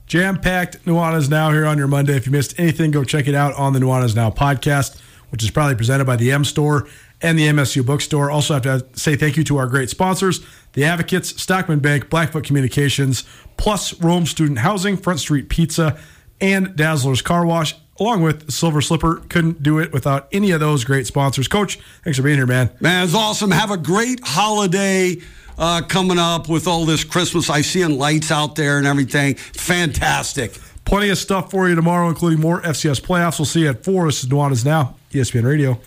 Jam 0.07 0.39
packed 0.39 0.83
Nuanez 0.85 1.29
Now 1.29 1.51
here 1.51 1.65
on 1.65 1.77
your 1.77 1.87
Monday. 1.87 2.15
If 2.15 2.25
you 2.25 2.31
missed 2.31 2.59
anything, 2.59 2.91
go 2.91 3.03
check 3.03 3.27
it 3.27 3.35
out 3.35 3.53
on 3.55 3.73
the 3.73 3.79
Nuanez 3.79 4.15
Now 4.15 4.29
podcast, 4.29 4.99
which 5.29 5.43
is 5.43 5.49
proudly 5.49 5.75
presented 5.75 6.05
by 6.05 6.17
the 6.17 6.31
M 6.31 6.43
Store 6.43 6.87
and 7.23 7.39
the 7.39 7.47
MSU 7.47 7.83
Bookstore. 7.83 8.29
Also, 8.29 8.53
have 8.53 8.63
to 8.63 8.85
say 8.93 9.15
thank 9.15 9.37
you 9.37 9.43
to 9.45 9.57
our 9.57 9.65
great 9.67 9.89
sponsors 9.89 10.45
the 10.73 10.83
Advocates, 10.83 11.39
Stockman 11.41 11.79
Bank, 11.79 12.09
Blackfoot 12.09 12.43
Communications, 12.43 13.23
plus 13.57 13.99
Rome 14.01 14.25
Student 14.25 14.59
Housing, 14.59 14.97
Front 14.97 15.19
Street 15.19 15.47
Pizza, 15.47 15.99
and 16.41 16.75
Dazzler's 16.75 17.21
Car 17.21 17.45
Wash, 17.45 17.75
along 17.99 18.23
with 18.23 18.51
Silver 18.51 18.81
Slipper. 18.81 19.17
Couldn't 19.29 19.61
do 19.61 19.77
it 19.77 19.93
without 19.93 20.27
any 20.31 20.49
of 20.51 20.59
those 20.59 20.83
great 20.83 21.05
sponsors. 21.05 21.47
Coach, 21.47 21.77
thanks 22.03 22.17
for 22.17 22.23
being 22.23 22.37
here, 22.37 22.47
man. 22.47 22.71
Man, 22.81 23.03
it's 23.03 23.13
awesome. 23.13 23.51
Have 23.51 23.69
a 23.69 23.77
great 23.77 24.19
holiday 24.23 25.17
uh, 25.57 25.83
coming 25.87 26.17
up 26.17 26.49
with 26.49 26.67
all 26.67 26.85
this 26.85 27.03
Christmas. 27.03 27.49
I 27.49 27.61
see 27.61 27.85
lights 27.85 28.31
out 28.31 28.55
there 28.55 28.79
and 28.79 28.87
everything. 28.87 29.35
Fantastic. 29.35 30.57
Plenty 30.85 31.09
of 31.09 31.17
stuff 31.17 31.51
for 31.51 31.69
you 31.69 31.75
tomorrow, 31.75 32.09
including 32.09 32.39
more 32.39 32.61
FCS 32.61 32.99
playoffs. 32.99 33.39
We'll 33.39 33.45
see 33.45 33.61
you 33.61 33.69
at 33.69 33.83
4. 33.85 34.07
This 34.07 34.23
is 34.23 34.29
Nuanez 34.29 34.65
Now, 34.65 34.95
ESPN 35.11 35.45
Radio. 35.45 35.79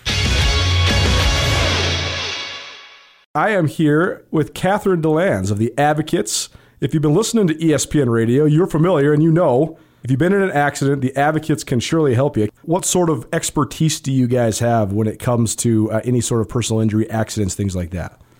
I 3.36 3.50
am 3.50 3.66
here 3.66 4.24
with 4.30 4.54
Catherine 4.54 5.02
DeLands 5.02 5.50
of 5.50 5.58
the 5.58 5.74
Advocates. 5.76 6.48
If 6.80 6.94
you've 6.94 7.02
been 7.02 7.14
listening 7.14 7.46
to 7.48 7.54
ESPN 7.54 8.08
Radio, 8.08 8.46
you're 8.46 8.66
familiar 8.66 9.12
and 9.12 9.22
you 9.22 9.30
know 9.30 9.78
if 10.02 10.10
you've 10.10 10.18
been 10.18 10.32
in 10.32 10.40
an 10.40 10.52
accident, 10.52 11.02
the 11.02 11.14
Advocates 11.14 11.62
can 11.62 11.78
surely 11.78 12.14
help 12.14 12.38
you. 12.38 12.48
What 12.62 12.86
sort 12.86 13.10
of 13.10 13.28
expertise 13.34 14.00
do 14.00 14.10
you 14.10 14.26
guys 14.26 14.60
have 14.60 14.94
when 14.94 15.06
it 15.06 15.18
comes 15.18 15.54
to 15.56 15.92
uh, 15.92 16.00
any 16.02 16.22
sort 16.22 16.40
of 16.40 16.48
personal 16.48 16.80
injury, 16.80 17.10
accidents, 17.10 17.54
things 17.54 17.76
like 17.76 17.90
that? 17.90 18.18